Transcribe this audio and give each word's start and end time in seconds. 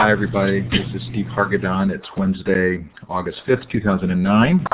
Hi, 0.00 0.10
everybody. 0.10 0.62
This 0.62 0.88
is 0.94 1.02
Steve 1.10 1.26
Hargadon. 1.26 1.90
It's 1.90 2.08
Wednesday, 2.16 2.82
August 3.10 3.42
5th, 3.46 3.70
2009. 3.70 4.66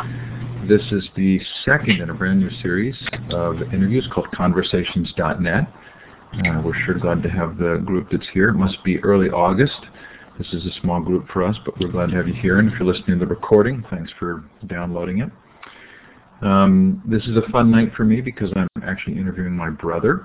This 0.68 0.80
is 0.92 1.08
the 1.16 1.40
second 1.64 2.00
in 2.00 2.10
a 2.10 2.14
brand 2.14 2.38
new 2.38 2.48
series 2.62 2.94
of 3.30 3.60
interviews 3.74 4.08
called 4.14 4.30
Conversations.net. 4.30 5.64
Uh, 5.66 6.62
we're 6.64 6.80
sure 6.84 6.94
glad 7.00 7.24
to 7.24 7.28
have 7.28 7.58
the 7.58 7.82
group 7.84 8.06
that's 8.12 8.28
here. 8.32 8.50
It 8.50 8.54
must 8.54 8.84
be 8.84 9.00
early 9.00 9.28
August. 9.28 9.80
This 10.38 10.46
is 10.52 10.64
a 10.64 10.80
small 10.80 11.00
group 11.00 11.26
for 11.32 11.42
us, 11.42 11.56
but 11.64 11.74
we're 11.80 11.90
glad 11.90 12.10
to 12.10 12.16
have 12.16 12.28
you 12.28 12.34
here. 12.34 12.60
And 12.60 12.72
if 12.72 12.78
you're 12.78 12.86
listening 12.86 13.18
to 13.18 13.26
the 13.26 13.26
recording, 13.26 13.84
thanks 13.90 14.12
for 14.20 14.44
downloading 14.68 15.22
it. 15.22 15.30
Um, 16.40 17.02
this 17.04 17.24
is 17.24 17.36
a 17.36 17.50
fun 17.50 17.72
night 17.72 17.92
for 17.96 18.04
me 18.04 18.20
because 18.20 18.52
I'm 18.54 18.68
actually 18.84 19.18
interviewing 19.18 19.56
my 19.56 19.70
brother. 19.70 20.24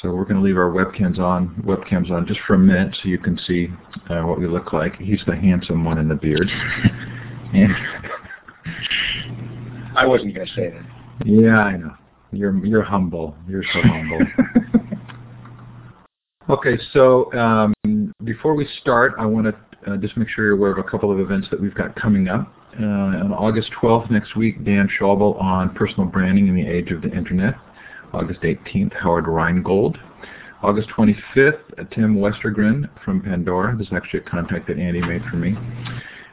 So 0.00 0.10
we're 0.10 0.24
going 0.24 0.36
to 0.36 0.42
leave 0.42 0.56
our 0.56 0.70
webcams 0.70 1.18
on, 1.18 1.54
webcams 1.66 2.10
on 2.10 2.26
just 2.26 2.40
for 2.46 2.54
a 2.54 2.58
minute 2.58 2.96
so 3.02 3.08
you 3.08 3.18
can 3.18 3.38
see 3.46 3.68
uh, 4.10 4.22
what 4.22 4.38
we 4.38 4.46
look 4.46 4.72
like. 4.72 4.96
He's 4.96 5.22
the 5.26 5.34
handsome 5.34 5.84
one 5.84 5.98
in 5.98 6.08
the 6.08 6.14
beard. 6.14 6.48
I 9.96 10.06
wasn't 10.06 10.34
going 10.34 10.46
to 10.46 10.54
say 10.54 10.70
that. 10.70 10.84
Yeah, 11.26 11.58
I 11.58 11.76
know. 11.76 11.94
You're 12.30 12.64
you're 12.64 12.82
humble. 12.82 13.34
You're 13.48 13.64
so 13.72 13.80
humble. 13.82 14.20
okay, 16.50 16.78
so 16.92 17.32
um, 17.32 17.74
before 18.24 18.54
we 18.54 18.68
start, 18.80 19.14
I 19.18 19.24
want 19.24 19.46
to 19.46 19.54
uh, 19.90 19.96
just 19.96 20.16
make 20.16 20.28
sure 20.28 20.44
you're 20.44 20.54
aware 20.54 20.70
of 20.70 20.78
a 20.78 20.88
couple 20.88 21.10
of 21.10 21.18
events 21.20 21.48
that 21.50 21.60
we've 21.60 21.74
got 21.74 21.96
coming 21.96 22.28
up. 22.28 22.52
Uh, 22.78 22.84
on 22.84 23.32
August 23.32 23.70
12th 23.82 24.10
next 24.10 24.36
week, 24.36 24.64
Dan 24.64 24.88
Schawbel 25.00 25.40
on 25.42 25.74
personal 25.74 26.06
branding 26.06 26.46
in 26.46 26.54
the 26.54 26.66
age 26.66 26.92
of 26.92 27.02
the 27.02 27.10
internet. 27.10 27.54
August 28.12 28.40
18th, 28.40 28.94
Howard 28.94 29.26
Rheingold. 29.26 29.98
August 30.62 30.88
25th, 30.90 31.90
Tim 31.94 32.16
Westergren 32.16 32.88
from 33.04 33.22
Pandora. 33.22 33.76
This 33.76 33.86
is 33.88 33.92
actually 33.92 34.20
a 34.20 34.24
contact 34.24 34.66
that 34.66 34.78
Andy 34.78 35.00
made 35.00 35.22
for 35.30 35.36
me. 35.36 35.54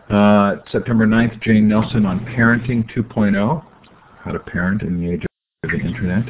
Uh, 0.10 0.56
September 0.72 1.06
9th, 1.06 1.42
Jane 1.42 1.68
Nelson 1.68 2.06
on 2.06 2.20
Parenting 2.26 2.90
2.0, 2.96 3.66
how 4.24 4.32
to 4.32 4.40
parent 4.40 4.82
in 4.82 5.00
the 5.00 5.12
age 5.12 5.26
of 5.64 5.70
the 5.70 5.78
internet. 5.78 6.24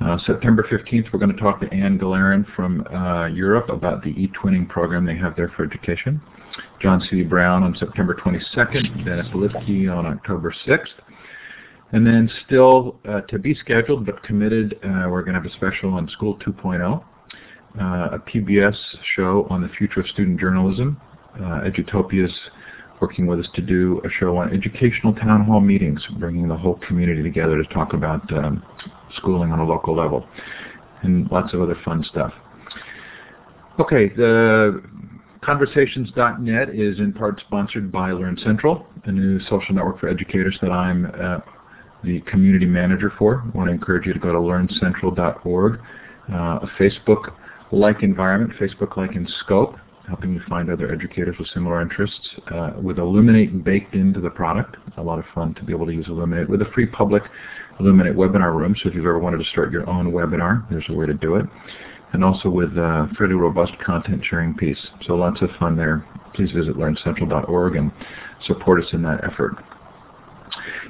Uh, 0.00 0.16
September 0.26 0.62
15th, 0.70 1.12
we're 1.12 1.18
going 1.18 1.34
to 1.34 1.40
talk 1.40 1.60
to 1.60 1.70
Anne 1.72 1.98
Gilleran 1.98 2.46
from 2.54 2.86
uh, 2.86 3.26
Europe 3.26 3.68
about 3.68 4.02
the 4.02 4.10
e-twinning 4.10 4.68
program 4.68 5.04
they 5.04 5.16
have 5.16 5.34
there 5.36 5.52
for 5.56 5.64
education. 5.64 6.20
John 6.80 7.00
Seely 7.10 7.24
Brown 7.24 7.62
on 7.62 7.74
September 7.76 8.14
22nd, 8.14 9.04
Dennis 9.04 9.26
Lipke 9.34 9.94
on 9.94 10.06
October 10.06 10.54
6th. 10.66 10.86
And 11.92 12.06
then 12.06 12.30
still 12.46 12.98
uh, 13.08 13.22
to 13.22 13.38
be 13.38 13.54
scheduled 13.54 14.04
but 14.04 14.22
committed, 14.22 14.74
uh, 14.84 15.08
we're 15.08 15.22
going 15.22 15.34
to 15.34 15.40
have 15.40 15.46
a 15.46 15.54
special 15.54 15.94
on 15.94 16.08
School 16.10 16.36
2.0, 16.38 17.02
uh, 17.80 18.16
a 18.16 18.18
PBS 18.18 18.76
show 19.16 19.46
on 19.48 19.62
the 19.62 19.68
future 19.68 20.00
of 20.00 20.06
student 20.08 20.38
journalism. 20.38 21.00
Edutopia's 21.38 22.34
working 23.00 23.26
with 23.26 23.38
us 23.38 23.46
to 23.54 23.62
do 23.62 24.00
a 24.04 24.10
show 24.10 24.36
on 24.36 24.52
educational 24.52 25.14
town 25.14 25.44
hall 25.44 25.60
meetings, 25.60 26.04
bringing 26.18 26.48
the 26.48 26.56
whole 26.56 26.74
community 26.86 27.22
together 27.22 27.62
to 27.62 27.74
talk 27.74 27.92
about 27.92 28.30
um, 28.32 28.62
schooling 29.16 29.52
on 29.52 29.60
a 29.60 29.64
local 29.64 29.94
level, 29.94 30.26
and 31.02 31.30
lots 31.30 31.54
of 31.54 31.62
other 31.62 31.76
fun 31.84 32.04
stuff. 32.10 32.32
Okay, 33.78 34.08
the 34.08 34.82
Conversations.net 35.42 36.70
is 36.74 36.98
in 36.98 37.12
part 37.12 37.40
sponsored 37.40 37.92
by 37.92 38.10
Learn 38.10 38.36
Central, 38.42 38.86
a 39.04 39.12
new 39.12 39.40
social 39.42 39.74
network 39.74 40.00
for 40.00 40.08
educators 40.08 40.58
that 40.60 40.72
I'm 40.72 41.06
uh, 41.06 41.38
the 42.04 42.20
community 42.22 42.66
manager 42.66 43.12
for. 43.18 43.42
I 43.44 43.56
want 43.56 43.68
to 43.68 43.74
encourage 43.74 44.06
you 44.06 44.12
to 44.12 44.18
go 44.18 44.32
to 44.32 44.38
learncentral.org, 44.38 45.80
uh, 46.30 46.34
a 46.34 46.70
Facebook-like 46.78 48.02
environment, 48.02 48.52
Facebook-like 48.60 49.16
in 49.16 49.26
scope, 49.40 49.76
helping 50.08 50.34
you 50.34 50.40
find 50.48 50.70
other 50.70 50.92
educators 50.92 51.36
with 51.38 51.48
similar 51.48 51.82
interests. 51.82 52.28
Uh, 52.52 52.72
with 52.80 52.98
Elluminate 52.98 53.62
baked 53.62 53.94
into 53.94 54.20
the 54.20 54.30
product, 54.30 54.76
a 54.96 55.02
lot 55.02 55.18
of 55.18 55.24
fun 55.34 55.54
to 55.54 55.64
be 55.64 55.72
able 55.72 55.86
to 55.86 55.92
use 55.92 56.06
Elluminate 56.08 56.48
with 56.48 56.62
a 56.62 56.70
free 56.74 56.86
public 56.86 57.22
Elluminate 57.78 58.14
webinar 58.14 58.54
room. 58.54 58.74
So 58.82 58.88
if 58.88 58.94
you've 58.94 59.04
ever 59.04 59.18
wanted 59.18 59.38
to 59.38 59.44
start 59.44 59.70
your 59.70 59.88
own 59.88 60.12
webinar, 60.12 60.68
there's 60.70 60.86
a 60.88 60.94
way 60.94 61.06
to 61.06 61.14
do 61.14 61.36
it. 61.36 61.46
And 62.12 62.24
also 62.24 62.48
with 62.48 62.76
a 62.78 63.08
uh, 63.10 63.14
fairly 63.18 63.34
robust 63.34 63.72
content 63.84 64.22
sharing 64.28 64.54
piece. 64.54 64.78
So 65.06 65.14
lots 65.14 65.42
of 65.42 65.50
fun 65.58 65.76
there. 65.76 66.06
Please 66.34 66.50
visit 66.52 66.76
learncentral.org 66.76 67.76
and 67.76 67.92
support 68.46 68.82
us 68.82 68.88
in 68.94 69.02
that 69.02 69.22
effort. 69.30 69.56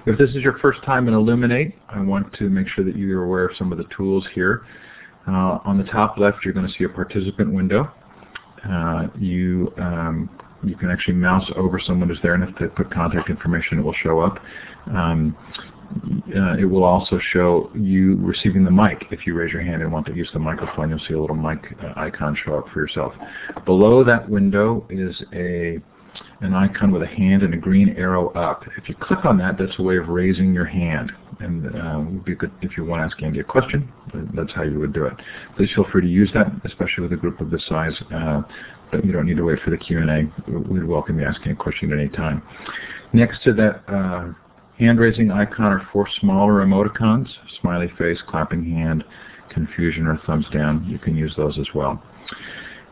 If 0.06 0.19
this 0.19 0.30
is 0.30 0.36
your 0.36 0.58
first 0.58 0.82
time 0.84 1.08
in 1.08 1.14
Elluminate, 1.14 1.74
I 1.88 2.00
want 2.00 2.32
to 2.34 2.48
make 2.48 2.69
sure 2.69 2.84
that 2.84 2.96
you're 2.96 3.24
aware 3.24 3.46
of 3.46 3.56
some 3.56 3.72
of 3.72 3.78
the 3.78 3.86
tools 3.96 4.26
here. 4.34 4.64
Uh, 5.26 5.58
on 5.64 5.76
the 5.76 5.84
top 5.84 6.16
left, 6.16 6.38
you're 6.44 6.54
going 6.54 6.66
to 6.66 6.72
see 6.78 6.84
a 6.84 6.88
participant 6.88 7.52
window. 7.52 7.91
Uh, 8.69 9.06
you 9.19 9.72
um, 9.78 10.30
you 10.64 10.74
can 10.74 10.91
actually 10.91 11.14
mouse 11.14 11.48
over 11.56 11.78
someone 11.78 12.08
who's 12.08 12.19
there, 12.22 12.34
and 12.34 12.42
if 12.42 12.54
they 12.58 12.66
put 12.66 12.91
contact 12.92 13.30
information, 13.30 13.78
it 13.78 13.82
will 13.82 13.94
show 14.02 14.20
up. 14.20 14.38
Um, 14.86 15.36
uh, 16.36 16.56
it 16.58 16.64
will 16.64 16.84
also 16.84 17.19
show 17.32 17.70
you 17.75 18.16
receiving 18.16 18.64
the 18.64 18.70
mic. 18.70 19.06
If 19.10 19.26
you 19.26 19.34
raise 19.34 19.52
your 19.52 19.62
hand 19.62 19.82
and 19.82 19.92
want 19.92 20.06
to 20.06 20.14
use 20.14 20.28
the 20.32 20.38
microphone, 20.38 20.90
you'll 20.90 20.98
see 21.06 21.14
a 21.14 21.20
little 21.20 21.36
mic 21.36 21.58
uh, 21.82 21.92
icon 21.96 22.36
show 22.44 22.58
up 22.58 22.69
for 22.72 22.80
yourself. 22.80 23.12
Below 23.64 24.04
that 24.04 24.28
window 24.28 24.86
is 24.90 25.22
a 25.32 25.78
an 26.41 26.55
icon 26.55 26.91
with 26.91 27.03
a 27.03 27.06
hand 27.06 27.43
and 27.43 27.55
a 27.55 27.56
green 27.56 27.91
arrow 27.97 28.31
up. 28.31 28.65
If 28.77 28.89
you 28.89 28.95
click 28.95 29.25
on 29.25 29.39
that, 29.39 29.59
that's 29.59 29.79
a 29.79 29.83
way 29.83 29.97
of 29.97 30.09
raising 30.09 30.53
your 30.55 30.65
hand. 30.65 31.12
And 31.41 31.67
uh, 31.67 32.01
would 32.01 32.25
be 32.25 32.34
good 32.34 32.51
if 32.62 32.77
you 32.77 32.84
want 32.84 33.01
to 33.01 33.05
ask 33.05 33.23
Andy 33.23 33.41
a 33.41 33.45
question, 33.45 33.93
that's 34.34 34.53
how 34.53 34.62
you 34.62 34.81
would 34.81 34.93
do 34.93 35.05
it. 35.05 35.15
Please 35.56 35.71
feel 35.75 35.87
free 35.93 36.03
to 36.03 36.09
use 36.09 36.31
that, 36.34 36.47
especially 36.65 37.03
with 37.03 37.12
a 37.12 37.17
group 37.17 37.41
of 37.41 37.51
this 37.51 37.65
size. 37.67 37.93
Uh, 38.12 38.43
but 38.91 39.05
you 39.05 39.12
don't 39.12 39.27
need 39.27 39.37
to 39.37 39.45
wait 39.45 39.59
for 39.65 39.71
the 39.71 39.77
Q&A. 39.77 40.31
We'd 40.51 40.84
welcome 40.84 41.21
you 41.21 41.27
asking 41.27 41.53
a 41.53 41.56
question 41.56 41.93
at 41.93 41.99
any 41.99 42.09
time. 42.09 42.43
Next 43.12 43.43
to 43.45 43.53
that 43.55 43.83
uh, 43.89 44.33
hand-raising 44.79 45.31
icon 45.31 45.67
are 45.67 45.89
four 45.93 46.09
smaller 46.21 46.65
emoticons, 46.65 47.29
smiley 47.61 47.91
face, 47.99 48.19
clapping 48.27 48.65
hand, 48.65 49.05
confusion, 49.50 50.06
or 50.06 50.21
thumbs 50.27 50.47
down. 50.53 50.85
You 50.89 50.99
can 50.99 51.17
use 51.17 51.35
those 51.37 51.59
as 51.59 51.69
well. 51.75 52.03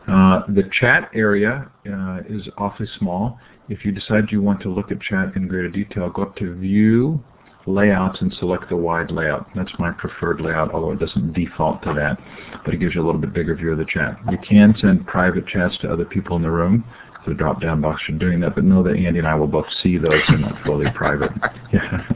Uh, 0.07 0.41
the 0.47 0.63
chat 0.79 1.09
area 1.13 1.69
uh, 1.91 2.19
is 2.29 2.47
awfully 2.57 2.87
small. 2.97 3.39
If 3.69 3.83
you 3.83 3.91
decide 3.91 4.31
you 4.31 4.41
want 4.41 4.61
to 4.61 4.69
look 4.69 4.91
at 4.91 5.01
chat 5.01 5.35
in 5.35 5.47
greater 5.47 5.69
detail, 5.69 6.09
go 6.09 6.23
up 6.23 6.35
to 6.37 6.55
View, 6.55 7.21
Layouts, 7.65 8.21
and 8.21 8.33
select 8.39 8.69
the 8.69 8.77
wide 8.77 9.11
layout. 9.11 9.49
That's 9.53 9.71
my 9.77 9.91
preferred 9.91 10.39
layout, 10.39 10.73
although 10.73 10.93
it 10.93 10.99
doesn't 10.99 11.33
default 11.33 11.81
to 11.83 11.93
that, 11.93 12.17
but 12.63 12.73
it 12.73 12.77
gives 12.77 12.95
you 12.95 13.01
a 13.01 13.05
little 13.05 13.19
bit 13.19 13.33
bigger 13.33 13.55
view 13.55 13.73
of 13.73 13.77
the 13.77 13.85
chat. 13.85 14.17
You 14.31 14.37
can 14.37 14.73
send 14.79 15.05
private 15.05 15.45
chats 15.47 15.77
to 15.79 15.91
other 15.91 16.05
people 16.05 16.37
in 16.37 16.43
the 16.43 16.51
room. 16.51 16.85
The 17.27 17.33
drop-down 17.33 17.81
box 17.81 18.01
for 18.05 18.13
doing 18.13 18.39
that, 18.39 18.55
but 18.55 18.63
know 18.63 18.81
that 18.83 18.95
Andy 18.95 19.19
and 19.19 19.27
I 19.27 19.35
will 19.35 19.47
both 19.47 19.65
see 19.83 19.97
those. 19.97 20.21
They're 20.29 20.37
not 20.37 20.63
fully 20.65 20.89
private. 20.95 21.31
Yeah. 21.73 22.07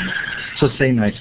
so 0.60 0.68
say 0.78 0.92
nice. 0.92 1.20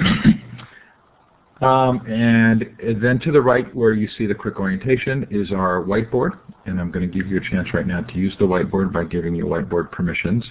Um, 1.62 2.06
and 2.08 2.66
then 3.02 3.20
to 3.20 3.32
the 3.32 3.42
right 3.42 3.74
where 3.76 3.94
you 3.94 4.08
see 4.18 4.26
the 4.26 4.36
quick 4.36 4.60
orientation 4.60 5.28
is 5.30 5.52
our 5.52 5.84
whiteboard. 5.84 6.40
And 6.66 6.80
I'm 6.80 6.92
going 6.92 7.10
to 7.10 7.14
give 7.14 7.28
you 7.28 7.38
a 7.38 7.50
chance 7.50 7.74
right 7.74 7.86
now 7.86 8.02
to 8.02 8.14
use 8.14 8.34
the 8.40 8.46
whiteboard 8.46 8.94
by 8.94 9.04
giving 9.04 9.36
you 9.36 9.46
whiteboard 9.46 9.92
permissions. 9.92 10.46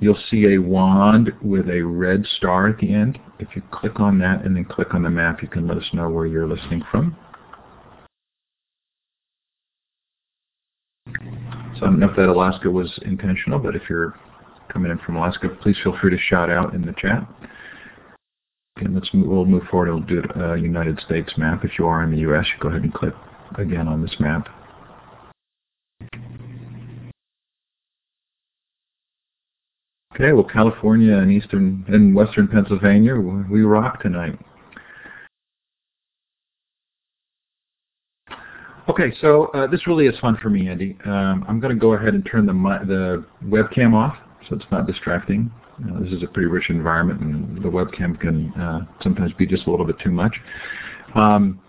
You'll 0.00 0.18
see 0.30 0.54
a 0.54 0.58
wand 0.58 1.32
with 1.42 1.68
a 1.70 1.80
red 1.80 2.26
star 2.36 2.68
at 2.68 2.78
the 2.78 2.92
end. 2.92 3.18
If 3.38 3.48
you 3.54 3.62
click 3.70 4.00
on 4.00 4.18
that 4.18 4.44
and 4.44 4.56
then 4.56 4.64
click 4.64 4.94
on 4.94 5.02
the 5.02 5.10
map, 5.10 5.42
you 5.42 5.48
can 5.48 5.66
let 5.66 5.78
us 5.78 5.88
know 5.92 6.08
where 6.08 6.26
you're 6.26 6.48
listening 6.48 6.82
from. 6.90 7.16
So 11.06 11.82
I 11.82 11.86
don't 11.86 11.98
know 11.98 12.10
if 12.10 12.16
that 12.16 12.28
Alaska 12.28 12.70
was 12.70 12.98
intentional, 13.02 13.58
but 13.58 13.76
if 13.76 13.82
you're 13.88 14.18
coming 14.68 14.90
in 14.90 14.98
from 14.98 15.16
Alaska, 15.16 15.48
please 15.62 15.76
feel 15.82 15.96
free 16.00 16.10
to 16.10 16.18
shout 16.18 16.50
out 16.50 16.74
in 16.74 16.84
the 16.84 16.94
chat. 16.98 17.26
Okay, 18.78 18.88
let's 18.90 19.08
move, 19.14 19.26
we'll 19.26 19.46
move 19.46 19.62
forward. 19.70 19.88
We'll 19.88 20.00
do 20.00 20.22
a 20.34 20.50
uh, 20.50 20.54
United 20.54 21.00
States 21.00 21.32
map. 21.38 21.64
If 21.64 21.78
you 21.78 21.86
are 21.86 22.02
in 22.02 22.10
the 22.10 22.18
U.S., 22.18 22.44
you 22.52 22.60
go 22.60 22.68
ahead 22.68 22.82
and 22.82 22.92
click 22.92 23.14
again 23.56 23.88
on 23.88 24.02
this 24.02 24.14
map. 24.20 24.48
Okay, 30.14 30.32
well, 30.32 30.44
California 30.44 31.16
and 31.16 31.30
eastern 31.30 31.84
and 31.88 32.14
western 32.14 32.48
Pennsylvania, 32.48 33.14
we 33.16 33.62
rock 33.62 34.02
tonight. 34.02 34.38
Okay, 38.88 39.12
so 39.20 39.46
uh, 39.46 39.66
this 39.66 39.86
really 39.86 40.06
is 40.06 40.18
fun 40.20 40.38
for 40.40 40.48
me, 40.48 40.68
Andy. 40.68 40.96
Um, 41.04 41.44
I'm 41.48 41.60
going 41.60 41.74
to 41.74 41.80
go 41.80 41.94
ahead 41.94 42.14
and 42.14 42.26
turn 42.30 42.46
the 42.46 42.52
the 42.86 43.24
webcam 43.44 43.94
off 43.94 44.16
so 44.48 44.56
it's 44.56 44.64
not 44.70 44.86
distracting. 44.86 45.50
Uh, 45.84 46.00
this 46.00 46.12
is 46.12 46.22
a 46.22 46.26
pretty 46.26 46.48
rich 46.48 46.70
environment, 46.70 47.20
and 47.20 47.56
the 47.62 47.68
webcam 47.68 48.18
can 48.18 48.52
uh, 48.54 48.80
sometimes 49.02 49.32
be 49.34 49.46
just 49.46 49.66
a 49.66 49.70
little 49.70 49.86
bit 49.86 49.98
too 49.98 50.10
much. 50.10 50.34
Um, 51.14 51.60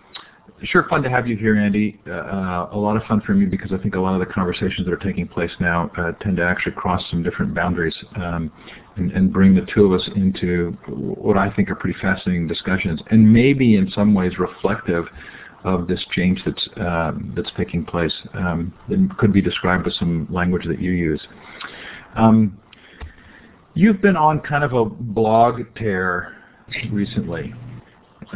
sure 0.64 0.86
fun 0.88 1.02
to 1.02 1.10
have 1.10 1.26
you 1.26 1.36
here, 1.36 1.56
Andy. 1.56 2.00
Uh, 2.06 2.12
uh, 2.12 2.68
a 2.72 2.76
lot 2.76 2.96
of 2.96 3.02
fun 3.04 3.20
for 3.20 3.32
me 3.32 3.46
because 3.46 3.72
I 3.72 3.78
think 3.78 3.94
a 3.94 4.00
lot 4.00 4.20
of 4.20 4.26
the 4.26 4.32
conversations 4.32 4.86
that 4.86 4.92
are 4.92 4.96
taking 4.96 5.28
place 5.28 5.50
now 5.60 5.90
uh, 5.96 6.12
tend 6.20 6.38
to 6.38 6.44
actually 6.44 6.72
cross 6.72 7.02
some 7.10 7.22
different 7.22 7.54
boundaries 7.54 7.94
um, 8.16 8.50
and, 8.96 9.12
and, 9.12 9.32
bring 9.32 9.54
the 9.54 9.66
two 9.72 9.84
of 9.86 10.00
us 10.00 10.08
into 10.16 10.76
what 10.88 11.36
I 11.36 11.54
think 11.54 11.70
are 11.70 11.76
pretty 11.76 11.98
fascinating 12.00 12.48
discussions 12.48 13.00
and 13.10 13.32
maybe 13.32 13.76
in 13.76 13.90
some 13.90 14.14
ways 14.14 14.38
reflective 14.38 15.04
of 15.64 15.86
this 15.86 16.04
change 16.12 16.42
that's 16.44 16.68
um, 16.76 17.32
that's 17.36 17.50
taking 17.56 17.84
place 17.84 18.12
um, 18.34 18.72
that 18.88 19.16
could 19.18 19.32
be 19.32 19.42
described 19.42 19.84
with 19.84 19.94
some 19.94 20.26
language 20.30 20.64
that 20.66 20.80
you 20.80 20.92
use. 20.92 21.20
Um, 22.16 22.58
you've 23.78 24.02
been 24.02 24.16
on 24.16 24.40
kind 24.40 24.64
of 24.64 24.72
a 24.72 24.84
blog 24.84 25.60
tear 25.76 26.36
recently. 26.90 27.54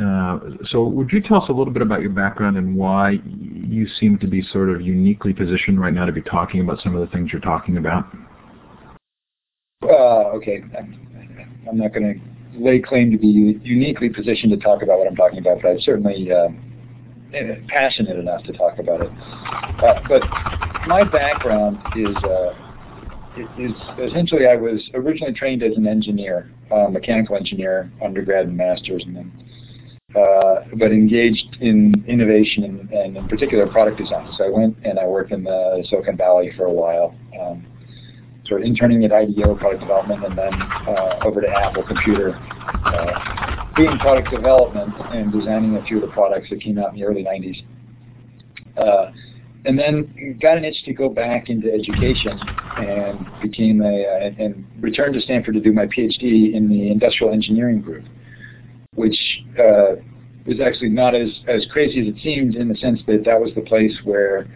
Uh, 0.00 0.38
so 0.66 0.84
would 0.84 1.10
you 1.10 1.20
tell 1.20 1.42
us 1.42 1.48
a 1.48 1.52
little 1.52 1.72
bit 1.72 1.82
about 1.82 2.00
your 2.00 2.10
background 2.10 2.56
and 2.56 2.76
why 2.76 3.18
you 3.26 3.88
seem 3.98 4.18
to 4.18 4.28
be 4.28 4.40
sort 4.52 4.70
of 4.70 4.80
uniquely 4.80 5.32
positioned 5.32 5.80
right 5.80 5.92
now 5.92 6.06
to 6.06 6.12
be 6.12 6.22
talking 6.22 6.60
about 6.60 6.80
some 6.80 6.94
of 6.94 7.00
the 7.00 7.12
things 7.12 7.30
you're 7.32 7.42
talking 7.42 7.76
about? 7.76 8.04
Uh, 9.82 10.30
okay, 10.36 10.62
I'm, 10.78 11.76
not 11.76 11.92
going 11.92 12.14
to 12.14 12.64
lay 12.64 12.78
claim 12.78 13.10
to 13.10 13.18
be 13.18 13.58
uniquely 13.64 14.08
positioned 14.10 14.52
to 14.52 14.58
talk 14.58 14.82
about 14.82 15.00
what 15.00 15.08
I'm 15.08 15.16
talking 15.16 15.40
about, 15.40 15.60
but 15.60 15.70
I'm 15.70 15.80
certainly 15.80 16.30
uh, 16.30 16.48
passionate 17.66 18.16
enough 18.16 18.44
to 18.44 18.52
talk 18.52 18.78
about 18.78 19.00
it. 19.02 19.10
Uh, 19.10 20.00
but 20.08 20.22
my 20.86 21.02
background 21.02 21.78
is 21.96 22.16
uh, 22.24 22.71
is 23.58 23.72
essentially 23.98 24.46
I 24.46 24.56
was 24.56 24.82
originally 24.94 25.32
trained 25.32 25.62
as 25.62 25.76
an 25.76 25.86
engineer, 25.86 26.50
uh, 26.70 26.88
mechanical 26.88 27.36
engineer, 27.36 27.90
undergrad 28.04 28.46
and 28.46 28.56
master's, 28.56 29.04
and 29.04 29.16
then 29.16 29.32
uh, 30.14 30.64
but 30.76 30.92
engaged 30.92 31.56
in 31.60 32.04
innovation 32.06 32.64
and, 32.64 32.90
and, 32.90 33.16
in 33.16 33.28
particular 33.28 33.66
product 33.66 33.98
design. 33.98 34.28
So 34.36 34.44
I 34.44 34.50
went 34.50 34.76
and 34.84 34.98
I 34.98 35.06
worked 35.06 35.32
in 35.32 35.44
the 35.44 35.84
Silicon 35.88 36.18
Valley 36.18 36.52
for 36.56 36.66
a 36.66 36.72
while, 36.72 37.14
um, 37.40 37.64
sort 38.44 38.60
of 38.60 38.66
interning 38.66 39.04
at 39.04 39.12
IDEO 39.12 39.54
product 39.56 39.80
development, 39.80 40.24
and 40.24 40.36
then 40.36 40.52
uh, 40.52 41.18
over 41.24 41.40
to 41.40 41.48
Apple 41.48 41.82
Computer, 41.82 42.34
uh, 42.84 43.64
product 44.00 44.30
development 44.30 44.92
and 45.12 45.32
designing 45.32 45.76
a 45.76 45.84
few 45.84 45.96
of 45.96 46.02
the 46.02 46.12
products 46.12 46.50
that 46.50 46.60
came 46.60 46.78
out 46.78 46.92
in 46.92 47.00
the 47.00 47.04
early 47.04 47.24
90s. 47.24 47.64
And 49.64 49.78
then 49.78 50.38
got 50.42 50.56
an 50.56 50.64
itch 50.64 50.82
to 50.86 50.92
go 50.92 51.08
back 51.08 51.48
into 51.48 51.72
education 51.72 52.38
and 52.78 53.26
became 53.40 53.80
a 53.80 54.04
uh, 54.04 54.42
and 54.42 54.66
returned 54.80 55.14
to 55.14 55.20
Stanford 55.20 55.54
to 55.54 55.60
do 55.60 55.72
my 55.72 55.86
PhD 55.86 56.54
in 56.54 56.68
the 56.68 56.90
industrial 56.90 57.32
engineering 57.32 57.80
group 57.80 58.04
which 58.94 59.16
uh, 59.58 59.96
was 60.46 60.60
actually 60.60 60.90
not 60.90 61.14
as, 61.14 61.30
as 61.48 61.66
crazy 61.70 62.00
as 62.00 62.08
it 62.08 62.20
seemed 62.22 62.54
in 62.56 62.68
the 62.68 62.76
sense 62.76 63.00
that 63.06 63.24
that 63.24 63.40
was 63.40 63.50
the 63.54 63.62
place 63.62 63.96
where 64.04 64.46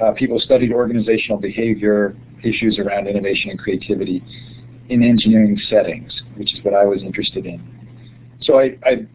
uh, 0.00 0.12
people 0.12 0.38
studied 0.38 0.72
organizational 0.72 1.38
behavior, 1.38 2.16
issues 2.44 2.78
around 2.78 3.06
innovation 3.06 3.50
and 3.50 3.58
creativity 3.58 4.22
in 4.88 5.02
engineering 5.02 5.58
settings, 5.68 6.22
which 6.36 6.52
is 6.54 6.64
what 6.64 6.74
I 6.74 6.84
was 6.84 7.02
interested 7.02 7.46
in. 7.46 7.60
So 8.40 8.58
I, 8.58 8.76
I 8.84 9.06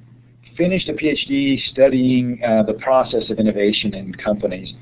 finished 0.58 0.90
a 0.90 0.94
PhD 0.94 1.62
studying 1.72 2.42
uh, 2.44 2.64
the 2.64 2.74
process 2.74 3.30
of 3.30 3.38
innovation 3.38 3.94
in 3.94 4.14
companies 4.16 4.74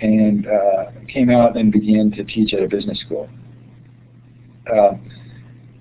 and 0.00 0.46
uh, 0.46 0.84
came 1.08 1.30
out 1.30 1.56
and 1.56 1.72
began 1.72 2.10
to 2.12 2.24
teach 2.24 2.52
at 2.52 2.62
a 2.62 2.68
business 2.68 3.00
school. 3.00 3.28
Uh, 4.70 4.92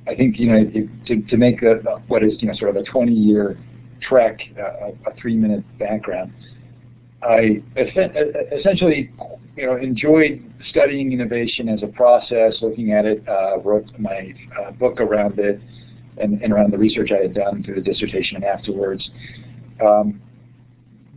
I 0.08 0.16
think 0.16 0.40
you 0.40 0.48
know 0.48 0.66
it, 0.72 1.06
to 1.08 1.22
to 1.30 1.38
make 1.38 1.62
a, 1.64 1.76
what 2.08 2.24
is 2.24 2.34
you 2.40 2.48
know 2.48 2.54
sort 2.56 2.76
of 2.76 2.78
a 2.78 2.84
20 2.84 3.12
year 3.12 3.58
trek, 4.02 4.40
uh, 4.60 4.92
a 5.10 5.16
three 5.20 5.36
minute 5.36 5.64
background. 5.80 6.34
I 7.24 7.64
essentially 7.76 9.12
you 9.58 9.66
know 9.66 9.78
enjoyed 9.78 10.44
studying 10.70 11.12
innovation 11.12 11.70
as 11.70 11.82
a 11.84 11.88
process, 11.88 12.54
looking 12.62 12.92
at 12.92 13.06
it, 13.06 13.28
uh, 13.28 13.60
wrote 13.60 13.86
my 13.98 14.34
uh, 14.60 14.72
book 14.72 15.00
around 15.00 15.40
it, 15.40 15.60
and, 16.18 16.42
and, 16.42 16.54
around 16.54 16.72
the 16.72 16.78
research 16.78 17.12
I 17.12 17.22
had 17.22 17.34
done 17.34 17.64
through 17.64 17.76
the 17.76 17.82
dissertation 17.82 18.38
and 18.38 18.46
afterwards. 18.46 19.10
Um, 19.84 20.22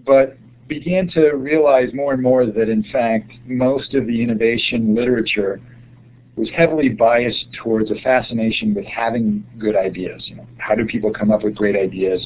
but 0.04 0.36
began 0.68 1.08
to 1.08 1.30
realize 1.30 1.88
more 1.94 2.12
and 2.12 2.22
more 2.22 2.46
that 2.46 2.68
in 2.68 2.84
fact 2.92 3.32
most 3.46 3.94
of 3.94 4.06
the 4.06 4.22
innovation 4.22 4.94
literature 4.94 5.60
was 6.36 6.48
heavily 6.56 6.88
biased 6.88 7.46
towards 7.62 7.90
a 7.90 7.96
fascination 7.96 8.74
with 8.74 8.84
having 8.84 9.44
good 9.58 9.74
ideas. 9.74 10.22
You 10.26 10.36
know, 10.36 10.46
how 10.58 10.74
do 10.74 10.86
people 10.86 11.12
come 11.12 11.32
up 11.32 11.42
with 11.42 11.56
great 11.56 11.74
ideas? 11.74 12.24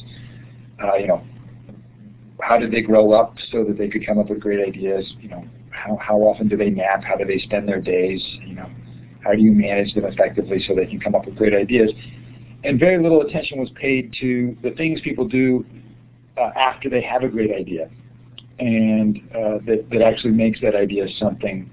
Uh, 0.83 0.95
you 0.95 1.07
know, 1.07 1.23
how 2.39 2.57
did 2.57 2.71
they 2.71 2.81
grow 2.81 3.13
up 3.13 3.35
so 3.51 3.63
that 3.63 3.77
they 3.77 3.89
could 3.89 4.05
come 4.05 4.19
up 4.19 4.29
with 4.29 4.39
great 4.39 4.65
ideas? 4.65 5.11
You 5.19 5.29
know, 5.29 5.45
how, 5.71 5.97
how 5.99 6.17
often 6.17 6.47
do 6.47 6.55
they 6.55 6.69
nap? 6.69 7.03
How 7.03 7.15
do 7.15 7.25
they 7.25 7.39
spend 7.39 7.67
their 7.67 7.81
days? 7.81 8.21
You 8.45 8.55
know, 8.55 8.69
how 9.23 9.31
do 9.31 9.41
you 9.41 9.51
manage 9.51 9.95
them 9.95 10.05
effectively 10.05 10.63
so 10.67 10.75
they 10.75 10.85
can 10.85 10.99
come 10.99 11.15
up 11.15 11.25
with 11.25 11.35
great 11.35 11.53
ideas? 11.53 11.91
And 12.63 12.79
very 12.79 13.01
little 13.01 13.21
attention 13.21 13.59
was 13.59 13.69
paid 13.71 14.13
to 14.21 14.55
the 14.61 14.71
things 14.71 15.01
people 15.01 15.27
do 15.27 15.65
uh, 16.37 16.51
after 16.55 16.89
they 16.89 17.01
have 17.01 17.23
a 17.23 17.27
great 17.27 17.51
idea, 17.51 17.89
and 18.63 19.17
uh, 19.35 19.57
that, 19.65 19.85
that 19.91 20.01
actually 20.01 20.31
makes 20.31 20.61
that 20.61 20.73
idea 20.73 21.05
something 21.19 21.69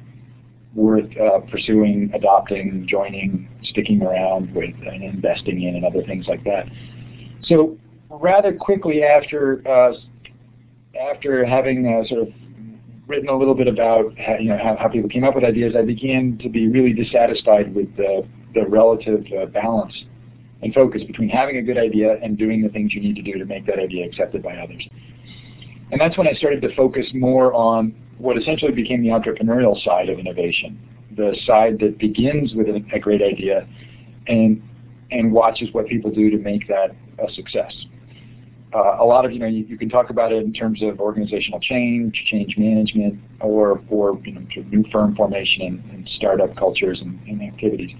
worth 0.74 1.10
uh, 1.16 1.40
pursuing, 1.50 2.10
adopting, 2.14 2.86
joining, 2.88 3.48
sticking 3.62 4.02
around 4.02 4.52
with, 4.54 4.74
and 4.86 5.04
investing 5.04 5.62
in, 5.62 5.76
and 5.76 5.84
other 5.84 6.02
things 6.02 6.26
like 6.26 6.42
that. 6.44 6.66
So 7.44 7.78
rather 8.08 8.52
quickly 8.52 9.04
after 9.04 9.62
uh, 9.68 9.92
after 11.00 11.44
having 11.44 11.86
uh, 11.86 12.06
sort 12.08 12.22
of 12.22 12.34
written 13.06 13.28
a 13.28 13.36
little 13.36 13.54
bit 13.54 13.68
about 13.68 14.16
how, 14.18 14.36
you 14.38 14.48
know 14.48 14.58
how, 14.58 14.76
how, 14.76 14.88
people 14.88 15.08
came 15.08 15.24
up 15.24 15.34
with 15.34 15.44
ideas, 15.44 15.74
I 15.76 15.82
began 15.82 16.38
to 16.42 16.48
be 16.48 16.68
really 16.68 16.92
dissatisfied 16.92 17.74
with 17.74 17.94
the, 17.96 18.26
the 18.54 18.66
relative 18.66 19.24
uh, 19.40 19.46
balance 19.46 19.94
and 20.62 20.74
focus 20.74 21.02
between 21.04 21.28
having 21.28 21.56
a 21.56 21.62
good 21.62 21.78
idea 21.78 22.18
and 22.22 22.36
doing 22.36 22.62
the 22.62 22.68
things 22.68 22.92
you 22.92 23.00
need 23.00 23.16
to 23.16 23.22
do 23.22 23.38
to 23.38 23.44
make 23.44 23.66
that 23.66 23.78
idea 23.78 24.06
accepted 24.06 24.42
by 24.42 24.56
others. 24.56 24.86
And 25.92 26.00
that's 26.00 26.16
when 26.16 26.28
I 26.28 26.32
started 26.34 26.62
to 26.62 26.74
focus 26.74 27.06
more 27.14 27.52
on 27.52 27.94
what 28.18 28.36
essentially 28.36 28.72
became 28.72 29.02
the 29.02 29.08
entrepreneurial 29.08 29.82
side 29.82 30.08
of 30.08 30.18
innovation, 30.18 30.78
the 31.16 31.36
side 31.44 31.78
that 31.80 31.98
begins 31.98 32.54
with 32.54 32.68
a, 32.68 32.98
great 32.98 33.22
idea 33.22 33.66
and 34.28 34.62
and 35.10 35.32
watches 35.32 35.68
what 35.72 35.86
people 35.88 36.10
do 36.10 36.30
to 36.30 36.38
make 36.38 36.68
that 36.68 36.94
a 37.18 37.32
success. 37.32 37.74
Uh, 38.72 38.98
a 39.00 39.04
lot 39.04 39.24
of 39.24 39.32
you 39.32 39.40
know 39.40 39.46
you, 39.46 39.64
you, 39.64 39.76
can 39.76 39.88
talk 39.88 40.10
about 40.10 40.32
it 40.32 40.44
in 40.44 40.52
terms 40.52 40.80
of 40.82 41.00
organizational 41.00 41.58
change, 41.58 42.22
change 42.26 42.56
management, 42.56 43.18
or 43.40 43.82
or 43.88 44.20
you 44.24 44.32
know 44.32 44.42
new 44.68 44.84
firm 44.92 45.16
formation 45.16 45.62
and, 45.62 45.90
and 45.90 46.08
startup 46.14 46.54
cultures 46.54 47.00
and, 47.00 47.20
and, 47.26 47.42
activities. 47.42 47.90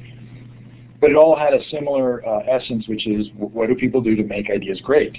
But 1.01 1.11
it 1.11 1.17
all 1.17 1.37
had 1.37 1.55
a 1.55 1.65
similar 1.71 2.25
uh, 2.25 2.41
essence, 2.49 2.87
which 2.87 3.09
is 3.09 3.27
what 3.35 3.69
do 3.69 3.75
people 3.75 4.01
do 4.01 4.15
to 4.15 4.23
make 4.23 4.49
ideas 4.49 4.81
great 4.81 5.17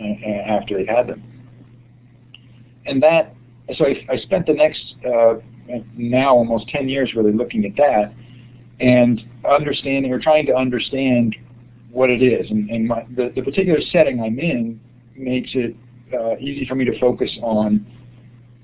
uh, 0.00 0.28
after 0.46 0.76
they've 0.76 0.86
had 0.86 1.08
them. 1.08 1.37
And 2.88 3.02
that 3.02 3.34
so 3.76 3.86
I, 3.86 4.06
I 4.10 4.16
spent 4.18 4.46
the 4.46 4.54
next 4.54 4.94
uh, 5.06 5.34
now 5.94 6.34
almost 6.34 6.68
10 6.68 6.88
years 6.88 7.12
really 7.14 7.32
looking 7.32 7.64
at 7.64 7.76
that 7.76 8.14
and 8.80 9.20
understanding 9.48 10.12
or 10.12 10.18
trying 10.18 10.46
to 10.46 10.54
understand 10.54 11.36
what 11.90 12.10
it 12.10 12.22
is. 12.22 12.50
And, 12.50 12.70
and 12.70 12.88
my, 12.88 13.04
the, 13.14 13.32
the 13.34 13.42
particular 13.42 13.80
setting 13.92 14.22
I'm 14.22 14.38
in 14.38 14.80
makes 15.16 15.50
it 15.54 15.76
uh, 16.14 16.36
easy 16.38 16.64
for 16.66 16.74
me 16.74 16.84
to 16.84 16.98
focus 16.98 17.30
on 17.42 17.86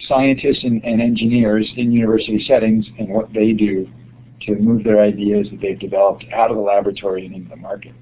scientists 0.08 0.64
and, 0.64 0.82
and, 0.84 1.00
engineers 1.00 1.70
in 1.76 1.92
university 1.92 2.42
settings 2.46 2.86
and 2.98 3.08
what 3.08 3.32
they 3.32 3.52
do 3.52 3.88
to 4.42 4.54
move 4.56 4.84
their 4.84 5.00
ideas 5.00 5.46
that 5.50 5.60
they've 5.60 5.78
developed 5.78 6.24
out 6.32 6.50
of 6.50 6.56
the 6.56 6.62
laboratory 6.62 7.26
and 7.26 7.34
into 7.34 7.50
the 7.50 7.56
market. 7.56 7.92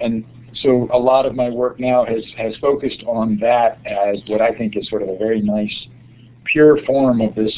And 0.00 0.24
so 0.62 0.88
a 0.92 0.98
lot 0.98 1.26
of 1.26 1.34
my 1.34 1.50
work 1.50 1.80
now 1.80 2.04
has, 2.04 2.22
has 2.36 2.54
focused 2.60 3.02
on 3.06 3.38
that 3.40 3.78
as 3.86 4.18
what 4.28 4.40
I 4.40 4.52
think 4.52 4.76
is 4.76 4.88
sort 4.88 5.02
of 5.02 5.08
a 5.08 5.16
very 5.16 5.40
nice, 5.40 5.86
pure 6.44 6.78
form 6.84 7.20
of 7.20 7.34
this 7.34 7.54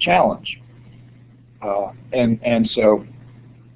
challenge. 0.00 0.60
Uh, 1.62 1.92
and 2.12 2.38
and 2.44 2.68
so, 2.74 3.06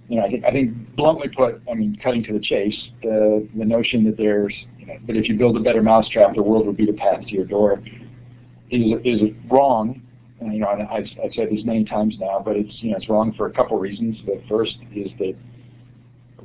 you 0.08 0.16
know, 0.16 0.26
I 0.26 0.30
think 0.30 0.44
I 0.44 0.50
think 0.50 0.96
bluntly 0.96 1.28
put, 1.28 1.62
I 1.70 1.74
mean, 1.74 1.98
cutting 2.02 2.22
to 2.24 2.32
the 2.32 2.40
chase, 2.40 2.76
the 3.02 3.48
the 3.56 3.64
notion 3.64 4.04
that 4.04 4.16
there's, 4.16 4.54
you 4.78 4.86
know, 4.86 4.96
that 5.06 5.16
if 5.16 5.28
you 5.28 5.38
build 5.38 5.56
a 5.56 5.60
better 5.60 5.82
mousetrap, 5.82 6.34
the 6.34 6.42
world 6.42 6.66
will 6.66 6.74
be 6.74 6.86
the 6.86 6.92
path 6.92 7.22
to 7.22 7.30
your 7.30 7.46
door, 7.46 7.82
is 8.70 8.92
is 9.04 9.20
wrong. 9.50 10.02
And, 10.40 10.52
you 10.52 10.60
know, 10.60 10.68
I've, 10.68 11.06
I've 11.24 11.32
said 11.34 11.48
this 11.50 11.64
many 11.64 11.84
times 11.84 12.14
now, 12.20 12.40
but 12.44 12.56
it's 12.56 12.72
you 12.80 12.90
know 12.90 12.98
it's 12.98 13.08
wrong 13.08 13.32
for 13.36 13.46
a 13.46 13.52
couple 13.52 13.78
reasons. 13.78 14.18
The 14.26 14.42
first 14.48 14.76
is 14.94 15.08
that 15.18 15.34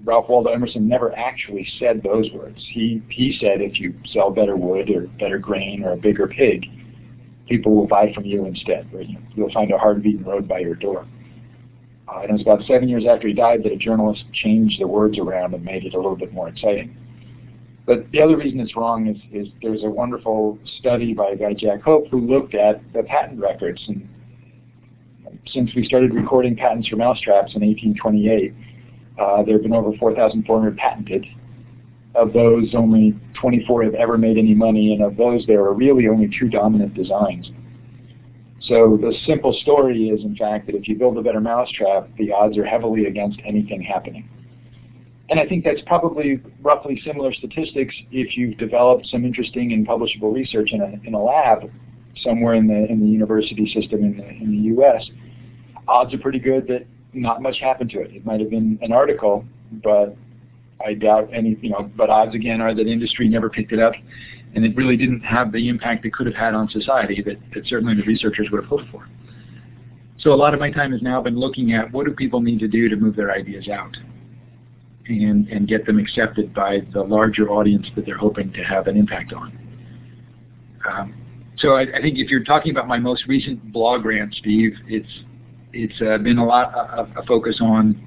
Ralph 0.06 0.28
Waldo 0.28 0.52
Emerson 0.52 0.88
never 0.88 1.16
actually 1.18 1.68
said 1.80 2.04
those 2.04 2.30
words. 2.32 2.58
He, 2.74 3.02
he 3.10 3.38
said 3.40 3.62
if 3.62 3.80
you 3.80 3.94
sell 4.12 4.32
better 4.32 4.58
wood 4.58 4.90
or 4.90 5.08
better 5.20 5.38
grain 5.38 5.84
or 5.84 5.94
a 5.94 5.98
bigger 5.98 6.28
pig, 6.28 6.66
people 7.48 7.76
will 7.76 7.88
buy 7.88 8.12
from 8.14 8.26
you 8.26 8.46
instead. 8.46 8.90
You'll 9.36 9.52
find 9.52 9.72
a 9.72 9.78
hard-beaten 9.78 10.26
road 10.26 10.48
by 10.48 10.60
your 10.60 10.76
door. 10.76 11.08
Uh, 12.08 12.20
and 12.20 12.32
it 12.32 12.34
was 12.34 12.42
about 12.42 12.64
seven 12.68 12.90
years 12.90 13.06
after 13.10 13.28
he 13.28 13.34
died 13.34 13.64
that 13.64 13.72
a 13.72 13.78
journalist 13.78 14.26
changed 14.34 14.82
the 14.82 14.88
words 14.88 15.18
around 15.18 15.54
and 15.54 15.64
made 15.64 15.86
it 15.86 15.94
a 15.94 15.98
little 15.98 16.18
bit 16.18 16.34
more 16.34 16.50
exciting. 16.50 16.98
But 17.86 18.10
the 18.12 18.22
other 18.22 18.38
reason 18.38 18.60
it's 18.60 18.76
wrong 18.76 19.08
is, 19.08 19.18
is 19.32 19.52
there's 19.62 19.84
a 19.84 19.90
wonderful 19.90 20.58
study 20.80 21.14
by 21.14 21.30
a 21.30 21.36
guy, 21.36 21.54
Jack 21.54 21.82
Hope, 21.82 22.08
who 22.10 22.20
looked 22.20 22.56
at 22.56 22.82
the 22.94 23.04
patent 23.04 23.40
records. 23.40 23.82
And 23.88 24.08
since 25.48 25.72
we 25.76 25.86
started 25.86 26.14
recording 26.14 26.56
patents 26.56 26.88
for 26.88 26.96
mousetraps 26.96 27.56
in 27.56 27.62
1828, 27.62 28.52
uh, 28.52 28.73
Uh, 29.20 29.44
there 29.44 29.54
have 29.54 29.64
been 29.64 29.74
over 29.74 29.96
4,400 29.98 30.78
patented, 30.78 31.26
of 32.16 32.34
those, 32.34 32.74
only 32.76 33.16
24 33.34 33.84
have 33.84 33.96
ever 33.96 34.18
made 34.18 34.38
any 34.38 34.54
money, 34.54 34.94
and 34.94 35.04
of 35.04 35.18
those, 35.18 35.46
there 35.48 35.62
are 35.62 35.74
really 35.74 36.08
only 36.08 36.30
two 36.40 36.48
dominant 36.48 36.94
designs. 36.94 37.50
So 38.62 38.98
the 39.02 39.14
simple 39.26 39.54
story 39.62 40.10
is, 40.10 40.24
in 40.24 40.36
fact, 40.36 40.68
that 40.68 40.76
if 40.76 40.88
you 40.88 40.96
build 40.96 41.18
a 41.18 41.22
better 41.22 41.42
mousetrap, 41.42 42.10
the 42.18 42.32
odds 42.32 42.58
are 42.58 42.66
heavily 42.66 43.06
against 43.06 43.40
anything 43.46 43.82
happening. 43.82 44.30
And 45.30 45.40
I 45.40 45.48
think 45.48 45.64
that's 45.64 45.82
probably 45.86 46.40
roughly 46.62 47.02
similar 47.06 47.34
statistics 47.34 47.96
if 48.12 48.38
you've 48.38 48.58
developed 48.58 49.08
some 49.08 49.26
interesting 49.26 49.74
and 49.74 49.88
publishable 49.88 50.34
research 50.34 50.72
in 50.72 50.82
a, 50.82 51.08
in 51.08 51.14
a 51.14 51.22
lab 51.22 51.70
somewhere 52.18 52.54
in 52.54 52.68
the, 52.68 52.86
in 52.92 53.00
the 53.00 53.08
university 53.08 53.66
system 53.74 54.04
in 54.04 54.18
the, 54.18 54.30
in 54.30 54.52
the 54.52 54.64
U.S. 54.76 55.10
Odds 55.88 56.14
are 56.14 56.20
pretty 56.20 56.40
good 56.40 56.68
that 56.68 56.86
not 57.14 57.42
much 57.42 57.60
happened 57.60 57.90
to 57.92 58.02
it. 58.02 58.12
It 58.14 58.26
might 58.26 58.40
have 58.40 58.50
been 58.50 58.80
an 58.82 58.92
article, 58.92 59.46
but 59.84 60.16
I 60.86 60.94
doubt 60.94 61.30
any, 61.34 61.58
you 61.62 61.70
know, 61.70 61.90
but 61.96 62.10
odds 62.10 62.36
again 62.36 62.62
are 62.62 62.74
that 62.74 62.88
industry 62.88 63.30
never 63.30 63.50
picked 63.50 63.72
it 63.72 63.80
up 63.80 63.94
and 64.56 64.66
it 64.66 64.76
really 64.76 64.98
didn't 64.98 65.22
have 65.22 65.52
the 65.52 65.68
impact 65.68 66.06
it 66.06 66.14
could 66.14 66.28
have 66.28 66.36
had 66.36 66.54
on 66.54 66.70
society 66.70 67.22
that, 67.26 67.38
that 67.54 67.66
certainly 67.68 67.96
the 67.96 68.04
researchers 68.04 68.50
would 68.52 68.62
have 68.62 68.70
hoped 68.70 68.90
for. 68.92 69.08
So 70.20 70.32
a 70.32 70.36
lot 70.36 70.54
of 70.54 70.60
my 70.60 70.72
time 70.72 70.92
has 70.92 71.02
now 71.02 71.22
been 71.22 71.38
looking 71.38 71.74
at 71.74 71.92
what 71.92 72.06
do 72.06 72.12
people 72.14 72.40
need 72.40 72.60
to 72.60 72.68
do 72.68 72.88
to 72.88 72.96
move 72.96 73.16
their 73.16 73.32
ideas 73.32 73.68
out 73.68 73.98
and, 75.08 75.48
and 75.50 75.68
get 75.68 75.86
them 75.86 76.00
accepted 76.00 76.54
by 76.54 76.82
the 76.94 77.02
larger 77.02 77.50
audience 77.50 77.88
that 77.96 78.06
they're 78.06 78.18
hoping 78.18 78.54
to 78.54 78.64
have 78.64 78.88
an 78.88 78.96
impact 78.96 79.34
on. 79.34 79.58
Um, 80.90 81.14
so 81.58 81.76
I, 81.76 81.82
I, 81.82 82.02
think 82.02 82.20
if 82.20 82.30
you're 82.30 82.44
talking 82.44 82.72
about 82.72 82.88
my 82.88 83.00
most 83.00 83.26
recent 83.28 83.72
blog 83.72 84.06
rant, 84.06 84.34
Steve, 84.36 84.74
it's 84.88 85.08
it's 85.74 86.00
uh, 86.02 86.18
been 86.20 86.38
a 86.38 86.46
lot 86.46 86.74
of 86.74 87.10
a 87.18 87.26
focus 87.26 87.60
on 87.62 88.00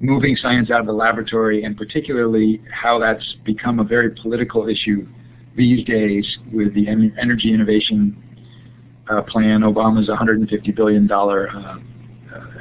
moving 0.00 0.36
science 0.36 0.70
out 0.70 0.80
of 0.80 0.86
the 0.86 0.92
laboratory 0.92 1.64
and 1.64 1.76
particularly 1.76 2.60
how 2.72 2.98
that's 2.98 3.36
become 3.44 3.78
a 3.78 3.84
very 3.84 4.10
political 4.10 4.68
issue 4.68 5.06
these 5.56 5.84
days 5.86 6.38
with 6.52 6.74
the 6.74 6.88
energy 6.88 7.52
innovation 7.52 8.16
uh, 9.10 9.22
plan, 9.22 9.60
Obama's 9.60 10.08
$150 10.08 10.74
billion 10.74 11.10
uh, 11.10 11.16
uh, 11.16 11.78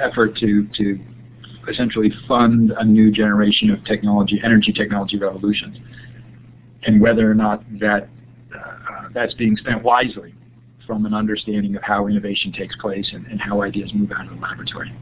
effort 0.02 0.36
to, 0.38 0.68
to 0.76 1.00
essentially 1.70 2.12
fund 2.28 2.74
a 2.78 2.84
new 2.84 3.12
generation 3.12 3.70
of 3.70 3.84
technology, 3.86 4.42
energy 4.44 4.74
technology 4.74 5.18
revolutions, 5.18 5.78
and 6.84 7.00
whether 7.00 7.30
or 7.30 7.36
not 7.36 7.64
that 7.80 8.10
uh, 8.56 9.08
that's 9.14 9.34
being 9.36 9.56
spent 9.56 9.84
wisely 9.84 10.34
from 10.92 11.06
an 11.06 11.14
understanding 11.14 11.74
of 11.78 11.82
how 11.84 12.08
innovation 12.08 12.52
takes 12.52 12.76
place 12.76 13.10
and, 13.14 13.26
and 13.28 13.40
how 13.40 13.62
ideas 13.62 13.90
move 13.94 14.12
out 14.12 14.28
of 14.28 14.36
the 14.36 14.42
laboratory. 14.42 14.94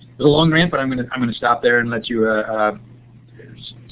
It's 0.00 0.18
a 0.18 0.24
long 0.24 0.50
rant, 0.50 0.72
but 0.72 0.80
I'm 0.80 0.90
going 0.90 0.98
to 0.98 1.08
I'm 1.12 1.20
going 1.20 1.30
to 1.30 1.36
stop 1.36 1.62
there 1.62 1.78
and 1.78 1.88
let 1.88 2.08
you 2.08 2.26
uh, 2.26 2.32
uh, 2.32 2.76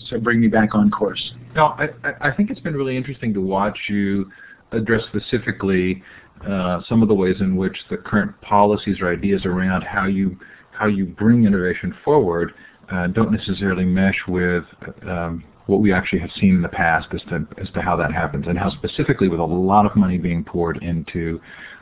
so 0.09 0.19
bring 0.19 0.41
me 0.41 0.49
back 0.49 0.75
on 0.75 0.91
course. 0.91 1.35
No, 1.55 1.67
I, 1.67 1.87
I 2.21 2.33
think 2.33 2.51
it's 2.51 2.59
been 2.59 2.75
really 2.75 2.97
interesting 2.97 3.33
to 3.33 3.41
watch 3.41 3.79
you 3.89 4.29
address 4.73 5.03
specifically 5.05 6.03
uh, 6.45 6.81
some 6.89 7.01
of 7.01 7.07
the 7.07 7.15
ways 7.15 7.37
in 7.39 7.55
which 7.55 7.79
the 7.91 7.97
current 7.97 8.33
policies 8.41 8.97
or 9.01 9.13
ideas 9.13 9.47
around 9.47 9.83
how 9.83 10.07
you 10.07 10.37
how 10.73 10.87
you 10.87 11.05
bring 11.05 11.45
innovation 11.45 11.95
forward 12.05 12.55
uh, 12.91 13.07
don't 13.07 13.31
necessarily 13.31 13.85
mesh 13.85 14.19
with 14.27 14.65
um, 15.07 15.45
what 15.67 15.81
we 15.81 15.93
actually 15.93 16.19
have 16.19 16.31
seen 16.39 16.57
in 16.57 16.63
the 16.63 16.69
past 16.69 17.09
as 17.15 17.23
to 17.23 17.47
as 17.61 17.71
to 17.71 17.81
how 17.81 17.97
that 17.97 18.13
happens 18.13 18.47
and 18.47 18.59
how 18.59 18.71
specifically 18.71 19.29
with 19.29 19.41
a 19.41 19.45
lot 19.45 19.87
of 19.87 19.97
money 19.97 20.19
being 20.19 20.45
poured 20.45 20.83
into 20.83 21.41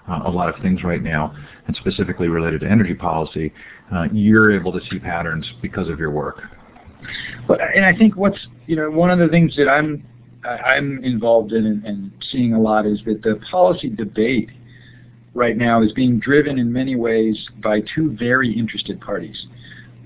uh, 0.08 0.20
a 0.24 0.30
lot 0.30 0.48
of 0.48 0.60
things 0.62 0.82
right 0.84 1.02
now 1.02 1.34
and 1.66 1.76
specifically 1.76 2.28
related 2.28 2.60
to 2.60 2.68
energy 2.68 2.94
policy, 2.94 3.52
uh, 3.94 4.04
you're 4.12 4.52
able 4.52 4.72
to 4.72 4.80
see 4.90 4.98
patterns 4.98 5.46
because 5.60 5.88
of 5.88 5.98
your 5.98 6.10
work. 6.10 6.40
But 7.48 7.60
and 7.74 7.84
I 7.84 7.96
think 7.96 8.16
what's 8.16 8.38
you 8.66 8.76
know 8.76 8.90
one 8.90 9.10
of 9.10 9.18
the 9.18 9.28
things 9.28 9.54
that 9.56 9.68
I'm 9.68 10.04
I'm 10.44 11.02
involved 11.04 11.52
in 11.52 11.66
and, 11.66 11.84
and 11.84 12.12
seeing 12.30 12.54
a 12.54 12.60
lot 12.60 12.86
is 12.86 13.00
that 13.06 13.22
the 13.22 13.40
policy 13.50 13.88
debate 13.88 14.50
right 15.34 15.56
now 15.56 15.82
is 15.82 15.92
being 15.92 16.18
driven 16.18 16.58
in 16.58 16.72
many 16.72 16.96
ways 16.96 17.48
by 17.62 17.80
two 17.94 18.16
very 18.18 18.52
interested 18.52 19.00
parties. 19.00 19.46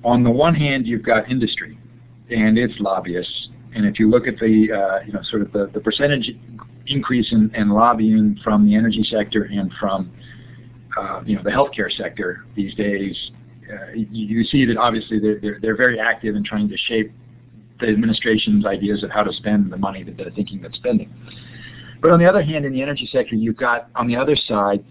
On 0.05 0.23
the 0.23 0.31
one 0.31 0.55
hand, 0.55 0.87
you've 0.87 1.03
got 1.03 1.31
industry 1.31 1.79
and 2.31 2.59
its 2.59 2.75
lobbyists, 2.79 3.49
and 3.77 3.85
if 3.85 3.99
you 3.99 4.09
look 4.09 4.27
at 4.27 4.39
the 4.39 4.73
uh, 4.73 5.05
you 5.05 5.13
know 5.13 5.21
sort 5.25 5.43
of 5.43 5.53
the, 5.53 5.71
the 5.75 5.81
percentage 5.81 6.31
increase 6.87 7.31
in, 7.31 7.55
in 7.55 7.69
lobbying 7.69 8.39
from 8.43 8.67
the 8.67 8.75
energy 8.75 9.05
sector 9.09 9.45
and 9.45 9.71
from 9.79 10.11
uh, 10.99 11.21
you 11.27 11.37
know 11.37 11.43
the 11.43 11.51
healthcare 11.51 11.93
sector 11.95 12.47
these 12.55 12.75
days, 12.75 13.31
uh, 13.71 13.93
you, 13.95 14.39
you, 14.39 14.45
see 14.45 14.65
that 14.65 14.79
obviously 14.79 15.21
they're, 15.21 15.39
they're, 15.41 15.59
they're 15.61 15.77
very 15.77 16.01
active 16.01 16.35
in 16.35 16.43
trying 16.43 16.69
to 16.69 16.77
shape 16.77 17.13
the 17.81 17.89
administration's 17.89 18.65
ideas 18.65 19.03
of 19.03 19.11
how 19.11 19.23
to 19.23 19.33
spend 19.35 19.71
the 19.71 19.77
money 19.77 20.03
that 20.03 20.17
they're 20.17 20.31
thinking 20.31 20.65
of 20.65 20.75
spending. 20.75 21.13
But 22.01 22.13
on 22.13 22.19
the 22.19 22.27
other 22.27 22.43
hand, 22.43 22.65
in 22.65 22.73
the 22.73 22.81
energy 22.81 23.07
sector, 23.13 23.35
you've 23.35 23.59
got 23.59 23.91
on 23.95 24.07
the 24.07 24.17
other 24.17 24.37
side 24.37 24.83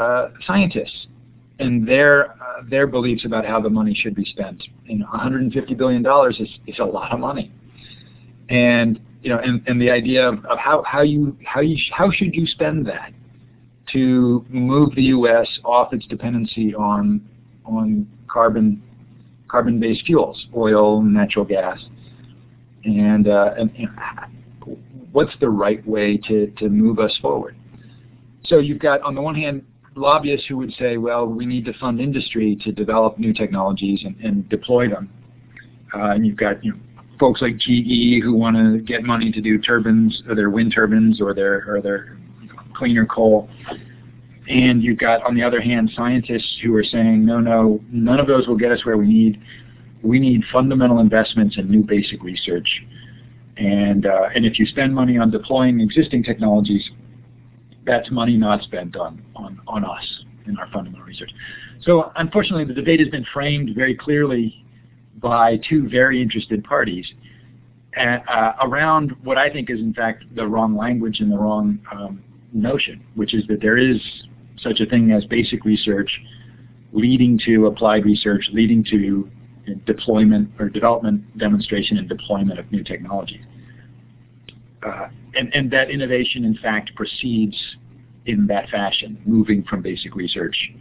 uh, 0.00 0.30
scientists 0.44 1.06
and 1.60 1.86
their 1.86 2.32
uh, 2.32 2.62
their 2.68 2.88
beliefs 2.88 3.24
about 3.24 3.44
how 3.46 3.60
the 3.60 3.70
money 3.70 3.94
should 3.94 4.16
be 4.16 4.24
spent. 4.24 4.60
And 4.88 5.02
150 5.02 5.74
billion 5.74 6.02
dollars 6.02 6.40
is, 6.40 6.48
is 6.66 6.80
a 6.80 6.84
lot 6.84 7.12
of 7.12 7.20
money. 7.20 7.52
And 8.48 9.00
you 9.22 9.30
know, 9.30 9.38
and, 9.38 9.62
and 9.66 9.80
the 9.80 9.90
idea 9.90 10.28
of, 10.28 10.44
of 10.44 10.58
how, 10.58 10.82
how 10.82 11.02
you 11.02 11.36
how 11.44 11.60
you 11.60 11.76
how 11.92 12.10
should 12.10 12.34
you 12.34 12.46
spend 12.46 12.86
that 12.86 13.12
to 13.92 14.44
move 14.48 14.94
the 14.94 15.02
U.S. 15.02 15.46
off 15.64 15.92
its 15.92 16.06
dependency 16.06 16.74
on 16.74 17.26
on 17.64 18.06
carbon 18.28 18.82
carbon-based 19.54 20.04
fuels, 20.04 20.46
oil, 20.56 21.00
natural 21.00 21.44
gas, 21.44 21.78
and, 22.84 23.28
uh, 23.28 23.54
and 23.56 23.70
what's 25.12 25.30
the 25.38 25.48
right 25.48 25.86
way 25.86 26.16
to, 26.16 26.48
to 26.58 26.68
move 26.68 26.98
us 26.98 27.16
forward? 27.22 27.56
So 28.46 28.58
you've 28.58 28.80
got, 28.80 29.00
on 29.02 29.14
the 29.14 29.22
one 29.22 29.36
hand, 29.36 29.64
lobbyists 29.94 30.46
who 30.48 30.56
would 30.56 30.72
say, 30.72 30.96
well, 30.96 31.26
we 31.26 31.46
need 31.46 31.64
to 31.66 31.72
fund 31.74 32.00
industry 32.00 32.58
to 32.64 32.72
develop 32.72 33.16
new 33.16 33.32
technologies 33.32 34.02
and, 34.04 34.16
and 34.16 34.48
deploy 34.48 34.88
them. 34.88 35.08
Uh, 35.94 36.10
and 36.10 36.26
you've 36.26 36.36
got 36.36 36.62
you 36.64 36.72
know, 36.72 36.78
folks 37.18 37.42
like 37.42 37.56
GE 37.58 38.22
who 38.22 38.34
want 38.34 38.56
to 38.56 38.80
get 38.80 39.02
money 39.02 39.30
to 39.32 39.40
do 39.40 39.58
turbines, 39.58 40.22
or 40.28 40.34
their 40.34 40.50
wind 40.50 40.72
turbines, 40.74 41.20
or 41.20 41.34
their 41.34 41.64
or 41.68 41.80
their 41.80 42.18
cleaner 42.74 43.06
coal. 43.06 43.48
And 44.48 44.82
you've 44.82 44.98
got, 44.98 45.22
on 45.24 45.34
the 45.34 45.42
other 45.42 45.60
hand, 45.60 45.90
scientists 45.96 46.58
who 46.62 46.74
are 46.76 46.84
saying, 46.84 47.24
no, 47.24 47.40
no, 47.40 47.80
none 47.90 48.20
of 48.20 48.26
those 48.26 48.46
will 48.46 48.56
get 48.56 48.72
us 48.72 48.84
where 48.84 48.98
we 48.98 49.06
need. 49.06 49.40
We 50.02 50.18
need 50.18 50.42
fundamental 50.52 50.98
investments 50.98 51.56
in 51.56 51.70
new 51.70 51.82
basic 51.82 52.22
research. 52.22 52.68
And, 53.56 54.04
uh, 54.04 54.28
and 54.34 54.44
if 54.44 54.58
you 54.58 54.66
spend 54.66 54.94
money 54.94 55.16
on 55.16 55.30
deploying 55.30 55.80
existing 55.80 56.24
technologies, 56.24 56.90
that's 57.86 58.10
money 58.10 58.36
not 58.36 58.62
spent 58.62 58.96
on, 58.96 59.22
on, 59.34 59.60
on 59.66 59.84
us 59.84 60.24
in 60.46 60.58
our 60.58 60.68
fundamental 60.70 61.06
research. 61.06 61.30
So 61.80 62.12
unfortunately, 62.16 62.64
the 62.64 62.74
debate 62.74 63.00
has 63.00 63.08
been 63.08 63.24
framed 63.32 63.70
very 63.74 63.94
clearly 63.94 64.63
by 65.20 65.58
two 65.68 65.88
very 65.88 66.20
interested 66.20 66.64
parties 66.64 67.06
uh, 67.96 68.52
around 68.62 69.12
what 69.22 69.38
I 69.38 69.50
think 69.50 69.70
is 69.70 69.78
in 69.78 69.94
fact 69.94 70.24
the 70.34 70.46
wrong 70.46 70.76
language 70.76 71.20
and 71.20 71.30
the 71.30 71.38
wrong 71.38 71.78
um, 71.92 72.22
notion, 72.52 73.04
which 73.14 73.34
is 73.34 73.46
that 73.48 73.60
there 73.60 73.78
is 73.78 74.00
such 74.58 74.80
a 74.80 74.86
thing 74.86 75.12
as 75.12 75.24
basic 75.24 75.64
research 75.64 76.20
leading 76.92 77.38
to 77.44 77.66
applied 77.66 78.04
research, 78.04 78.48
leading 78.52 78.84
to 78.84 79.28
deployment 79.84 80.48
or 80.58 80.68
development, 80.68 81.38
demonstration, 81.38 81.96
and 81.98 82.08
deployment 82.08 82.58
of 82.58 82.70
new 82.70 82.84
technology. 82.84 83.40
Uh, 84.86 85.08
and, 85.34 85.52
and 85.54 85.70
that 85.70 85.90
innovation, 85.90 86.44
in 86.44 86.56
fact, 86.58 86.94
proceeds 86.94 87.56
in 88.26 88.46
that 88.46 88.68
fashion, 88.68 89.20
moving 89.26 89.64
from 89.64 89.82
basic 89.82 90.14
research 90.14 90.72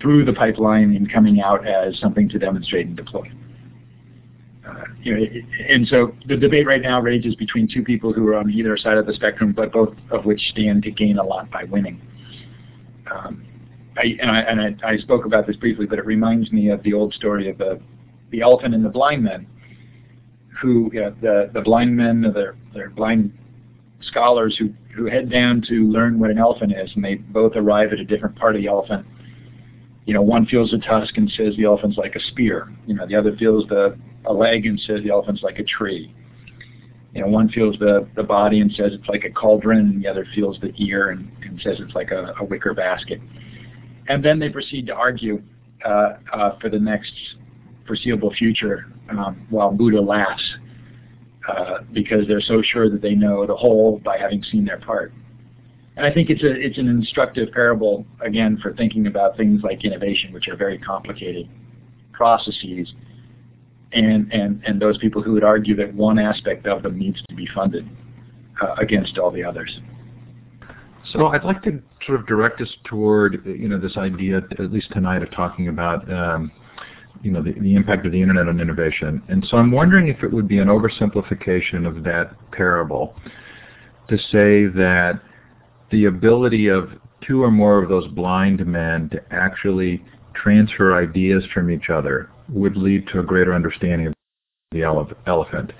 through 0.00 0.24
the 0.24 0.32
pipeline 0.32 0.94
and 0.94 1.12
coming 1.12 1.40
out 1.40 1.66
as 1.66 1.98
something 1.98 2.28
to 2.28 2.38
demonstrate 2.38 2.86
and 2.86 2.96
deploy. 2.96 3.28
You 5.08 5.16
know, 5.16 5.46
and 5.68 5.86
so 5.88 6.14
the 6.26 6.36
debate 6.36 6.66
right 6.66 6.82
now 6.82 7.00
rages 7.00 7.34
between 7.34 7.68
two 7.68 7.82
people 7.82 8.12
who 8.12 8.26
are 8.28 8.36
on 8.36 8.50
either 8.50 8.76
side 8.76 8.98
of 8.98 9.06
the 9.06 9.14
spectrum, 9.14 9.52
but 9.52 9.72
both 9.72 9.94
of 10.10 10.24
which 10.24 10.40
stand 10.50 10.82
to 10.84 10.90
gain 10.90 11.18
a 11.18 11.24
lot 11.24 11.50
by 11.50 11.64
winning. 11.64 12.00
Um, 13.10 13.44
I, 13.96 14.16
and, 14.20 14.30
I, 14.30 14.40
and 14.40 14.60
I, 14.60 14.88
I, 14.90 14.98
spoke 14.98 15.24
about 15.24 15.46
this 15.46 15.56
briefly, 15.56 15.86
but 15.86 15.98
it 15.98 16.04
reminds 16.04 16.52
me 16.52 16.68
of 16.68 16.82
the 16.82 16.92
old 16.92 17.14
story 17.14 17.48
of 17.48 17.58
the, 17.58 17.80
the 18.30 18.42
elephant 18.42 18.74
and 18.74 18.84
the 18.84 18.90
blind 18.90 19.24
men, 19.24 19.46
who 20.60 20.90
you 20.92 21.00
know, 21.00 21.14
the, 21.22 21.50
the 21.54 21.62
blind 21.62 21.96
men, 21.96 22.20
they're, 22.34 22.56
they're 22.74 22.90
blind 22.90 23.32
scholars 24.02 24.56
who, 24.58 24.72
who 24.94 25.06
head 25.06 25.30
down 25.30 25.62
to 25.68 25.90
learn 25.90 26.20
what 26.20 26.30
an 26.30 26.38
elephant 26.38 26.72
is, 26.72 26.90
and 26.94 27.04
they 27.04 27.16
both 27.16 27.52
arrive 27.56 27.92
at 27.92 27.98
a 27.98 28.04
different 28.04 28.36
part 28.36 28.54
of 28.54 28.60
the 28.60 28.68
elephant. 28.68 29.06
You 30.08 30.14
know, 30.14 30.22
one 30.22 30.46
feels 30.46 30.70
the 30.70 30.78
tusk 30.78 31.18
and 31.18 31.30
says 31.32 31.54
the 31.58 31.66
elephant's 31.66 31.98
like 31.98 32.14
a 32.14 32.20
spear. 32.30 32.72
You 32.86 32.94
know, 32.94 33.06
the 33.06 33.14
other 33.14 33.36
feels 33.36 33.68
the 33.68 33.94
a 34.24 34.32
leg 34.32 34.64
and 34.64 34.80
says 34.80 35.00
the 35.02 35.10
elephant's 35.10 35.42
like 35.42 35.58
a 35.58 35.64
tree. 35.64 36.14
You 37.14 37.20
know, 37.20 37.26
one 37.26 37.50
feels 37.50 37.78
the, 37.78 38.08
the 38.16 38.22
body 38.22 38.60
and 38.60 38.72
says 38.72 38.92
it's 38.94 39.06
like 39.06 39.24
a 39.24 39.30
cauldron, 39.30 39.80
and 39.80 40.02
the 40.02 40.08
other 40.08 40.26
feels 40.34 40.58
the 40.60 40.72
ear 40.78 41.10
and, 41.10 41.30
and 41.42 41.60
says 41.60 41.76
it's 41.78 41.94
like 41.94 42.10
a, 42.10 42.32
a 42.40 42.44
wicker 42.44 42.72
basket. 42.72 43.20
And 44.08 44.24
then 44.24 44.38
they 44.38 44.48
proceed 44.48 44.86
to 44.86 44.94
argue 44.94 45.42
uh, 45.84 46.14
uh, 46.32 46.58
for 46.58 46.70
the 46.70 46.78
next 46.78 47.12
foreseeable 47.86 48.32
future 48.32 48.86
um, 49.10 49.46
while 49.50 49.70
Buddha 49.70 50.00
laughs 50.00 50.54
uh, 51.46 51.80
because 51.92 52.26
they're 52.26 52.40
so 52.40 52.62
sure 52.62 52.88
that 52.88 53.02
they 53.02 53.14
know 53.14 53.46
the 53.46 53.56
whole 53.56 53.98
by 53.98 54.16
having 54.16 54.42
seen 54.42 54.64
their 54.64 54.80
part. 54.80 55.12
And 55.98 56.06
I 56.06 56.12
think 56.14 56.30
it's 56.30 56.44
a 56.44 56.52
it's 56.52 56.78
an 56.78 56.86
instructive 56.86 57.52
parable 57.52 58.06
again 58.20 58.56
for 58.62 58.72
thinking 58.72 59.08
about 59.08 59.36
things 59.36 59.62
like 59.64 59.84
innovation, 59.84 60.32
which 60.32 60.46
are 60.46 60.54
very 60.54 60.78
complicated 60.78 61.48
processes, 62.12 62.92
and 63.92 64.32
and 64.32 64.62
and 64.64 64.80
those 64.80 64.96
people 64.98 65.22
who 65.22 65.32
would 65.32 65.42
argue 65.42 65.74
that 65.74 65.92
one 65.92 66.20
aspect 66.20 66.68
of 66.68 66.84
them 66.84 66.96
needs 66.96 67.20
to 67.28 67.34
be 67.34 67.48
funded 67.52 67.84
uh, 68.62 68.76
against 68.78 69.18
all 69.18 69.32
the 69.32 69.42
others. 69.42 69.80
So 71.12 71.26
I'd 71.26 71.42
like 71.42 71.64
to 71.64 71.82
sort 72.06 72.20
of 72.20 72.28
direct 72.28 72.60
us 72.60 72.72
toward 72.84 73.44
you 73.44 73.68
know 73.68 73.80
this 73.80 73.96
idea, 73.96 74.36
at 74.52 74.70
least 74.70 74.92
tonight, 74.92 75.24
of 75.24 75.32
talking 75.32 75.66
about 75.66 76.08
um, 76.12 76.52
you 77.22 77.32
know 77.32 77.42
the, 77.42 77.54
the 77.54 77.74
impact 77.74 78.06
of 78.06 78.12
the 78.12 78.22
internet 78.22 78.46
on 78.46 78.60
innovation. 78.60 79.20
And 79.26 79.44
so 79.50 79.56
I'm 79.56 79.72
wondering 79.72 80.06
if 80.06 80.22
it 80.22 80.32
would 80.32 80.46
be 80.46 80.58
an 80.58 80.68
oversimplification 80.68 81.88
of 81.88 82.04
that 82.04 82.36
parable 82.52 83.16
to 84.08 84.16
say 84.16 84.66
that 84.66 85.20
the 85.90 86.06
ability 86.06 86.68
of 86.68 86.90
two 87.26 87.42
or 87.42 87.50
more 87.50 87.82
of 87.82 87.88
those 87.88 88.06
blind 88.08 88.64
men 88.66 89.08
to 89.10 89.22
actually 89.30 90.04
transfer 90.34 90.96
ideas 90.96 91.42
from 91.52 91.70
each 91.70 91.90
other 91.90 92.30
would 92.48 92.76
lead 92.76 93.06
to 93.08 93.20
a 93.20 93.22
greater 93.22 93.54
understanding 93.54 94.08
of 94.08 94.14
the 94.70 94.82
elephant. 95.26 95.72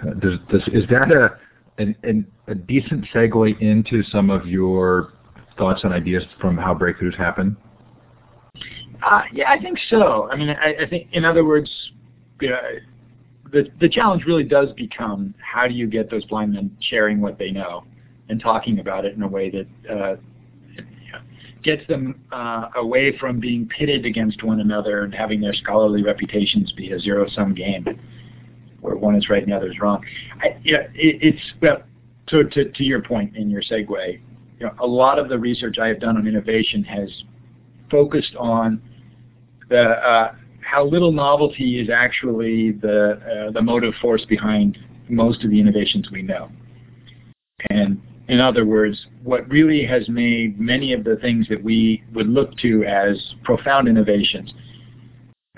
Uh, 0.00 0.14
does, 0.14 0.38
does, 0.50 0.62
is 0.72 0.84
that 0.90 1.10
a 1.12 1.38
an, 1.78 1.96
an, 2.02 2.26
a 2.48 2.54
decent 2.54 3.04
segue 3.14 3.60
into 3.60 4.02
some 4.04 4.30
of 4.30 4.46
your 4.46 5.14
thoughts 5.56 5.80
and 5.84 5.92
ideas 5.92 6.22
from 6.40 6.56
how 6.56 6.74
breakthroughs 6.74 7.16
happen? 7.16 7.56
Uh, 9.04 9.22
yeah, 9.32 9.50
I 9.50 9.58
think 9.58 9.78
so. 9.88 10.28
I 10.30 10.36
mean, 10.36 10.50
I, 10.50 10.84
I 10.84 10.88
think, 10.88 11.08
in 11.12 11.24
other 11.24 11.44
words, 11.44 11.70
uh, 12.42 12.46
the 13.52 13.68
the 13.80 13.88
challenge 13.88 14.24
really 14.26 14.44
does 14.44 14.68
become 14.76 15.34
how 15.38 15.66
do 15.66 15.74
you 15.74 15.86
get 15.86 16.10
those 16.10 16.24
blind 16.26 16.52
men 16.52 16.76
sharing 16.80 17.20
what 17.20 17.38
they 17.38 17.50
know 17.50 17.84
and 18.32 18.40
talking 18.40 18.80
about 18.80 19.04
it 19.04 19.14
in 19.14 19.22
a 19.22 19.28
way 19.28 19.50
that 19.50 19.66
uh, 19.88 20.16
gets 21.62 21.86
them 21.86 22.18
uh, 22.32 22.68
away 22.76 23.16
from 23.18 23.38
being 23.38 23.68
pitted 23.68 24.04
against 24.06 24.42
one 24.42 24.60
another 24.60 25.04
and 25.04 25.14
having 25.14 25.40
their 25.40 25.52
scholarly 25.52 26.02
reputations 26.02 26.72
be 26.72 26.90
a 26.92 26.98
zero-sum 26.98 27.54
game 27.54 27.86
where 28.80 28.96
one 28.96 29.14
is 29.14 29.28
right 29.28 29.42
and 29.42 29.52
the 29.52 29.56
other 29.56 29.70
is 29.70 29.78
wrong. 29.78 30.02
I, 30.40 30.56
yeah, 30.64 30.88
it, 30.94 31.18
it's 31.22 31.42
well, 31.60 31.82
to, 32.28 32.44
to, 32.44 32.70
to 32.72 32.82
your 32.82 33.02
point 33.02 33.36
in 33.36 33.50
your 33.50 33.62
segue, 33.62 34.20
you 34.58 34.66
know, 34.66 34.72
a 34.80 34.86
lot 34.86 35.18
of 35.18 35.28
the 35.28 35.38
research 35.38 35.78
I 35.78 35.88
have 35.88 36.00
done 36.00 36.16
on 36.16 36.26
innovation 36.26 36.82
has 36.84 37.10
focused 37.90 38.34
on 38.36 38.80
the 39.68 39.82
uh, 39.82 40.34
how 40.62 40.84
little 40.86 41.12
novelty 41.12 41.80
is 41.80 41.90
actually 41.90 42.72
the 42.72 43.48
uh, 43.48 43.50
the 43.50 43.60
motive 43.60 43.94
force 44.00 44.24
behind 44.24 44.78
most 45.08 45.44
of 45.44 45.50
the 45.50 45.60
innovations 45.60 46.10
we 46.10 46.22
know. 46.22 46.50
And 47.70 48.00
in 48.28 48.40
other 48.40 48.64
words, 48.64 49.06
what 49.22 49.48
really 49.48 49.84
has 49.84 50.08
made 50.08 50.58
many 50.58 50.92
of 50.92 51.04
the 51.04 51.16
things 51.16 51.48
that 51.48 51.62
we 51.62 52.04
would 52.14 52.28
look 52.28 52.56
to 52.58 52.84
as 52.84 53.34
profound 53.42 53.88
innovations 53.88 54.52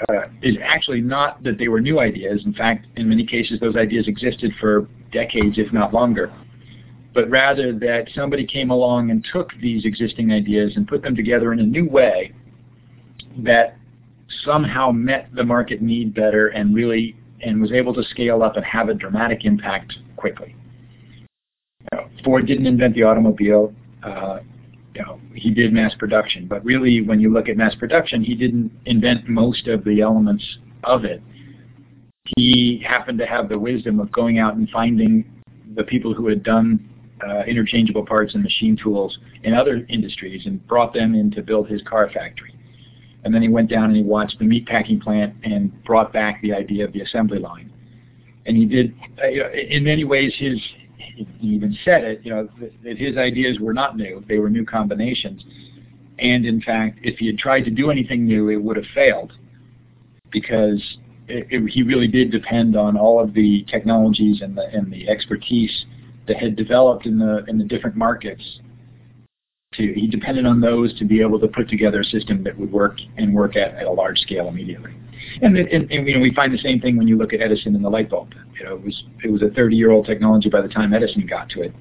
uh, 0.08 0.22
is 0.42 0.56
actually 0.62 1.00
not 1.00 1.42
that 1.42 1.58
they 1.58 1.68
were 1.68 1.80
new 1.80 2.00
ideas. 2.00 2.42
In 2.44 2.54
fact, 2.54 2.86
in 2.96 3.08
many 3.08 3.26
cases, 3.26 3.60
those 3.60 3.76
ideas 3.76 4.08
existed 4.08 4.52
for 4.60 4.88
decades, 5.12 5.58
if 5.58 5.72
not 5.72 5.92
longer. 5.92 6.32
But 7.12 7.30
rather 7.30 7.72
that 7.72 8.08
somebody 8.14 8.46
came 8.46 8.70
along 8.70 9.10
and 9.10 9.24
took 9.32 9.50
these 9.60 9.84
existing 9.84 10.32
ideas 10.32 10.72
and 10.74 10.88
put 10.88 11.02
them 11.02 11.14
together 11.14 11.52
in 11.52 11.60
a 11.60 11.64
new 11.64 11.88
way 11.88 12.32
that 13.38 13.76
somehow 14.44 14.90
met 14.90 15.28
the 15.34 15.44
market 15.44 15.80
need 15.80 16.14
better 16.14 16.48
and 16.48 16.74
really 16.74 17.16
and 17.40 17.60
was 17.60 17.72
able 17.72 17.92
to 17.94 18.02
scale 18.04 18.42
up 18.42 18.56
and 18.56 18.64
have 18.64 18.88
a 18.88 18.94
dramatic 18.94 19.44
impact 19.44 19.92
quickly. 20.16 20.56
You 21.92 21.98
know, 21.98 22.08
Ford 22.24 22.46
didn't 22.46 22.66
invent 22.66 22.94
the 22.94 23.02
automobile. 23.02 23.72
Uh, 24.02 24.40
you 24.94 25.02
know, 25.02 25.20
he 25.34 25.50
did 25.50 25.72
mass 25.72 25.94
production. 25.98 26.46
But 26.46 26.64
really, 26.64 27.00
when 27.00 27.20
you 27.20 27.32
look 27.32 27.48
at 27.48 27.56
mass 27.56 27.74
production, 27.74 28.22
he 28.22 28.34
didn't 28.34 28.70
invent 28.86 29.28
most 29.28 29.66
of 29.66 29.84
the 29.84 30.00
elements 30.00 30.44
of 30.84 31.04
it. 31.04 31.22
He 32.36 32.82
happened 32.86 33.18
to 33.18 33.26
have 33.26 33.48
the 33.48 33.58
wisdom 33.58 34.00
of 34.00 34.10
going 34.12 34.38
out 34.38 34.54
and 34.56 34.68
finding 34.70 35.24
the 35.74 35.84
people 35.84 36.14
who 36.14 36.28
had 36.28 36.42
done 36.42 36.88
uh, 37.26 37.42
interchangeable 37.46 38.04
parts 38.04 38.34
and 38.34 38.42
machine 38.42 38.76
tools 38.76 39.18
in 39.42 39.54
other 39.54 39.86
industries 39.88 40.46
and 40.46 40.64
brought 40.66 40.94
them 40.94 41.14
in 41.14 41.30
to 41.32 41.42
build 41.42 41.68
his 41.68 41.82
car 41.82 42.10
factory. 42.12 42.54
And 43.24 43.34
then 43.34 43.42
he 43.42 43.48
went 43.48 43.70
down 43.70 43.84
and 43.84 43.96
he 43.96 44.02
watched 44.02 44.38
the 44.38 44.44
meat 44.44 44.66
packing 44.66 45.00
plant 45.00 45.34
and 45.42 45.82
brought 45.84 46.12
back 46.12 46.40
the 46.42 46.52
idea 46.52 46.84
of 46.84 46.92
the 46.92 47.00
assembly 47.00 47.38
line. 47.38 47.70
And 48.46 48.56
he 48.56 48.66
did, 48.66 48.94
uh, 49.22 49.50
in 49.52 49.84
many 49.84 50.04
ways, 50.04 50.34
his 50.38 50.60
he 51.16 51.46
even 51.48 51.76
said 51.84 52.04
it, 52.04 52.20
you 52.24 52.30
know, 52.30 52.48
that 52.82 52.98
his 52.98 53.16
ideas 53.16 53.58
were 53.60 53.74
not 53.74 53.96
new; 53.96 54.24
they 54.28 54.38
were 54.38 54.50
new 54.50 54.64
combinations. 54.64 55.44
And 56.18 56.46
in 56.46 56.60
fact, 56.60 57.00
if 57.02 57.18
he 57.18 57.26
had 57.26 57.38
tried 57.38 57.64
to 57.64 57.70
do 57.70 57.90
anything 57.90 58.24
new, 58.24 58.48
it 58.48 58.56
would 58.56 58.76
have 58.76 58.86
failed, 58.94 59.32
because 60.30 60.80
it, 61.28 61.46
it, 61.50 61.70
he 61.70 61.82
really 61.82 62.08
did 62.08 62.30
depend 62.30 62.76
on 62.76 62.96
all 62.96 63.20
of 63.22 63.34
the 63.34 63.64
technologies 63.70 64.42
and 64.42 64.56
the 64.56 64.66
and 64.72 64.92
the 64.92 65.08
expertise 65.08 65.86
that 66.26 66.36
had 66.36 66.56
developed 66.56 67.06
in 67.06 67.18
the 67.18 67.44
in 67.48 67.58
the 67.58 67.64
different 67.64 67.96
markets. 67.96 68.60
To, 69.74 69.92
he 69.92 70.06
depended 70.06 70.46
on 70.46 70.60
those 70.60 70.96
to 71.00 71.04
be 71.04 71.20
able 71.20 71.40
to 71.40 71.48
put 71.48 71.68
together 71.68 72.00
a 72.00 72.04
system 72.04 72.44
that 72.44 72.56
would 72.56 72.70
work 72.70 72.98
and 73.16 73.34
work 73.34 73.56
at, 73.56 73.74
at 73.74 73.86
a 73.86 73.90
large 73.90 74.18
scale 74.18 74.46
immediately. 74.46 74.92
And, 75.42 75.56
and, 75.56 75.90
and, 75.90 76.06
you 76.06 76.14
know, 76.14 76.20
we 76.20 76.32
find 76.34 76.52
the 76.52 76.58
same 76.58 76.80
thing 76.80 76.96
when 76.96 77.08
you 77.08 77.16
look 77.16 77.32
at 77.32 77.40
Edison 77.40 77.74
and 77.74 77.84
the 77.84 77.88
light 77.88 78.10
bulb. 78.10 78.32
You 78.58 78.64
know, 78.64 78.74
it 78.76 78.84
was 78.84 79.04
it 79.24 79.30
was 79.30 79.42
a 79.42 79.46
30-year-old 79.46 80.06
technology 80.06 80.48
by 80.48 80.60
the 80.60 80.68
time 80.68 80.94
Edison 80.94 81.26
got 81.26 81.48
to 81.50 81.62
it, 81.62 81.74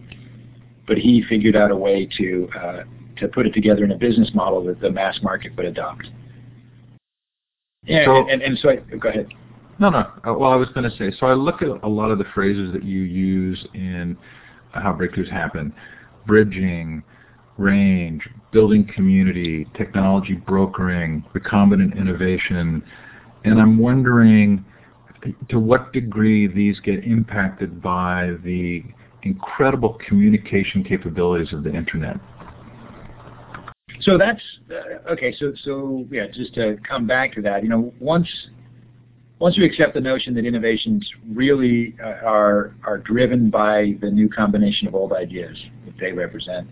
but 0.87 0.97
he 0.97 1.23
figured 1.29 1.55
out 1.55 1.71
a 1.71 1.75
way 1.75 2.07
to 2.17 2.49
uh, 2.59 2.83
to 3.17 3.27
put 3.27 3.45
it 3.45 3.53
together 3.53 3.83
in 3.83 3.91
a 3.91 3.97
business 3.97 4.31
model 4.33 4.63
that 4.65 4.79
the 4.79 4.89
mass 4.89 5.19
market 5.21 5.55
would 5.55 5.65
adopt. 5.65 6.07
Yeah, 7.85 8.05
so, 8.05 8.17
and, 8.17 8.29
and, 8.29 8.41
and 8.41 8.59
so 8.59 8.69
I, 8.69 8.75
go 8.75 9.09
ahead. 9.09 9.27
No, 9.79 9.89
no. 9.89 9.99
Uh, 9.99 10.33
well, 10.33 10.51
I 10.51 10.55
was 10.55 10.69
going 10.69 10.89
to 10.89 10.95
say. 10.97 11.15
So 11.19 11.27
I 11.27 11.33
look 11.33 11.61
at 11.61 11.67
a 11.67 11.87
lot 11.87 12.11
of 12.11 12.17
the 12.17 12.25
phrases 12.33 12.71
that 12.73 12.83
you 12.83 13.01
use 13.01 13.63
in 13.73 14.17
how 14.71 14.93
breakthroughs 14.93 15.29
happen: 15.29 15.73
bridging, 16.25 17.03
range, 17.57 18.27
building 18.51 18.89
community, 18.95 19.67
technology 19.75 20.33
brokering, 20.33 21.23
recombinant 21.35 21.97
innovation, 21.97 22.83
and 23.43 23.59
I'm 23.59 23.77
wondering 23.77 24.65
to 25.49 25.59
what 25.59 25.93
degree 25.93 26.47
these 26.47 26.79
get 26.79 27.03
impacted 27.03 27.81
by 27.81 28.31
the 28.43 28.83
incredible 29.23 29.97
communication 30.07 30.83
capabilities 30.83 31.53
of 31.53 31.63
the 31.63 31.73
internet. 31.73 32.17
So 34.01 34.17
that's 34.17 34.41
uh, 34.69 35.11
okay. 35.11 35.33
So 35.39 35.53
so 35.63 36.05
yeah, 36.11 36.27
just 36.27 36.53
to 36.55 36.77
come 36.87 37.07
back 37.07 37.33
to 37.35 37.41
that, 37.43 37.63
you 37.63 37.69
know, 37.69 37.93
once 37.99 38.27
once 39.39 39.57
you 39.57 39.63
accept 39.65 39.93
the 39.93 40.01
notion 40.01 40.33
that 40.33 40.45
innovations 40.45 41.09
really 41.31 41.95
uh, 42.03 42.25
are 42.25 42.75
are 42.83 42.97
driven 42.97 43.49
by 43.49 43.93
the 44.01 44.11
new 44.11 44.27
combination 44.27 44.87
of 44.87 44.95
old 44.95 45.13
ideas 45.13 45.57
that 45.85 45.93
they 45.99 46.11
represent, 46.11 46.67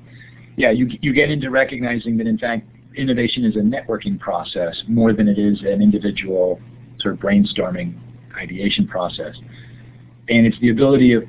yeah, 0.57 0.71
you 0.71 0.89
you 1.01 1.13
get 1.13 1.29
into 1.29 1.49
recognizing 1.49 2.17
that 2.17 2.27
in 2.27 2.38
fact 2.38 2.67
innovation 2.95 3.45
is 3.45 3.56
a 3.56 3.60
networking 3.60 4.19
process 4.19 4.84
more 4.88 5.13
than 5.13 5.27
it 5.27 5.38
is 5.38 5.62
an 5.62 5.82
individual 5.82 6.60
sort 6.99 7.13
of 7.15 7.19
brainstorming 7.19 7.99
ideation 8.36 8.88
process. 8.88 9.36
And 10.30 10.45
it's 10.45 10.60
the 10.60 10.69
ability 10.69 11.13
of, 11.13 11.23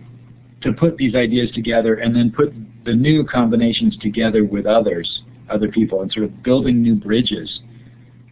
to 0.63 0.73
put 0.73 0.97
these 0.97 1.15
ideas 1.15 1.51
together 1.53 1.95
and 1.95 2.15
then 2.15 2.31
put 2.31 2.53
the 2.85 2.95
new 2.95 3.25
combinations 3.25 3.97
together 3.99 4.45
with 4.45 4.67
others, 4.67 5.23
other 5.51 5.69
people, 5.69 6.03
and 6.03 6.13
sort 6.13 6.25
of 6.25 6.43
building 6.43 6.83
new 6.83 6.95
bridges 6.95 7.61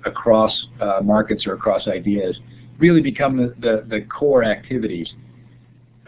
across 0.05 0.67
uh, 0.81 1.01
markets 1.03 1.47
or 1.47 1.55
across 1.55 1.87
ideas 1.87 2.39
really 2.79 3.03
become 3.03 3.37
the, 3.37 3.55
the, 3.61 3.85
the 3.89 4.01
core 4.07 4.43
activities. 4.43 5.13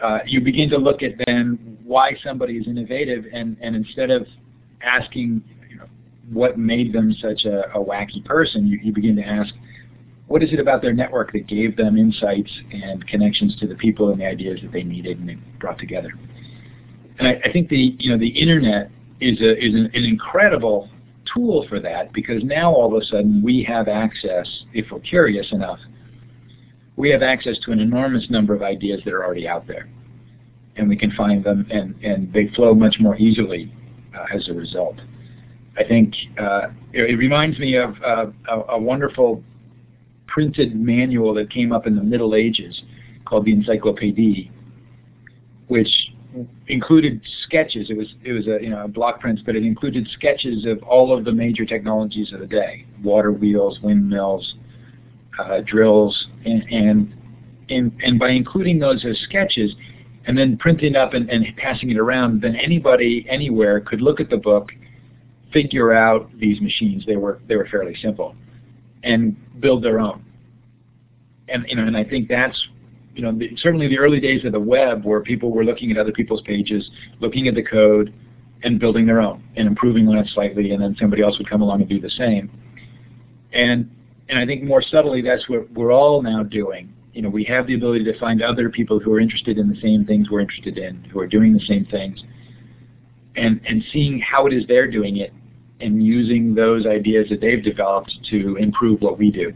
Uh, 0.01 0.19
you 0.25 0.41
begin 0.41 0.69
to 0.69 0.77
look 0.77 1.03
at 1.03 1.11
then 1.25 1.77
why 1.83 2.17
somebody 2.23 2.57
is 2.57 2.67
innovative 2.67 3.25
and, 3.31 3.55
and 3.61 3.75
instead 3.75 4.09
of 4.09 4.25
asking 4.81 5.41
what 6.33 6.57
made 6.57 6.93
them 6.93 7.13
such 7.21 7.45
a, 7.45 7.69
a 7.73 7.83
wacky 7.83 8.23
person, 8.25 8.67
you, 8.67 8.79
you 8.81 8.93
begin 8.93 9.15
to 9.17 9.23
ask 9.23 9.53
what 10.27 10.41
is 10.41 10.53
it 10.53 10.59
about 10.59 10.81
their 10.81 10.93
network 10.93 11.33
that 11.33 11.47
gave 11.47 11.75
them 11.75 11.97
insights 11.97 12.49
and 12.71 13.05
connections 13.07 13.55
to 13.59 13.67
the 13.67 13.75
people 13.75 14.09
and 14.09 14.19
the 14.19 14.25
ideas 14.25 14.59
that 14.63 14.71
they 14.71 14.83
needed 14.83 15.19
and 15.19 15.29
they 15.29 15.37
brought 15.59 15.77
together? 15.77 16.13
And 17.19 17.27
I, 17.27 17.39
I 17.45 17.51
think 17.51 17.69
the 17.69 17.95
you 17.99 18.09
know 18.09 18.17
the 18.17 18.29
internet 18.29 18.89
is 19.19 19.39
a 19.41 19.57
is 19.63 19.73
an, 19.73 19.91
an 19.93 20.03
incredible 20.03 20.89
tool 21.31 21.65
for 21.69 21.79
that 21.79 22.11
because 22.13 22.43
now 22.43 22.71
all 22.71 22.95
of 22.95 23.01
a 23.01 23.05
sudden 23.05 23.41
we 23.43 23.63
have 23.63 23.87
access, 23.87 24.47
if 24.73 24.85
we're 24.91 24.99
curious 24.99 25.51
enough, 25.51 25.79
we 26.95 27.09
have 27.09 27.21
access 27.21 27.57
to 27.65 27.71
an 27.71 27.79
enormous 27.79 28.29
number 28.29 28.53
of 28.53 28.61
ideas 28.61 29.01
that 29.05 29.13
are 29.13 29.23
already 29.23 29.47
out 29.47 29.67
there. 29.67 29.89
And 30.75 30.89
we 30.89 30.97
can 30.97 31.11
find 31.11 31.43
them 31.43 31.67
and, 31.69 31.95
and 32.03 32.31
they 32.33 32.47
flow 32.55 32.73
much 32.73 32.97
more 32.99 33.15
easily 33.17 33.71
uh, 34.17 34.25
as 34.35 34.49
a 34.49 34.53
result. 34.53 34.95
I 35.77 35.83
think 35.83 36.13
uh, 36.39 36.67
it, 36.91 37.17
reminds 37.17 37.57
me 37.57 37.75
of 37.75 37.95
uh, 38.05 38.27
a, 38.47 38.59
a, 38.73 38.79
wonderful 38.79 39.43
printed 40.27 40.75
manual 40.75 41.33
that 41.33 41.49
came 41.49 41.71
up 41.71 41.87
in 41.87 41.95
the 41.95 42.03
Middle 42.03 42.35
Ages 42.35 42.83
called 43.25 43.45
the 43.45 43.55
Encyclopédie, 43.55 44.51
which 45.67 45.89
included 46.67 47.21
sketches. 47.43 47.89
It 47.89 47.97
was 47.97 48.13
it 48.23 48.33
was 48.33 48.47
a 48.47 48.61
you 48.61 48.69
know 48.69 48.83
a 48.83 48.87
block 48.87 49.19
prints, 49.19 49.41
but 49.45 49.55
it 49.55 49.63
included 49.63 50.07
sketches 50.13 50.65
of 50.65 50.81
all 50.83 51.15
of 51.15 51.25
the 51.25 51.31
major 51.31 51.65
technologies 51.65 52.33
of 52.33 52.39
the 52.39 52.47
day: 52.47 52.85
water 53.03 53.31
wheels, 53.31 53.79
windmills, 53.81 54.55
uh, 55.39 55.61
drills, 55.65 56.27
and, 56.45 56.63
and 56.71 57.13
and 57.69 57.91
and 58.03 58.19
by 58.19 58.29
including 58.29 58.79
those 58.79 59.05
as 59.05 59.17
sketches, 59.19 59.73
and 60.25 60.37
then 60.37 60.57
printing 60.57 60.95
up 60.95 61.13
and, 61.13 61.29
and 61.29 61.45
passing 61.57 61.89
it 61.89 61.97
around, 61.97 62.41
then 62.41 62.55
anybody 62.55 63.25
anywhere 63.29 63.79
could 63.79 64.01
look 64.01 64.19
at 64.19 64.29
the 64.29 64.37
book, 64.37 64.71
figure 65.53 65.93
out 65.93 66.29
these 66.37 66.59
machines. 66.59 67.05
They 67.05 67.15
were 67.15 67.39
they 67.47 67.55
were 67.55 67.67
fairly 67.67 67.95
simple, 68.01 68.35
and 69.03 69.37
build 69.61 69.83
their 69.83 69.99
own. 69.99 70.25
And 71.47 71.65
you 71.67 71.75
know, 71.75 71.83
and 71.83 71.95
I 71.95 72.03
think 72.03 72.27
that's 72.27 72.67
you 73.15 73.21
know, 73.21 73.31
the, 73.31 73.55
certainly 73.57 73.87
the 73.87 73.99
early 73.99 74.19
days 74.19 74.43
of 74.43 74.51
the 74.51 74.59
web 74.59 75.05
where 75.05 75.21
people 75.21 75.51
were 75.51 75.63
looking 75.63 75.91
at 75.91 75.97
other 75.97 76.11
people's 76.11 76.41
pages, 76.41 76.89
looking 77.19 77.47
at 77.47 77.55
the 77.55 77.63
code, 77.63 78.13
and 78.63 78.79
building 78.79 79.05
their 79.05 79.19
own 79.21 79.43
and 79.55 79.67
improving 79.67 80.07
on 80.07 80.17
it 80.17 80.27
slightly, 80.33 80.71
and 80.71 80.81
then 80.81 80.95
somebody 80.99 81.21
else 81.21 81.37
would 81.37 81.49
come 81.49 81.61
along 81.61 81.81
and 81.81 81.89
do 81.89 81.99
the 81.99 82.09
same. 82.09 82.49
And 83.51 83.89
and 84.29 84.39
I 84.39 84.45
think 84.45 84.63
more 84.63 84.81
subtly, 84.81 85.21
that's 85.21 85.47
what 85.49 85.69
we're 85.71 85.91
all 85.91 86.21
now 86.21 86.43
doing. 86.43 86.93
You 87.13 87.21
know, 87.21 87.29
we 87.29 87.43
have 87.43 87.67
the 87.67 87.75
ability 87.75 88.05
to 88.05 88.17
find 88.17 88.41
other 88.41 88.69
people 88.69 88.99
who 88.99 89.13
are 89.13 89.19
interested 89.19 89.57
in 89.57 89.69
the 89.69 89.79
same 89.81 90.05
things 90.05 90.29
we're 90.31 90.39
interested 90.39 90.77
in, 90.77 91.03
who 91.11 91.19
are 91.19 91.27
doing 91.27 91.53
the 91.53 91.59
same 91.59 91.85
things, 91.85 92.23
and 93.35 93.59
and 93.67 93.83
seeing 93.91 94.19
how 94.19 94.47
it 94.47 94.53
is 94.53 94.65
they're 94.67 94.89
doing 94.89 95.17
it, 95.17 95.33
and 95.83 96.03
using 96.03 96.55
those 96.55 96.85
ideas 96.85 97.27
that 97.29 97.41
they've 97.41 97.63
developed 97.63 98.17
to 98.29 98.55
improve 98.55 99.01
what 99.01 99.17
we 99.17 99.31
do. 99.31 99.53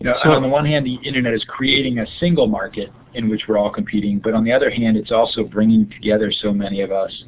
You 0.00 0.06
know, 0.06 0.14
so 0.22 0.30
on 0.30 0.42
the 0.42 0.48
one 0.48 0.64
hand, 0.64 0.86
the 0.86 0.98
internet 1.06 1.34
is 1.34 1.44
creating 1.46 1.98
a 1.98 2.06
single 2.18 2.46
market 2.46 2.90
in 3.14 3.28
which 3.28 3.42
we're 3.46 3.58
all 3.58 3.70
competing, 3.70 4.18
but 4.18 4.32
on 4.32 4.44
the 4.44 4.52
other 4.52 4.70
hand, 4.70 4.96
it's 4.96 5.12
also 5.12 5.44
bringing 5.44 5.90
together 5.90 6.32
so 6.32 6.52
many 6.52 6.80
of 6.80 6.90
us 6.90 7.24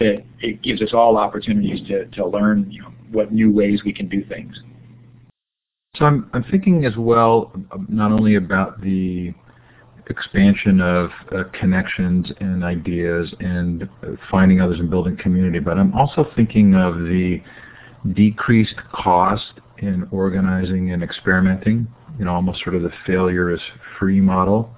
that 0.00 0.24
it 0.40 0.62
gives 0.62 0.82
us 0.82 0.90
all 0.92 1.16
opportunities 1.16 1.86
to, 1.86 2.06
to 2.06 2.26
learn 2.26 2.70
you 2.70 2.82
know, 2.82 2.92
what 3.12 3.32
new 3.32 3.52
ways 3.52 3.82
we 3.84 3.92
can 3.92 4.08
do 4.08 4.24
things. 4.24 4.60
So 5.96 6.04
I'm, 6.04 6.30
I'm 6.32 6.44
thinking 6.44 6.84
as 6.84 6.96
well 6.96 7.52
um, 7.72 7.86
not 7.88 8.12
only 8.12 8.36
about 8.36 8.80
the 8.80 9.34
expansion 10.08 10.80
of 10.80 11.10
uh, 11.32 11.44
connections 11.52 12.30
and 12.40 12.64
ideas 12.64 13.32
and 13.40 13.88
finding 14.30 14.60
others 14.60 14.80
and 14.80 14.90
building 14.90 15.16
community, 15.16 15.58
but 15.58 15.78
I'm 15.78 15.92
also 15.94 16.26
thinking 16.36 16.74
of 16.74 16.94
the 16.98 17.42
decreased 18.12 18.76
cost 18.92 19.60
in 19.78 20.08
organizing 20.10 20.92
and 20.92 21.02
experimenting, 21.02 21.86
you 22.18 22.24
know, 22.24 22.34
almost 22.34 22.62
sort 22.62 22.76
of 22.76 22.82
the 22.82 22.92
failure 23.06 23.52
is 23.52 23.60
free 23.98 24.20
model. 24.20 24.70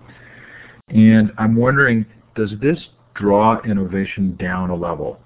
And 0.88 1.32
I'm 1.38 1.56
wondering, 1.56 2.06
does 2.34 2.50
this 2.60 2.78
draw 3.14 3.60
innovation 3.62 4.36
down 4.36 4.70
a 4.70 4.74
level? 4.76 5.20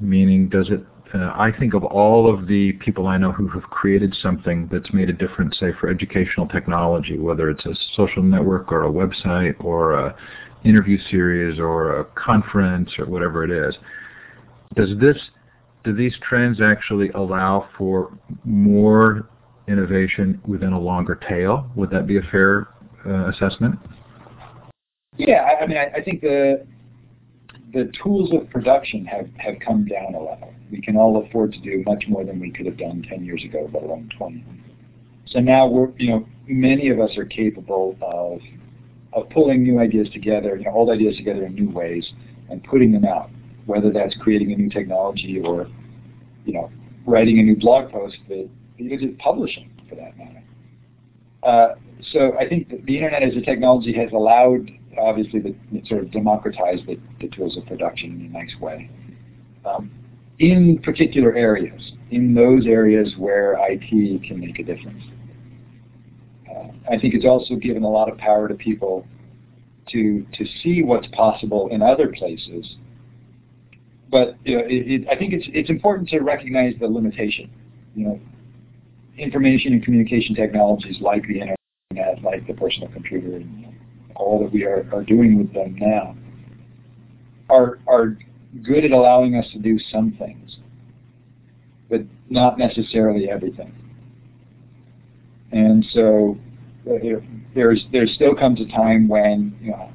Meaning, 0.00 0.48
does 0.48 0.68
it, 0.70 0.80
uh, 1.14 1.32
I 1.36 1.50
think 1.58 1.74
of 1.74 1.84
all 1.84 2.32
of 2.32 2.46
the 2.46 2.72
people 2.74 3.06
I 3.06 3.16
know 3.16 3.32
who 3.32 3.48
have 3.48 3.62
created 3.64 4.14
something 4.20 4.68
that's 4.72 4.92
made 4.92 5.08
a 5.08 5.12
difference, 5.12 5.58
say, 5.58 5.68
for 5.80 5.88
educational 5.88 6.48
technology, 6.48 7.18
whether 7.18 7.48
it's 7.48 7.64
a 7.64 7.74
social 7.94 8.22
network 8.22 8.72
or 8.72 8.84
a 8.84 8.90
website 8.90 9.54
or 9.64 9.94
a 9.94 10.16
interview 10.64 10.98
series 11.10 11.60
or 11.60 12.00
a 12.00 12.04
conference 12.16 12.90
or 12.98 13.06
whatever 13.06 13.44
it 13.44 13.50
is. 13.50 13.76
Does 14.74 14.98
this 15.00 15.16
do 15.84 15.94
these 15.94 16.14
trends 16.20 16.60
actually 16.60 17.10
allow 17.10 17.68
for 17.78 18.18
more 18.44 19.28
innovation 19.68 20.40
within 20.46 20.72
a 20.72 20.80
longer 20.80 21.14
tail? 21.28 21.70
Would 21.76 21.90
that 21.90 22.06
be 22.06 22.16
a 22.16 22.22
fair 22.32 22.68
uh, 23.06 23.28
assessment? 23.28 23.78
Yeah, 25.16 25.46
I, 25.48 25.62
I 25.62 25.66
mean, 25.66 25.78
I, 25.78 25.98
I, 25.98 26.02
think 26.02 26.20
the 26.20 26.66
the 27.76 27.92
tools 28.02 28.32
of 28.32 28.48
production 28.50 29.04
have, 29.04 29.28
have 29.36 29.54
come 29.64 29.84
down 29.84 30.14
a 30.14 30.20
level. 30.20 30.52
We 30.70 30.80
can 30.80 30.96
all 30.96 31.24
afford 31.24 31.52
to 31.52 31.60
do 31.60 31.82
much 31.86 32.04
more 32.08 32.24
than 32.24 32.40
we 32.40 32.50
could 32.50 32.66
have 32.66 32.78
done 32.78 33.04
10 33.08 33.24
years 33.24 33.44
ago, 33.44 33.70
let 33.72 33.82
alone 33.82 34.10
20. 34.16 34.44
So 35.26 35.40
now 35.40 35.66
we're, 35.66 35.90
you 35.98 36.10
know, 36.10 36.26
many 36.46 36.88
of 36.88 37.00
us 37.00 37.16
are 37.16 37.24
capable 37.24 37.96
of 38.00 38.40
of 39.12 39.30
pulling 39.30 39.62
new 39.62 39.78
ideas 39.78 40.10
together, 40.10 40.56
you 40.56 40.64
know, 40.64 40.72
old 40.72 40.90
ideas 40.90 41.16
together 41.16 41.46
in 41.46 41.54
new 41.54 41.70
ways 41.70 42.06
and 42.50 42.62
putting 42.64 42.92
them 42.92 43.04
out 43.04 43.30
whether 43.66 43.90
that's 43.90 44.14
creating 44.20 44.52
a 44.52 44.56
new 44.56 44.70
technology 44.70 45.40
or, 45.44 45.68
you 46.44 46.52
know, 46.52 46.70
writing 47.04 47.38
a 47.40 47.42
new 47.42 47.56
blog 47.56 47.90
post 47.90 48.16
that 48.28 48.48
even 48.78 49.00
just 49.00 49.18
publishing 49.18 49.70
for 49.88 49.96
that 49.96 50.16
matter. 50.16 50.42
Uh, 51.42 51.74
so 52.12 52.32
I 52.38 52.48
think 52.48 52.68
the 52.68 52.96
internet 52.96 53.22
as 53.22 53.36
a 53.36 53.40
technology 53.40 53.92
has 53.94 54.10
allowed, 54.12 54.70
obviously, 54.98 55.40
the, 55.40 55.54
sort 55.86 56.02
of 56.02 56.10
democratize 56.10 56.78
the, 56.86 56.98
the, 57.20 57.28
tools 57.28 57.56
of 57.56 57.66
production 57.66 58.20
in 58.20 58.26
a 58.26 58.38
nice 58.38 58.54
way. 58.60 58.90
Um, 59.64 59.90
in 60.38 60.78
particular 60.82 61.34
areas, 61.34 61.92
in 62.10 62.34
those 62.34 62.66
areas 62.66 63.14
where 63.16 63.56
IT 63.58 64.28
can 64.28 64.38
make 64.38 64.58
a 64.58 64.62
difference. 64.62 65.02
Uh, 66.48 66.68
I 66.92 66.98
think 66.98 67.14
it's 67.14 67.24
also 67.24 67.56
given 67.56 67.82
a 67.82 67.88
lot 67.88 68.10
of 68.10 68.18
power 68.18 68.48
to 68.48 68.54
people 68.54 69.06
to 69.92 70.26
to 70.34 70.44
see 70.62 70.82
what's 70.82 71.06
possible 71.08 71.68
in 71.70 71.80
other 71.80 72.08
places 72.08 72.76
but 74.10 74.36
you 74.44 74.56
know, 74.56 74.64
it, 74.64 75.02
it, 75.02 75.08
I 75.08 75.16
think 75.16 75.32
it's 75.32 75.46
it's 75.52 75.70
important 75.70 76.08
to 76.10 76.20
recognize 76.20 76.74
the 76.80 76.86
limitation. 76.86 77.50
You 77.94 78.06
know, 78.06 78.20
information 79.18 79.72
and 79.72 79.82
communication 79.82 80.34
technologies 80.34 80.96
like 81.00 81.22
the 81.26 81.40
internet, 81.40 82.22
like 82.22 82.46
the 82.46 82.54
personal 82.54 82.88
computer, 82.88 83.36
and 83.36 83.65
all 84.16 84.42
that 84.42 84.52
we 84.52 84.64
are, 84.64 84.86
are 84.92 85.02
doing 85.02 85.38
with 85.38 85.52
them 85.52 85.76
now, 85.78 86.16
are 87.48 87.78
are 87.86 88.18
good 88.62 88.84
at 88.84 88.90
allowing 88.90 89.36
us 89.36 89.46
to 89.52 89.58
do 89.58 89.78
some 89.90 90.12
things, 90.18 90.56
but 91.88 92.00
not 92.28 92.58
necessarily 92.58 93.28
everything. 93.28 93.74
And 95.52 95.84
so 95.92 96.38
uh, 96.88 97.20
there's 97.54 97.84
there 97.92 98.06
still 98.06 98.34
comes 98.34 98.60
a 98.60 98.66
time 98.66 99.08
when 99.08 99.56
you 99.60 99.70
know 99.70 99.90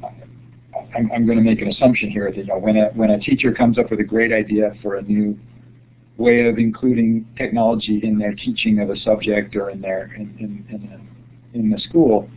I'm, 0.96 1.12
I'm 1.12 1.26
going 1.26 1.38
to 1.38 1.44
make 1.44 1.62
an 1.62 1.70
assumption 1.70 2.10
here 2.10 2.30
that 2.30 2.38
you 2.38 2.46
know 2.46 2.58
when 2.58 2.78
a 2.78 2.90
when 2.94 3.12
a 3.12 3.20
teacher 3.20 3.52
comes 3.54 3.78
up 3.78 3.92
with 3.92 4.00
a 4.00 4.04
great 4.04 4.32
idea 4.32 4.74
for 4.82 4.96
a 4.96 5.02
new 5.02 5.38
way 6.18 6.48
of 6.48 6.58
including 6.58 7.28
technology 7.38 8.00
in 8.04 8.18
their 8.18 8.34
teaching 8.34 8.80
of 8.80 8.90
a 8.90 8.98
subject 8.98 9.56
or 9.56 9.70
in 9.70 9.82
their 9.82 10.14
in 10.16 10.36
in, 10.40 10.66
in, 10.70 10.90
the, 10.90 11.60
in 11.60 11.70
the 11.70 11.80
school, 11.80 12.30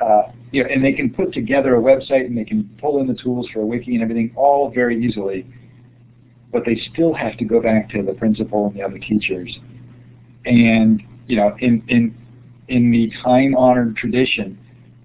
Uh, 0.00 0.32
you 0.52 0.62
know, 0.62 0.68
and 0.70 0.84
they 0.84 0.92
can 0.92 1.12
put 1.12 1.32
together 1.32 1.76
a 1.76 1.80
website 1.80 2.26
and 2.26 2.36
they 2.36 2.44
can 2.44 2.68
pull 2.80 3.00
in 3.00 3.06
the 3.06 3.14
tools 3.14 3.46
for 3.52 3.60
a 3.60 3.66
wiki 3.66 3.94
and 3.94 4.02
everything 4.02 4.32
all 4.34 4.70
very 4.70 5.02
easily, 5.04 5.46
but 6.52 6.64
they 6.64 6.80
still 6.92 7.12
have 7.12 7.36
to 7.36 7.44
go 7.44 7.60
back 7.60 7.88
to 7.90 8.02
the 8.02 8.14
principal 8.14 8.66
and 8.66 8.74
the 8.74 8.82
other 8.82 8.98
teachers, 8.98 9.58
and 10.46 11.02
you 11.28 11.36
know, 11.36 11.54
in 11.60 11.82
in 11.88 12.14
in 12.68 12.90
the 12.90 13.12
time-honored 13.22 13.96
tradition, 13.96 14.58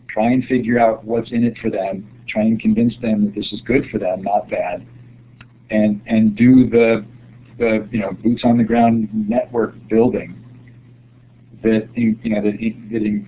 try 0.08 0.32
and 0.32 0.46
figure 0.46 0.80
out 0.80 1.04
what's 1.04 1.32
in 1.32 1.44
it 1.44 1.58
for 1.58 1.70
them 1.70 2.08
try 2.28 2.44
and 2.44 2.60
convince 2.60 2.94
them 3.02 3.26
that 3.26 3.36
this 3.36 3.52
is 3.52 3.62
good 3.62 3.90
for 3.92 3.98
them, 3.98 4.24
not 4.24 4.50
bad, 4.50 4.86
and 5.70 6.02
and 6.08 6.36
do 6.36 6.70
the 6.70 7.06
the 7.58 7.88
you 7.92 8.00
know 8.00 8.12
boots 8.12 8.42
on 8.44 8.58
the 8.58 8.64
ground 8.64 9.10
network 9.14 9.76
building 9.90 10.42
that 11.64 11.88
you 11.96 12.18
know 12.24 12.42
that, 12.42 12.58
that 12.92 13.26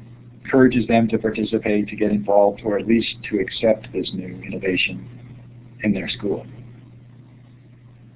encourages 0.48 0.88
them 0.88 1.08
to 1.10 1.18
participate, 1.18 1.88
to 1.90 1.96
get 1.96 2.12
involved, 2.12 2.62
or 2.64 2.80
at 2.80 2.88
least 2.88 3.16
to 3.30 3.40
accept 3.40 3.92
this 3.94 4.10
new 4.14 4.42
innovation 4.46 5.08
in 5.84 5.94
their 5.94 6.10
school. 6.10 6.46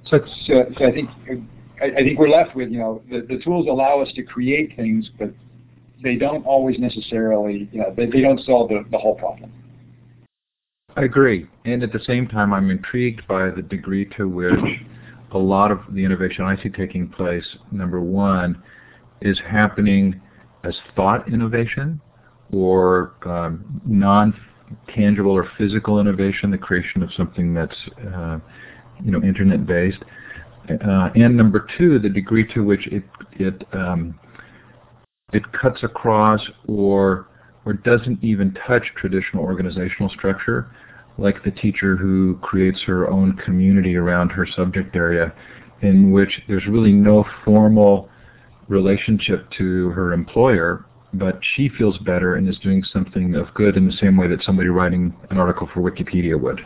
So, 0.06 0.20
so, 0.46 0.66
so 0.78 0.86
I 0.86 0.92
think 0.92 1.10
I, 1.82 1.86
I, 1.86 2.04
think 2.04 2.20
we're 2.20 2.30
left 2.30 2.56
with 2.56 2.70
you 2.70 2.80
know 2.80 3.02
the, 3.10 3.22
the 3.22 3.42
tools 3.44 3.68
allow 3.68 4.02
us 4.02 4.10
to 4.16 4.24
create 4.24 4.76
things, 4.76 5.10
but 5.20 5.30
they 6.04 6.16
don't 6.16 6.46
always 6.46 6.80
necessarily 6.80 7.70
you 7.72 7.80
know 7.80 7.94
they, 7.96 8.08
they 8.08 8.22
don't 8.22 8.42
solve 8.42 8.70
the, 8.70 8.84
the 8.92 8.98
whole 8.98 9.16
problem. 9.16 9.52
I 10.98 11.04
agree. 11.04 11.48
And 11.64 11.84
at 11.84 11.94
the 11.94 12.02
same 12.06 12.28
time, 12.28 12.54
I'm 12.54 12.70
intrigued 12.70 13.26
by 13.28 13.50
the 13.50 13.62
degree 13.62 14.06
to 14.18 14.28
which 14.28 14.60
a 15.32 15.38
lot 15.38 15.72
of 15.72 15.80
the 15.92 16.04
innovation 16.04 16.44
I 16.44 16.62
see 16.62 16.70
taking 16.70 17.08
place, 17.08 17.46
number 17.72 18.02
one, 18.02 18.62
is 19.22 19.40
happening 19.50 20.20
as 20.66 20.76
thought 20.96 21.32
innovation 21.32 22.02
or 22.54 23.14
um, 23.26 23.82
non-tangible 23.86 25.32
or 25.32 25.50
physical 25.58 26.00
innovation, 26.00 26.52
the 26.52 26.58
creation 26.58 27.02
of 27.04 27.10
something 27.16 27.54
that's 27.54 27.76
uh, 28.14 28.40
you 29.04 29.12
know 29.12 29.22
internet-based. 29.22 30.04
Uh, 30.70 31.10
and 31.16 31.36
number 31.36 31.68
two, 31.78 32.00
the 32.00 32.10
degree 32.10 32.48
to 32.54 32.64
which 32.64 32.88
it 32.88 33.04
it 33.34 33.66
um, 33.74 34.18
it 35.34 35.44
cuts 35.54 35.84
across 35.84 36.42
or 36.68 37.28
or 37.66 37.74
doesn't 37.74 38.24
even 38.24 38.56
touch 38.68 38.84
traditional 38.96 39.44
organizational 39.44 40.10
structure, 40.10 40.72
like 41.18 41.44
the 41.44 41.52
teacher 41.52 41.96
who 41.96 42.38
creates 42.42 42.82
her 42.84 43.10
own 43.10 43.38
community 43.38 43.96
around 43.96 44.30
her 44.30 44.48
subject 44.56 44.96
area, 44.96 45.34
in 45.82 46.12
which 46.12 46.42
there's 46.48 46.66
really 46.68 46.92
no 46.92 47.26
formal 47.46 48.10
relationship 48.68 49.50
to 49.52 49.90
her 49.90 50.14
employer, 50.14 50.86
but 51.14 51.40
she 51.56 51.70
feels 51.70 51.98
better 52.00 52.36
and 52.36 52.48
is 52.48 52.58
doing 52.60 52.84
something 52.84 53.36
of 53.36 53.54
good 53.54 53.76
in 53.78 53.86
the 53.86 53.94
same 53.94 54.18
way 54.18 54.28
that 54.28 54.44
somebody 54.44 54.70
writing 54.70 55.14
an 55.30 55.38
article 55.38 55.70
for 55.74 55.82
Wikipedia 55.82 56.40
would. 56.40 56.62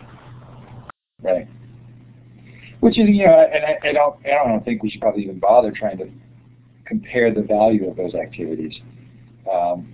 Right. 1.22 1.48
Which 2.82 3.00
is, 3.00 3.10
you 3.10 3.26
know, 3.26 3.48
and 3.52 3.66
I, 3.66 3.90
I 3.90 3.94
don't, 3.94 4.16
I 4.26 4.48
don't 4.48 4.64
think 4.64 4.84
we 4.84 4.90
should 4.90 5.02
probably 5.02 5.24
even 5.24 5.40
bother 5.40 5.72
trying 5.72 5.98
to 5.98 6.10
compare 6.86 7.34
the 7.34 7.42
value 7.42 7.90
of 7.90 7.98
those 7.98 8.14
activities. 8.14 8.74
Um, 9.52 9.92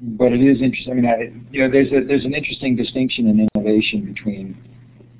but 0.00 0.32
it 0.32 0.40
is 0.40 0.62
interesting. 0.62 0.92
I 0.92 0.96
mean, 0.96 1.06
I, 1.06 1.32
you 1.50 1.62
know, 1.62 1.70
there's 1.70 1.92
a, 1.92 2.06
there's 2.06 2.24
an 2.24 2.34
interesting 2.34 2.76
distinction 2.76 3.26
in 3.28 3.48
innovation 3.54 4.04
between 4.04 4.56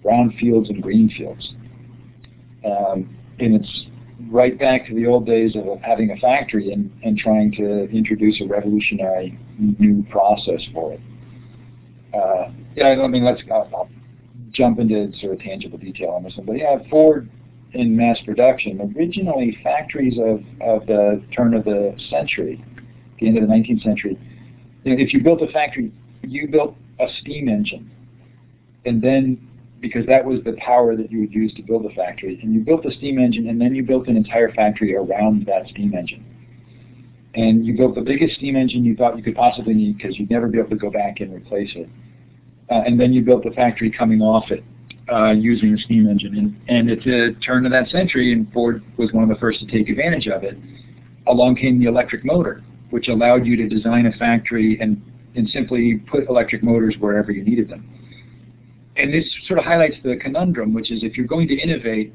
brown 0.02 0.34
fields 0.40 0.70
and 0.70 0.82
green 0.82 1.10
fields, 1.10 1.54
um, 2.64 3.14
and 3.38 3.54
it's 3.54 3.84
right 4.30 4.58
back 4.58 4.86
to 4.86 4.94
the 4.94 5.06
old 5.06 5.26
days 5.26 5.56
of 5.56 5.80
having 5.80 6.10
a 6.10 6.16
factory 6.16 6.72
and, 6.72 6.90
and 7.02 7.18
trying 7.18 7.50
to 7.52 7.90
introduce 7.90 8.40
a 8.40 8.46
revolutionary 8.46 9.38
new 9.58 10.04
process 10.10 10.60
for 10.72 10.92
it. 10.92 11.00
Uh, 12.14 12.50
yeah, 12.76 13.02
I 13.02 13.06
mean, 13.08 13.24
let's 13.24 13.42
I'll, 13.52 13.68
I'll 13.74 13.90
jump 14.52 14.78
into 14.78 15.12
sort 15.18 15.34
of 15.34 15.40
tangible 15.40 15.78
detail 15.78 16.10
on 16.10 16.22
this 16.22 16.36
one, 16.36 16.46
but 16.46 16.56
yeah, 16.56 16.78
Ford 16.88 17.28
in 17.72 17.96
mass 17.96 18.18
production, 18.24 18.94
originally 18.96 19.56
factories 19.62 20.18
of, 20.18 20.40
of 20.60 20.86
the 20.86 21.22
turn 21.36 21.54
of 21.54 21.64
the 21.64 21.94
century, 22.10 22.64
the 23.20 23.28
end 23.28 23.38
of 23.38 23.46
the 23.46 23.52
19th 23.52 23.82
century, 23.82 24.18
you 24.84 24.96
know, 24.96 25.00
if 25.00 25.12
you 25.12 25.22
built 25.22 25.42
a 25.42 25.46
factory, 25.52 25.92
you 26.22 26.48
built 26.48 26.74
a 26.98 27.06
steam 27.20 27.48
engine, 27.48 27.90
and 28.86 29.02
then 29.02 29.49
because 29.80 30.06
that 30.06 30.24
was 30.24 30.40
the 30.44 30.52
power 30.64 30.96
that 30.96 31.10
you 31.10 31.20
would 31.20 31.32
use 31.32 31.52
to 31.54 31.62
build 31.62 31.86
a 31.86 31.94
factory, 31.94 32.38
and 32.42 32.52
you 32.52 32.60
built 32.60 32.84
a 32.84 32.92
steam 32.92 33.18
engine, 33.18 33.48
and 33.48 33.60
then 33.60 33.74
you 33.74 33.82
built 33.82 34.08
an 34.08 34.16
entire 34.16 34.52
factory 34.52 34.94
around 34.94 35.46
that 35.46 35.68
steam 35.70 35.94
engine. 35.94 36.24
And 37.34 37.64
you 37.64 37.76
built 37.76 37.94
the 37.94 38.00
biggest 38.00 38.36
steam 38.36 38.56
engine 38.56 38.84
you 38.84 38.96
thought 38.96 39.16
you 39.16 39.22
could 39.22 39.36
possibly 39.36 39.72
need 39.72 39.96
because 39.96 40.18
you'd 40.18 40.30
never 40.30 40.48
be 40.48 40.58
able 40.58 40.70
to 40.70 40.76
go 40.76 40.90
back 40.90 41.20
and 41.20 41.32
replace 41.32 41.70
it. 41.74 41.88
Uh, 42.70 42.82
and 42.86 43.00
then 43.00 43.12
you 43.12 43.22
built 43.22 43.44
the 43.44 43.50
factory 43.50 43.90
coming 43.90 44.20
off 44.20 44.50
it 44.50 44.64
uh, 45.10 45.30
using 45.30 45.74
a 45.74 45.78
steam 45.78 46.08
engine. 46.08 46.36
And, 46.36 46.60
and 46.68 46.90
at 46.90 47.04
the 47.04 47.36
turn 47.44 47.64
of 47.64 47.72
that 47.72 47.88
century, 47.88 48.32
and 48.32 48.52
Ford 48.52 48.82
was 48.96 49.12
one 49.12 49.22
of 49.22 49.28
the 49.28 49.40
first 49.40 49.60
to 49.60 49.66
take 49.66 49.88
advantage 49.88 50.26
of 50.26 50.44
it, 50.44 50.58
along 51.26 51.56
came 51.56 51.78
the 51.78 51.86
electric 51.86 52.24
motor, 52.24 52.62
which 52.90 53.08
allowed 53.08 53.46
you 53.46 53.56
to 53.56 53.68
design 53.68 54.06
a 54.06 54.12
factory 54.18 54.78
and, 54.80 55.00
and 55.36 55.48
simply 55.50 56.02
put 56.10 56.28
electric 56.28 56.62
motors 56.62 56.96
wherever 56.98 57.32
you 57.32 57.44
needed 57.44 57.68
them. 57.68 57.88
And 59.00 59.14
this 59.14 59.24
sort 59.46 59.58
of 59.58 59.64
highlights 59.64 59.96
the 60.04 60.16
conundrum, 60.16 60.74
which 60.74 60.90
is 60.90 61.02
if 61.02 61.16
you're 61.16 61.26
going 61.26 61.48
to 61.48 61.58
innovate, 61.58 62.12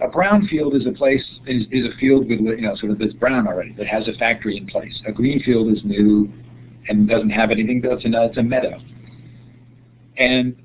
a 0.00 0.08
brown 0.08 0.48
field 0.48 0.74
is 0.74 0.86
a 0.86 0.92
place 0.92 1.22
is, 1.46 1.66
is 1.70 1.84
a 1.84 1.94
field 1.98 2.28
with 2.28 2.40
you 2.40 2.62
know 2.62 2.74
sort 2.76 2.92
of 2.92 2.98
that's 2.98 3.12
brown 3.12 3.46
already 3.46 3.72
that 3.72 3.86
has 3.86 4.08
a 4.08 4.14
factory 4.14 4.56
in 4.56 4.66
place. 4.66 5.02
A 5.06 5.12
green 5.12 5.42
field 5.42 5.70
is 5.70 5.84
new 5.84 6.32
and 6.88 7.06
doesn't 7.06 7.30
have 7.30 7.50
anything. 7.50 7.82
That's 7.82 8.04
a, 8.06 8.24
it's 8.24 8.38
a 8.38 8.42
meadow. 8.42 8.80
And 10.16 10.56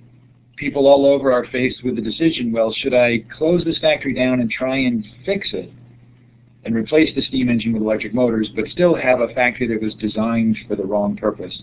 people 0.56 0.88
all 0.88 1.06
over 1.06 1.32
are 1.34 1.46
faced 1.52 1.84
with 1.84 1.98
the 1.98 2.02
decision: 2.02 2.54
well, 2.54 2.74
should 2.74 2.94
I 2.94 3.26
close 3.38 3.66
this 3.66 3.80
factory 3.80 4.14
down 4.14 4.40
and 4.40 4.50
try 4.50 4.78
and 4.78 5.06
fix 5.26 5.50
it 5.52 5.74
and 6.64 6.74
replace 6.74 7.14
the 7.16 7.22
steam 7.22 7.50
engine 7.50 7.74
with 7.74 7.82
electric 7.82 8.14
motors, 8.14 8.50
but 8.56 8.66
still 8.68 8.96
have 8.96 9.20
a 9.20 9.34
factory 9.34 9.68
that 9.68 9.82
was 9.82 9.94
designed 9.96 10.58
for 10.70 10.78
the 10.78 10.86
wrong 10.86 11.18
purpose? 11.18 11.62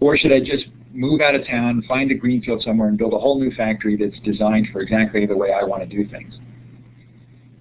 Or 0.00 0.16
should 0.16 0.32
I 0.32 0.40
just 0.40 0.64
move 0.92 1.20
out 1.20 1.34
of 1.34 1.46
town, 1.46 1.84
find 1.86 2.10
a 2.10 2.14
greenfield 2.14 2.62
somewhere, 2.62 2.88
and 2.88 2.98
build 2.98 3.12
a 3.12 3.18
whole 3.18 3.38
new 3.38 3.52
factory 3.54 3.96
that's 3.96 4.18
designed 4.24 4.68
for 4.72 4.80
exactly 4.80 5.26
the 5.26 5.36
way 5.36 5.52
I 5.52 5.62
want 5.62 5.88
to 5.88 5.88
do 5.88 6.08
things? 6.08 6.34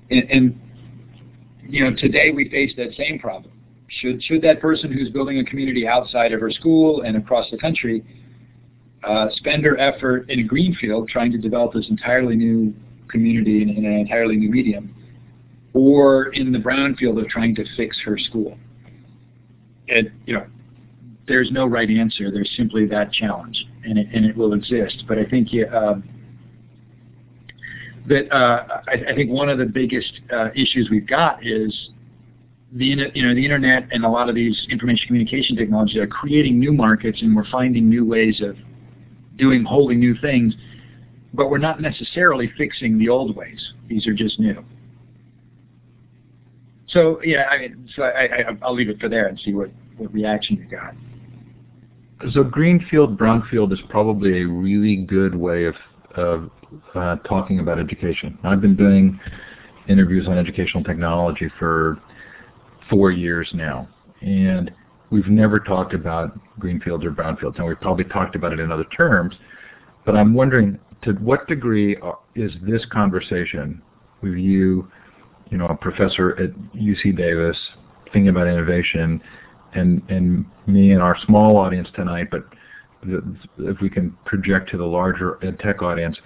And, 0.09 0.29
and 0.31 0.61
you 1.67 1.83
know, 1.83 1.95
today 1.95 2.31
we 2.31 2.49
face 2.49 2.73
that 2.77 2.95
same 2.97 3.19
problem. 3.19 3.51
Should 3.87 4.23
should 4.23 4.41
that 4.43 4.61
person 4.61 4.91
who's 4.91 5.09
building 5.09 5.39
a 5.39 5.43
community 5.43 5.87
outside 5.87 6.31
of 6.31 6.39
her 6.41 6.51
school 6.51 7.01
and 7.01 7.17
across 7.17 7.49
the 7.49 7.57
country 7.57 8.03
uh, 9.03 9.27
spend 9.35 9.63
her 9.65 9.79
effort 9.79 10.29
in 10.29 10.39
a 10.39 10.43
greenfield 10.43 11.09
trying 11.09 11.31
to 11.31 11.37
develop 11.37 11.73
this 11.73 11.87
entirely 11.89 12.35
new 12.35 12.73
community 13.07 13.63
in, 13.63 13.69
in 13.69 13.85
an 13.85 13.93
entirely 13.93 14.35
new 14.35 14.49
medium, 14.49 14.93
or 15.73 16.27
in 16.33 16.51
the 16.51 16.59
brownfield 16.59 17.19
of 17.19 17.27
trying 17.29 17.55
to 17.55 17.65
fix 17.75 17.99
her 18.05 18.17
school? 18.17 18.57
And 19.87 20.11
you 20.25 20.35
know, 20.35 20.45
there's 21.29 21.51
no 21.51 21.65
right 21.65 21.89
answer. 21.89 22.31
There's 22.31 22.51
simply 22.57 22.85
that 22.87 23.13
challenge, 23.13 23.65
and 23.85 23.97
it, 23.97 24.07
and 24.13 24.25
it 24.25 24.35
will 24.35 24.53
exist. 24.53 25.05
But 25.07 25.17
I 25.17 25.25
think 25.25 25.47
uh, 25.49 25.95
that 28.07 28.29
uh, 28.33 28.81
I, 28.87 29.11
I, 29.11 29.15
think 29.15 29.29
one 29.29 29.47
of 29.47 29.57
the 29.59 29.65
biggest 29.65 30.11
uh, 30.33 30.49
issues 30.55 30.89
we've 30.91 31.07
got 31.07 31.45
is 31.45 31.91
the 32.73 32.85
you 32.85 33.25
know 33.25 33.33
the 33.35 33.45
internet 33.45 33.87
and 33.91 34.03
a 34.03 34.09
lot 34.09 34.27
of 34.27 34.35
these 34.35 34.67
information 34.69 35.07
communication 35.07 35.55
technologies 35.55 35.97
are 35.97 36.07
creating 36.07 36.59
new 36.59 36.73
markets, 36.73 37.21
and 37.21 37.35
we're 37.35 37.49
finding 37.49 37.87
new 37.87 38.05
ways 38.05 38.41
of 38.41 38.57
doing 39.37 39.63
wholly 39.63 39.95
new 39.95 40.15
things. 40.19 40.53
But 41.33 41.51
we're 41.51 41.59
not 41.59 41.79
necessarily 41.79 42.51
fixing 42.57 42.97
the 42.97 43.07
old 43.07 43.35
ways. 43.35 43.73
These 43.87 44.07
are 44.07 44.13
just 44.13 44.39
new. 44.39 44.65
So 46.87 47.21
yeah, 47.23 47.45
I 47.51 47.59
mean, 47.59 47.87
so 47.95 48.01
I, 48.01 48.23
I, 48.23 48.43
I'll 48.63 48.73
leave 48.73 48.89
it 48.89 48.99
for 48.99 49.09
there 49.09 49.27
and 49.27 49.39
see 49.39 49.53
what, 49.53 49.69
what 49.97 50.11
reaction 50.11 50.57
you 50.57 50.65
got. 50.65 50.95
So 52.33 52.43
greenfield, 52.43 53.17
brownfield 53.17 53.71
is 53.71 53.79
probably 53.89 54.41
a 54.41 54.45
really 54.47 54.97
good 54.97 55.33
way 55.33 55.65
of, 55.65 55.75
of 56.15 56.51
uh, 56.93 57.15
talking 57.27 57.59
about 57.59 57.79
education. 57.79 58.37
I've 58.43 58.59
been 58.59 58.75
doing 58.75 59.17
interviews 59.87 60.27
on 60.27 60.37
educational 60.37 60.83
technology 60.83 61.49
for 61.57 61.97
four 62.89 63.11
years 63.11 63.49
now, 63.53 63.87
and 64.21 64.69
we've 65.11 65.27
never 65.27 65.59
talked 65.59 65.93
about 65.93 66.37
greenfields 66.59 67.05
or 67.05 67.11
brownfields, 67.11 67.57
and 67.57 67.65
we've 67.65 67.79
probably 67.79 68.03
talked 68.03 68.35
about 68.35 68.51
it 68.51 68.59
in 68.59 68.69
other 68.69 68.85
terms, 68.95 69.35
but 70.05 70.15
I'm 70.17 70.33
wondering 70.33 70.77
to 71.03 71.13
what 71.13 71.47
degree 71.47 71.97
is 72.35 72.51
this 72.61 72.83
conversation 72.91 73.81
with 74.21 74.33
you, 74.35 74.91
you 75.49 75.57
know, 75.57 75.67
a 75.67 75.75
professor 75.75 76.31
at 76.37 76.51
UC 76.73 77.15
Davis, 77.15 77.57
thinking 78.11 78.27
about 78.27 78.47
innovation, 78.47 79.21
and 79.73 80.01
and 80.09 80.45
me 80.67 80.91
and 80.91 81.01
our 81.01 81.17
small 81.25 81.57
audience 81.57 81.87
tonight, 81.95 82.27
but 82.31 82.45
if 83.59 83.81
we 83.81 83.89
can 83.89 84.15
project 84.25 84.69
to 84.71 84.77
the 84.77 84.85
larger 84.85 85.43
ed 85.45 85.59
tech 85.59 85.81
audience, 85.81 86.17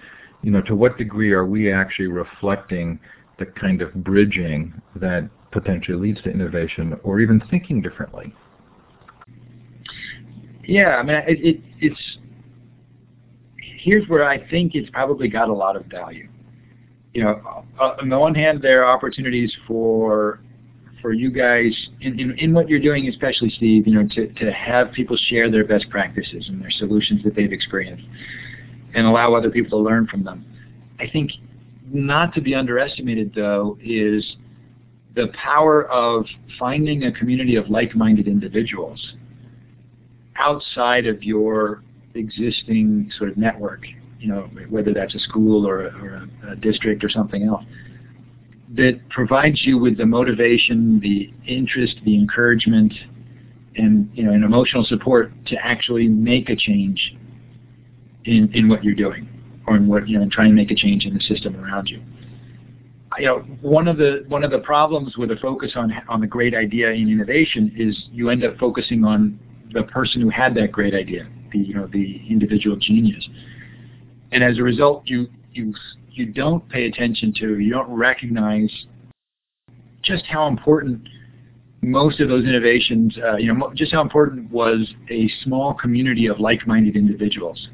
you 0.42 0.50
know, 0.50 0.60
to 0.62 0.74
what 0.74 0.98
degree 0.98 1.32
are 1.32 1.46
we 1.46 1.72
actually 1.72 2.08
reflecting 2.08 2.98
the 3.38 3.46
kind 3.46 3.82
of 3.82 3.92
bridging 3.94 4.80
that 4.96 5.28
potentially 5.50 5.96
leads 5.96 6.20
to 6.22 6.30
innovation, 6.30 6.98
or 7.04 7.20
even 7.20 7.40
thinking 7.50 7.80
differently? 7.80 8.34
Yeah, 10.64 10.96
I 10.96 11.02
mean, 11.02 11.16
it, 11.28 11.44
it, 11.44 11.60
it's 11.80 12.18
here's 13.56 14.08
where 14.08 14.28
I 14.28 14.48
think 14.48 14.74
it's 14.74 14.90
probably 14.90 15.28
got 15.28 15.48
a 15.48 15.52
lot 15.52 15.76
of 15.76 15.84
value. 15.86 16.28
You 17.12 17.24
know, 17.24 17.64
on 17.78 18.08
the 18.08 18.18
one 18.18 18.34
hand, 18.34 18.60
there 18.62 18.84
are 18.84 18.92
opportunities 18.92 19.54
for 19.68 20.40
for 21.04 21.12
you 21.12 21.30
guys 21.30 21.70
in, 22.00 22.18
in, 22.18 22.30
in, 22.38 22.54
what 22.54 22.66
you're 22.66 22.80
doing, 22.80 23.08
especially 23.08 23.50
Steve, 23.50 23.86
you 23.86 23.92
know, 23.92 24.08
to, 24.12 24.26
to 24.32 24.50
have 24.50 24.90
people 24.92 25.18
share 25.28 25.50
their 25.50 25.62
best 25.62 25.90
practices 25.90 26.46
and 26.48 26.62
their 26.62 26.70
solutions 26.70 27.22
that 27.24 27.36
they've 27.36 27.52
experienced 27.52 28.06
and 28.94 29.06
allow 29.06 29.34
other 29.34 29.50
people 29.50 29.68
to 29.68 29.84
learn 29.84 30.06
from 30.06 30.24
them. 30.24 30.46
I 30.98 31.06
think 31.12 31.30
not 31.92 32.32
to 32.36 32.40
be 32.40 32.54
underestimated, 32.54 33.34
though, 33.34 33.76
is 33.84 34.36
the 35.14 35.26
power 35.34 35.86
of 35.90 36.24
finding 36.58 37.04
a 37.04 37.12
community 37.12 37.56
of 37.56 37.68
like-minded 37.68 38.26
individuals 38.26 39.12
outside 40.36 41.06
of 41.06 41.22
your 41.22 41.82
existing 42.14 43.12
sort 43.18 43.28
of 43.28 43.36
network, 43.36 43.84
you 44.18 44.28
know, 44.28 44.48
whether 44.70 44.94
that's 44.94 45.14
a 45.14 45.18
school 45.18 45.68
or, 45.68 45.88
a, 45.88 46.02
or 46.02 46.28
a, 46.44 46.52
a 46.52 46.56
district 46.56 47.04
or 47.04 47.10
something 47.10 47.42
else 47.42 47.62
that 48.76 49.00
provides 49.10 49.64
you 49.64 49.78
with 49.78 49.96
the 49.96 50.06
motivation, 50.06 50.98
the 51.00 51.32
interest, 51.46 51.96
the 52.04 52.14
encouragement, 52.16 52.92
and 53.76 54.10
you 54.14 54.24
know, 54.24 54.32
an 54.32 54.42
emotional 54.42 54.84
support 54.84 55.32
to 55.46 55.56
actually 55.64 56.08
make 56.08 56.48
a 56.48 56.56
change 56.56 57.16
in 58.24 58.50
in 58.52 58.68
what 58.68 58.82
you're 58.82 58.94
doing, 58.94 59.28
or 59.66 59.76
in 59.76 59.86
what 59.86 60.08
you 60.08 60.16
know, 60.16 60.22
and 60.22 60.32
try 60.32 60.46
and 60.46 60.54
make 60.54 60.70
a 60.70 60.74
change 60.74 61.04
in 61.04 61.14
the 61.14 61.20
system 61.20 61.56
around 61.56 61.88
you. 61.88 62.02
You 63.18 63.26
know, 63.26 63.38
one 63.60 63.86
of 63.86 63.96
the 63.96 64.24
one 64.28 64.42
of 64.42 64.50
the 64.50 64.58
problems 64.58 65.16
with 65.16 65.30
a 65.30 65.36
focus 65.36 65.72
on 65.76 65.92
on 66.08 66.20
the 66.20 66.26
great 66.26 66.54
idea 66.54 66.90
in 66.90 67.08
innovation 67.08 67.72
is 67.76 67.96
you 68.10 68.30
end 68.30 68.44
up 68.44 68.56
focusing 68.58 69.04
on 69.04 69.38
the 69.72 69.84
person 69.84 70.20
who 70.20 70.30
had 70.30 70.54
that 70.56 70.72
great 70.72 70.94
idea, 70.94 71.28
the 71.52 71.58
you 71.58 71.74
know 71.74 71.86
the 71.86 72.22
individual 72.28 72.76
genius, 72.76 73.28
and 74.32 74.42
as 74.42 74.58
a 74.58 74.62
result, 74.62 75.04
you 75.06 75.28
you 75.54 75.74
you 76.10 76.26
don't 76.26 76.68
pay 76.68 76.86
attention 76.86 77.32
to, 77.40 77.58
you 77.58 77.72
don't 77.72 77.90
recognize 77.90 78.70
just 80.02 80.24
how 80.26 80.46
important 80.46 81.08
most 81.82 82.20
of 82.20 82.28
those 82.28 82.44
innovations, 82.44 83.16
uh, 83.22 83.36
you 83.36 83.52
know, 83.52 83.72
just 83.74 83.92
how 83.92 84.00
important 84.00 84.50
was 84.50 84.92
a 85.10 85.28
small 85.42 85.74
community 85.74 86.26
of 86.26 86.40
like-minded 86.40 86.96
individuals 86.96 87.68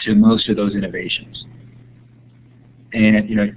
to 0.00 0.14
most 0.14 0.48
of 0.48 0.56
those 0.56 0.74
innovations. 0.74 1.44
And, 2.92 3.28
you 3.28 3.36
know, 3.36 3.48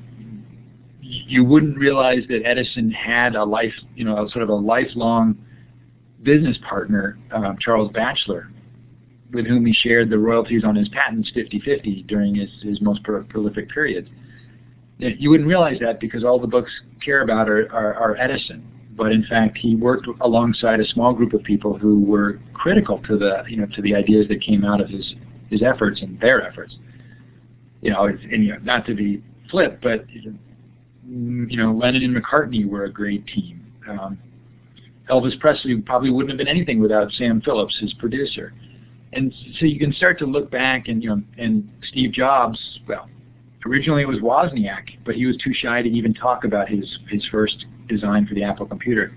you 1.01 1.43
wouldn't 1.43 1.77
realize 1.77 2.23
that 2.29 2.41
Edison 2.45 2.91
had 2.91 3.35
a 3.35 3.43
life, 3.43 3.73
you 3.95 4.05
know, 4.05 4.27
sort 4.29 4.43
of 4.43 4.49
a 4.49 4.55
lifelong 4.55 5.37
business 6.23 6.57
partner, 6.67 7.17
um, 7.31 7.57
Charles 7.59 7.91
Batchelor, 7.91 8.51
with 9.31 9.45
whom 9.45 9.65
he 9.65 9.73
shared 9.73 10.09
the 10.09 10.17
royalties 10.17 10.63
on 10.63 10.75
his 10.75 10.89
patents 10.89 11.31
50-50 11.35 12.07
during 12.07 12.35
his, 12.35 12.49
his 12.61 12.81
most 12.81 13.03
pro 13.03 13.23
prolific 13.23 13.69
periods. 13.69 14.09
You 14.97 15.29
wouldn't 15.29 15.47
realize 15.47 15.77
that 15.79 15.99
because 15.99 16.23
all 16.23 16.39
the 16.39 16.47
books 16.47 16.71
care 17.03 17.21
about 17.21 17.47
are, 17.49 17.71
are, 17.71 17.93
are 17.93 18.17
Edison. 18.17 18.67
But 18.97 19.13
in 19.13 19.23
fact, 19.23 19.57
he 19.57 19.75
worked 19.75 20.07
alongside 20.19 20.81
a 20.81 20.85
small 20.87 21.13
group 21.13 21.33
of 21.33 21.41
people 21.43 21.77
who 21.77 22.01
were 22.01 22.41
critical 22.53 23.01
to 23.03 23.17
the, 23.17 23.43
you 23.47 23.55
know, 23.55 23.67
to 23.73 23.81
the 23.81 23.95
ideas 23.95 24.27
that 24.27 24.41
came 24.41 24.65
out 24.65 24.81
of 24.81 24.89
his, 24.89 25.15
his 25.49 25.63
efforts 25.63 26.01
and 26.01 26.19
their 26.19 26.45
efforts. 26.45 26.75
You 27.81 27.91
know, 27.91 28.05
and, 28.07 28.43
you 28.43 28.51
know, 28.51 28.59
not 28.61 28.85
to 28.87 28.93
be 28.93 29.23
flip, 29.49 29.79
but 29.81 30.05
you 31.09 31.57
know, 31.57 31.71
Lennon 31.71 32.03
and 32.03 32.15
McCartney 32.15 32.67
were 32.67 32.83
a 32.83 32.91
great 32.91 33.25
team. 33.27 33.65
Um, 33.87 34.19
Elvis 35.09 35.39
Presley 35.39 35.75
probably 35.77 36.11
wouldn't 36.11 36.29
have 36.29 36.37
been 36.37 36.47
anything 36.47 36.79
without 36.79 37.11
Sam 37.13 37.41
Phillips, 37.41 37.77
his 37.79 37.93
producer. 37.95 38.53
And 39.13 39.33
so 39.59 39.65
you 39.65 39.79
can 39.79 39.91
start 39.93 40.19
to 40.19 40.25
look 40.25 40.51
back 40.51 40.87
and 40.87 41.01
you 41.01 41.09
know, 41.09 41.21
and 41.37 41.69
Steve 41.89 42.11
Jobs, 42.11 42.59
well, 42.87 43.09
originally 43.65 44.03
it 44.03 44.07
was 44.07 44.19
Wozniak, 44.19 45.03
but 45.05 45.15
he 45.15 45.25
was 45.25 45.37
too 45.37 45.53
shy 45.53 45.81
to 45.81 45.89
even 45.89 46.13
talk 46.13 46.43
about 46.43 46.69
his 46.69 46.99
his 47.09 47.25
first 47.31 47.65
design 47.87 48.27
for 48.27 48.35
the 48.35 48.43
Apple 48.43 48.65
computer. 48.65 49.15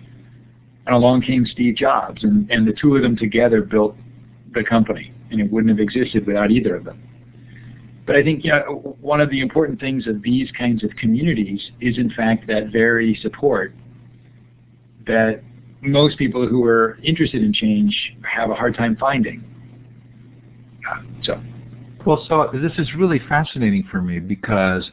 And 0.87 0.97
along 0.97 1.23
came 1.23 1.47
Steve 1.47 1.77
Jobs, 1.77 2.25
and, 2.25 2.51
and 2.51 2.67
the 2.67 2.73
two 2.73 2.97
of 2.97 3.03
them 3.03 3.17
together 3.17 3.63
built 3.63 3.97
the 4.53 4.65
company, 4.65 5.13
and 5.31 5.41
it 5.41 5.51
wouldn't 5.53 5.71
have 5.71 5.79
existed 5.79 6.27
without 6.27 6.51
either 6.51 6.75
of 6.75 6.85
them. 6.85 7.01
But 8.05 8.17
I 8.17 8.23
think 8.23 8.45
you 8.45 8.51
know, 8.51 8.97
one 9.01 9.21
of 9.21 9.31
the 9.31 9.41
important 9.41 9.79
things 9.79 10.07
of 10.07 10.23
these 10.23 10.51
kinds 10.59 10.83
of 10.83 10.91
communities 10.97 11.71
is 11.81 11.99
in 11.99 12.11
fact 12.11 12.47
that 12.49 12.73
very 12.73 13.17
support 13.23 13.75
that 15.07 15.43
most 15.81 16.19
people 16.19 16.47
who 16.47 16.65
are 16.65 16.99
interested 17.03 17.43
in 17.43 17.53
change 17.53 18.17
have 18.25 18.51
a 18.51 18.55
hard 18.55 18.75
time 18.75 18.97
finding. 18.97 19.45
So. 21.23 21.41
Well, 22.05 22.25
so 22.29 22.51
this 22.53 22.73
is 22.79 22.95
really 22.95 23.21
fascinating 23.29 23.85
for 23.91 24.03
me 24.03 24.19
because, 24.19 24.91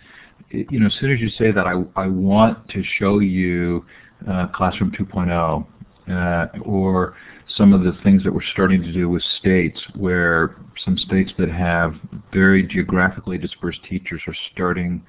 you 0.52 0.80
know, 0.80 0.88
as 0.88 0.94
soon 1.00 1.12
as 1.12 1.20
you 1.20 1.30
say 1.30 1.52
that, 1.52 1.66
I, 1.66 1.84
I 2.00 2.08
want 2.08 2.68
to 2.70 2.84
show 3.00 3.20
you 3.20 3.86
uh, 4.30 4.48
Classroom 4.48 4.92
2.0 4.92 5.66
uh, 6.10 6.60
or 6.64 7.16
some 7.56 7.74
of 7.74 7.84
the 7.84 7.94
things 8.04 8.24
that 8.24 8.34
we're 8.34 8.44
starting 8.54 8.82
to 8.84 8.92
do 8.92 9.10
with 9.10 9.24
states 9.40 9.80
where 9.96 10.58
some 10.86 10.98
states 10.98 11.32
that 11.40 11.50
have 11.50 11.96
very 12.32 12.64
geographically 12.64 13.38
dispersed 13.38 13.84
teachers 13.90 14.22
are 14.28 14.36
starting 14.54 15.04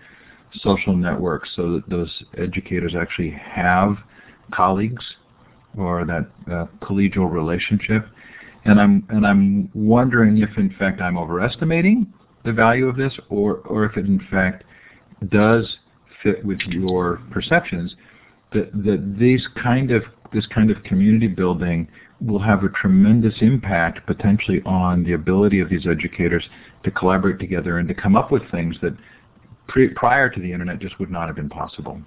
social 0.63 0.97
networks 0.97 1.51
so 1.55 1.75
that 1.75 1.89
those 1.89 2.23
educators 2.39 2.95
actually 2.99 3.31
have 3.31 3.97
colleagues 4.53 5.05
or 5.79 6.05
that 6.05 6.27
uh, 6.51 6.67
collegial 6.85 7.31
relationship. 7.31 8.07
And 8.65 8.81
I'm 8.81 9.07
and 9.09 9.27
I'm 9.27 9.71
wondering 9.75 10.39
if 10.39 10.51
in 10.57 10.75
fact 10.79 11.01
I'm 11.01 11.17
overestimating 11.17 12.13
the 12.45 12.53
value 12.53 12.89
of 12.89 12.97
this, 12.97 13.19
or 13.29 13.57
or 13.59 13.85
if 13.85 13.97
it 13.97 14.07
in 14.07 14.21
fact 14.31 14.65
does 15.29 15.79
fit 16.23 16.45
with 16.45 16.61
your 16.67 17.21
perceptions 17.31 17.95
that 18.53 18.71
that 18.85 19.17
these 19.19 19.47
kind 19.63 19.91
of 19.91 20.03
this 20.33 20.47
kind 20.47 20.71
of 20.71 20.83
community 20.85 21.27
building 21.27 21.89
will 22.21 22.39
have 22.39 22.65
a 22.65 22.69
tremendous 22.69 23.35
impact 23.41 24.07
potentially 24.07 24.61
on 24.67 25.03
the 25.05 25.15
ability 25.15 25.61
of 25.61 25.71
these 25.71 25.87
educators 25.87 26.45
to 26.85 26.91
collaborate 26.91 27.39
together 27.39 27.79
and 27.79 27.89
to 27.89 27.95
come 27.95 28.15
up 28.15 28.31
with 28.31 28.43
things 28.51 28.77
that 28.83 28.95
prior 29.97 30.29
to 30.29 30.41
the 30.41 30.53
internet 30.53 30.79
just 30.79 30.99
would 30.99 31.11
not 31.11 31.27
have 31.29 31.37
been 31.37 31.49
possible. 31.49 32.01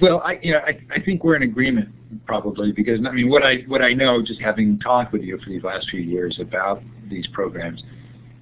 Well, 0.00 0.22
I, 0.24 0.38
you 0.42 0.52
know, 0.52 0.58
I, 0.58 0.78
I 0.90 1.00
think 1.00 1.24
we're 1.24 1.36
in 1.36 1.42
agreement 1.42 1.88
probably 2.26 2.72
because 2.72 3.00
I 3.06 3.10
mean 3.10 3.28
what 3.30 3.42
I 3.42 3.62
what 3.66 3.82
I 3.82 3.92
know 3.92 4.22
just 4.22 4.40
having 4.40 4.78
talked 4.78 5.12
with 5.12 5.22
you 5.22 5.38
for 5.38 5.50
these 5.50 5.64
last 5.64 5.90
few 5.90 6.00
years 6.00 6.38
about 6.40 6.82
these 7.08 7.26
programs, 7.28 7.82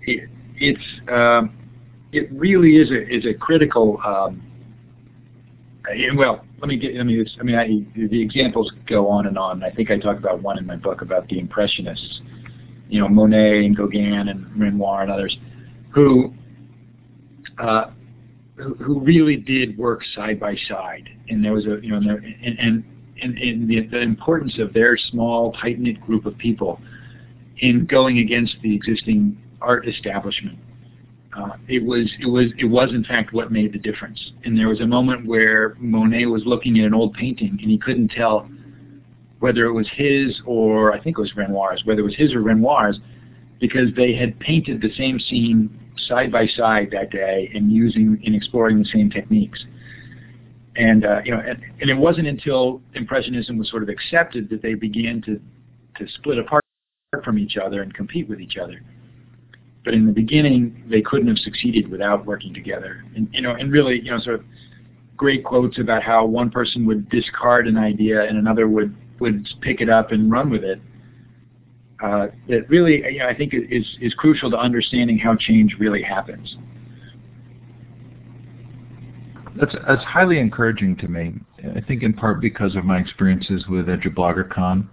it, 0.02 0.28
it's 0.56 1.10
um, 1.10 1.56
it 2.12 2.30
really 2.32 2.76
is 2.76 2.90
a 2.90 3.08
is 3.08 3.24
a 3.26 3.34
critical 3.34 4.00
um, 4.04 4.42
well 6.16 6.44
let 6.60 6.68
me 6.68 6.76
get. 6.76 6.98
I 6.98 7.02
mean, 7.02 7.26
I 7.40 7.42
mean, 7.42 7.56
I, 7.56 7.66
the 7.96 8.20
examples 8.20 8.70
go 8.86 9.08
on 9.08 9.26
and 9.26 9.38
on. 9.38 9.62
I 9.64 9.70
think 9.70 9.90
I 9.90 9.98
talk 9.98 10.18
about 10.18 10.42
one 10.42 10.58
in 10.58 10.66
my 10.66 10.76
book 10.76 11.00
about 11.00 11.28
the 11.28 11.38
Impressionists. 11.38 12.20
You 12.88 13.00
know, 13.00 13.08
Monet 13.08 13.64
and 13.64 13.76
Gauguin 13.76 14.28
and 14.28 14.60
Renoir 14.60 15.02
and 15.02 15.10
others, 15.10 15.36
who 15.94 16.34
uh, 17.58 17.90
who 18.60 19.00
really 19.00 19.36
did 19.36 19.76
work 19.76 20.02
side 20.14 20.38
by 20.38 20.56
side. 20.68 21.08
And 21.28 21.44
there 21.44 21.52
was 21.52 21.66
a, 21.66 21.78
you 21.82 21.98
know, 21.98 22.16
and 22.16 22.58
and 22.58 22.84
and, 23.22 23.38
and 23.38 23.68
the, 23.68 23.86
the 23.86 24.00
importance 24.00 24.58
of 24.58 24.72
their 24.72 24.96
small, 24.96 25.52
tight 25.52 25.78
knit 25.78 26.00
group 26.00 26.24
of 26.26 26.36
people 26.38 26.80
in 27.58 27.84
going 27.84 28.18
against 28.18 28.56
the 28.62 28.74
existing 28.74 29.36
art 29.60 29.86
establishment 29.86 30.58
uh, 31.36 31.50
it 31.68 31.84
was 31.84 32.10
it 32.20 32.26
was 32.26 32.46
it 32.58 32.64
was 32.64 32.90
in 32.90 33.04
fact 33.04 33.32
what 33.32 33.52
made 33.52 33.72
the 33.72 33.78
difference. 33.78 34.32
And 34.44 34.58
there 34.58 34.68
was 34.68 34.80
a 34.80 34.86
moment 34.86 35.26
where 35.26 35.76
Monet 35.78 36.26
was 36.26 36.42
looking 36.44 36.78
at 36.80 36.86
an 36.86 36.94
old 36.94 37.14
painting 37.14 37.58
and 37.60 37.70
he 37.70 37.78
couldn't 37.78 38.08
tell 38.08 38.48
whether 39.38 39.64
it 39.66 39.72
was 39.72 39.88
his 39.94 40.40
or 40.44 40.92
I 40.92 41.00
think 41.00 41.18
it 41.18 41.20
was 41.20 41.32
Renoir's, 41.36 41.84
whether 41.84 42.00
it 42.00 42.04
was 42.04 42.16
his 42.16 42.34
or 42.34 42.42
Renoir's, 42.42 42.98
because 43.60 43.94
they 43.96 44.14
had 44.14 44.38
painted 44.40 44.80
the 44.80 44.92
same 44.94 45.20
scene 45.20 45.70
side 46.08 46.32
by 46.32 46.46
side 46.46 46.90
that 46.92 47.10
day 47.10 47.50
and 47.54 47.70
using 47.70 48.20
and 48.24 48.34
exploring 48.34 48.78
the 48.78 48.84
same 48.86 49.10
techniques. 49.10 49.64
And 50.76 51.04
uh, 51.04 51.20
you 51.24 51.32
know, 51.32 51.40
and, 51.40 51.60
and 51.80 51.90
it 51.90 51.96
wasn't 51.96 52.26
until 52.26 52.80
Impressionism 52.94 53.58
was 53.58 53.68
sort 53.70 53.82
of 53.82 53.88
accepted 53.88 54.48
that 54.50 54.62
they 54.62 54.74
began 54.74 55.20
to 55.22 55.40
to 55.96 56.12
split 56.14 56.38
apart 56.38 56.64
from 57.24 57.38
each 57.38 57.56
other 57.56 57.82
and 57.82 57.92
compete 57.92 58.28
with 58.28 58.40
each 58.40 58.56
other. 58.56 58.80
But 59.84 59.94
in 59.94 60.06
the 60.06 60.12
beginning, 60.12 60.84
they 60.88 61.02
couldn't 61.02 61.28
have 61.28 61.38
succeeded 61.38 61.90
without 61.90 62.26
working 62.26 62.54
together. 62.54 63.04
And 63.16 63.28
you 63.32 63.42
know, 63.42 63.52
and 63.52 63.72
really, 63.72 64.00
you 64.00 64.10
know, 64.10 64.20
sort 64.20 64.36
of 64.36 64.44
great 65.16 65.44
quotes 65.44 65.78
about 65.78 66.02
how 66.02 66.24
one 66.24 66.50
person 66.50 66.86
would 66.86 67.08
discard 67.10 67.66
an 67.66 67.76
idea 67.76 68.24
and 68.24 68.38
another 68.38 68.68
would 68.68 68.94
would 69.18 69.46
pick 69.60 69.80
it 69.80 69.90
up 69.90 70.12
and 70.12 70.30
run 70.30 70.50
with 70.50 70.64
it. 70.64 70.80
Uh, 72.02 72.28
that 72.48 72.68
really, 72.68 73.02
you 73.12 73.18
know, 73.18 73.28
I 73.28 73.34
think 73.34 73.52
is 73.54 73.86
is 74.00 74.14
crucial 74.14 74.50
to 74.50 74.56
understanding 74.56 75.18
how 75.18 75.36
change 75.36 75.76
really 75.78 76.02
happens. 76.02 76.56
That's 79.56 79.74
that's 79.86 80.04
highly 80.04 80.38
encouraging 80.38 80.96
to 80.96 81.08
me. 81.08 81.34
I 81.76 81.80
think 81.82 82.02
in 82.02 82.14
part 82.14 82.40
because 82.40 82.74
of 82.74 82.84
my 82.84 82.98
experiences 82.98 83.66
with 83.68 83.86
EduBloggerCon, 83.86 84.88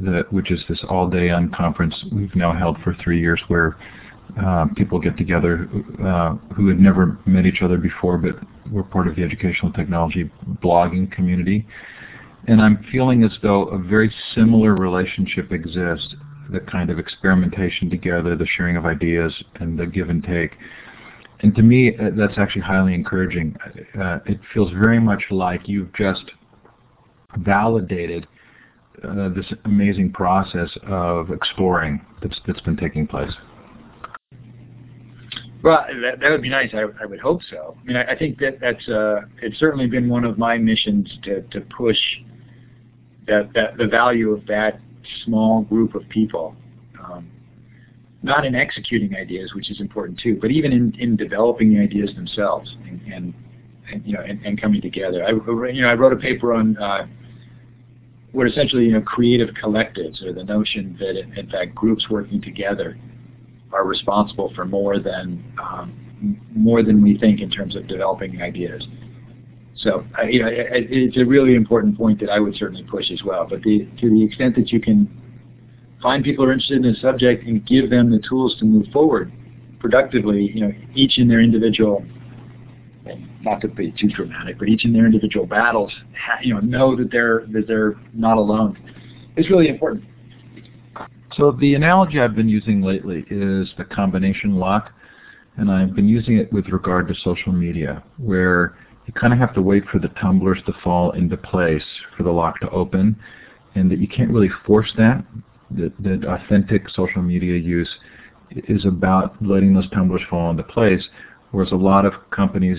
that 0.00 0.30
which 0.30 0.50
is 0.50 0.60
this 0.68 0.84
all-day 0.88 1.28
unconference 1.28 1.94
we've 2.12 2.34
now 2.34 2.52
held 2.52 2.76
for 2.84 2.94
three 3.02 3.20
years, 3.20 3.40
where 3.48 3.78
uh, 4.42 4.66
people 4.76 4.98
get 4.98 5.16
together 5.16 5.68
uh, 6.04 6.34
who 6.54 6.68
had 6.68 6.78
never 6.78 7.18
met 7.24 7.46
each 7.46 7.62
other 7.62 7.78
before 7.78 8.18
but 8.18 8.36
were 8.70 8.82
part 8.82 9.08
of 9.08 9.16
the 9.16 9.22
educational 9.22 9.72
technology 9.72 10.30
blogging 10.62 11.10
community. 11.10 11.66
And 12.46 12.60
I'm 12.60 12.84
feeling 12.92 13.22
as 13.22 13.32
though 13.42 13.64
a 13.68 13.78
very 13.78 14.12
similar 14.34 14.74
relationship 14.74 15.52
exists, 15.52 16.14
the 16.50 16.60
kind 16.60 16.90
of 16.90 16.98
experimentation 16.98 17.90
together, 17.90 18.36
the 18.36 18.46
sharing 18.46 18.76
of 18.76 18.86
ideas, 18.86 19.32
and 19.56 19.78
the 19.78 19.86
give 19.86 20.10
and 20.10 20.22
take. 20.22 20.52
And 21.40 21.54
to 21.56 21.62
me, 21.62 21.96
uh, 21.96 22.10
that's 22.16 22.38
actually 22.38 22.62
highly 22.62 22.94
encouraging. 22.94 23.56
Uh, 24.00 24.20
it 24.26 24.40
feels 24.52 24.70
very 24.72 25.00
much 25.00 25.24
like 25.30 25.68
you've 25.68 25.92
just 25.94 26.30
validated 27.38 28.26
uh, 29.02 29.28
this 29.30 29.46
amazing 29.64 30.12
process 30.12 30.70
of 30.86 31.30
exploring 31.30 32.04
that's, 32.22 32.40
that's 32.46 32.60
been 32.60 32.76
taking 32.76 33.06
place. 33.06 33.32
Well, 35.62 35.84
that, 36.02 36.20
that 36.20 36.30
would 36.30 36.42
be 36.42 36.50
nice. 36.50 36.70
I, 36.74 36.84
I 37.02 37.06
would 37.06 37.20
hope 37.20 37.40
so. 37.50 37.76
I 37.80 37.84
mean, 37.86 37.96
I, 37.96 38.04
I 38.12 38.18
think 38.18 38.38
that 38.38 38.60
that's 38.60 38.86
uh, 38.88 39.22
it's 39.42 39.58
certainly 39.58 39.86
been 39.86 40.08
one 40.08 40.24
of 40.24 40.38
my 40.38 40.58
missions 40.58 41.10
to, 41.22 41.40
to 41.42 41.62
push 41.62 41.96
that, 43.26 43.50
that 43.54 43.78
the 43.78 43.86
value 43.86 44.30
of 44.30 44.46
that 44.46 44.80
small 45.24 45.62
group 45.62 45.94
of 45.94 46.08
people, 46.08 46.54
um, 47.02 47.30
not 48.22 48.44
in 48.44 48.54
executing 48.54 49.14
ideas, 49.16 49.52
which 49.54 49.70
is 49.70 49.80
important 49.80 50.18
too, 50.18 50.38
but 50.40 50.50
even 50.50 50.72
in, 50.72 50.94
in 50.98 51.16
developing 51.16 51.72
the 51.72 51.80
ideas 51.80 52.14
themselves 52.14 52.76
and, 52.88 53.00
and, 53.12 53.34
and 53.92 54.06
you 54.06 54.14
know 54.14 54.20
and, 54.20 54.44
and, 54.44 54.60
coming 54.60 54.80
together. 54.80 55.24
I 55.24 55.30
you 55.70 55.82
know 55.82 55.88
I 55.88 55.94
wrote 55.94 56.12
a 56.12 56.16
paper 56.16 56.54
on 56.54 56.76
uh, 56.78 57.06
what 58.32 58.46
essentially 58.46 58.86
you 58.86 58.92
know 58.92 59.02
creative 59.02 59.50
collectives 59.62 60.22
or 60.24 60.32
the 60.32 60.44
notion 60.44 60.96
that 60.98 61.18
in, 61.18 61.36
in 61.36 61.50
fact 61.50 61.74
groups 61.74 62.08
working 62.08 62.40
together 62.40 62.98
are 63.72 63.84
responsible 63.84 64.52
for 64.54 64.64
more 64.64 64.98
than 64.98 65.44
um, 65.60 66.38
more 66.54 66.82
than 66.82 67.02
we 67.02 67.18
think 67.18 67.40
in 67.40 67.50
terms 67.50 67.76
of 67.76 67.86
developing 67.86 68.40
ideas. 68.40 68.86
So 69.76 70.04
you 70.28 70.42
know, 70.42 70.48
it, 70.48 70.86
it's 70.90 71.16
a 71.16 71.24
really 71.24 71.54
important 71.54 71.96
point 71.96 72.20
that 72.20 72.30
I 72.30 72.38
would 72.38 72.54
certainly 72.56 72.84
push 72.84 73.10
as 73.10 73.22
well. 73.24 73.46
But 73.48 73.62
the, 73.62 73.88
to 74.00 74.10
the 74.10 74.24
extent 74.24 74.54
that 74.56 74.70
you 74.70 74.80
can 74.80 75.08
find 76.02 76.22
people 76.22 76.44
who 76.44 76.50
are 76.50 76.52
interested 76.52 76.84
in 76.84 76.94
a 76.94 76.96
subject 76.96 77.44
and 77.46 77.64
give 77.66 77.90
them 77.90 78.10
the 78.10 78.20
tools 78.28 78.56
to 78.58 78.64
move 78.64 78.86
forward 78.92 79.32
productively, 79.80 80.50
you 80.54 80.60
know, 80.60 80.72
each 80.94 81.18
in 81.18 81.28
their 81.28 81.40
individual 81.40 82.04
not 83.42 83.60
to 83.60 83.68
be 83.68 83.92
too 83.98 84.08
dramatic, 84.08 84.58
but 84.58 84.68
each 84.68 84.84
in 84.84 84.92
their 84.92 85.06
individual 85.06 85.46
battles, 85.46 85.92
you 86.42 86.54
know, 86.54 86.60
know 86.60 86.96
that 86.96 87.10
they're 87.10 87.46
that 87.52 87.66
they're 87.66 87.94
not 88.14 88.38
alone. 88.38 88.78
It's 89.36 89.50
really 89.50 89.68
important. 89.68 90.04
So 91.36 91.50
the 91.50 91.74
analogy 91.74 92.20
I've 92.20 92.36
been 92.36 92.48
using 92.48 92.80
lately 92.80 93.26
is 93.28 93.68
the 93.76 93.84
combination 93.84 94.56
lock, 94.56 94.92
and 95.56 95.70
I've 95.70 95.94
been 95.94 96.08
using 96.08 96.38
it 96.38 96.52
with 96.52 96.68
regard 96.68 97.08
to 97.08 97.14
social 97.16 97.52
media, 97.52 98.02
where 98.16 98.76
you 99.06 99.12
kind 99.12 99.32
of 99.32 99.38
have 99.38 99.54
to 99.54 99.62
wait 99.62 99.84
for 99.90 99.98
the 99.98 100.08
tumblers 100.20 100.58
to 100.66 100.72
fall 100.82 101.12
into 101.12 101.36
place 101.36 101.84
for 102.16 102.22
the 102.22 102.30
lock 102.30 102.60
to 102.60 102.70
open, 102.70 103.16
and 103.74 103.90
that 103.90 103.98
you 103.98 104.08
can't 104.08 104.30
really 104.30 104.50
force 104.66 104.92
that. 104.96 105.24
That, 105.70 105.92
that 106.02 106.24
authentic 106.24 106.88
social 106.90 107.22
media 107.22 107.58
use 107.58 107.88
is 108.50 108.84
about 108.84 109.34
letting 109.42 109.74
those 109.74 109.90
tumblers 109.90 110.22
fall 110.30 110.50
into 110.50 110.62
place, 110.62 111.02
whereas 111.50 111.72
a 111.72 111.76
lot 111.76 112.04
of 112.04 112.12
companies 112.30 112.78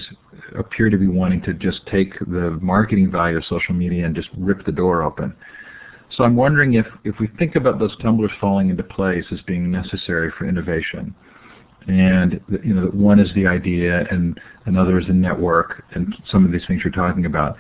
appear 0.58 0.90
to 0.90 0.98
be 0.98 1.08
wanting 1.08 1.42
to 1.42 1.54
just 1.54 1.86
take 1.88 2.18
the 2.20 2.58
marketing 2.62 3.12
value 3.12 3.38
of 3.38 3.46
social 3.46 3.74
media 3.74 4.06
and 4.06 4.16
just 4.16 4.30
rip 4.38 4.66
the 4.66 4.72
door 4.72 5.04
open. 5.04 5.36
So 6.16 6.24
I'm 6.24 6.36
wondering 6.36 6.76
if, 6.76 6.86
if 7.04 7.16
we 7.20 7.28
think 7.40 7.56
about 7.56 7.80
those 7.80 7.98
tumblers 7.98 8.32
falling 8.40 8.70
into 8.70 8.84
place 8.84 9.26
as 9.32 9.42
being 9.42 9.72
necessary 9.72 10.32
for 10.38 10.48
innovation, 10.48 11.14
and 11.88 12.42
you 12.64 12.74
know 12.74 12.88
one 12.88 13.20
is 13.20 13.34
the 13.36 13.46
idea 13.46 14.06
and 14.10 14.40
another 14.66 15.00
is 15.00 15.08
the 15.08 15.14
network 15.14 15.84
and 15.94 16.16
some 16.32 16.46
of 16.46 16.52
these 16.52 16.66
things 16.68 16.82
you're 16.84 16.92
talking 16.92 17.26
about. 17.26 17.58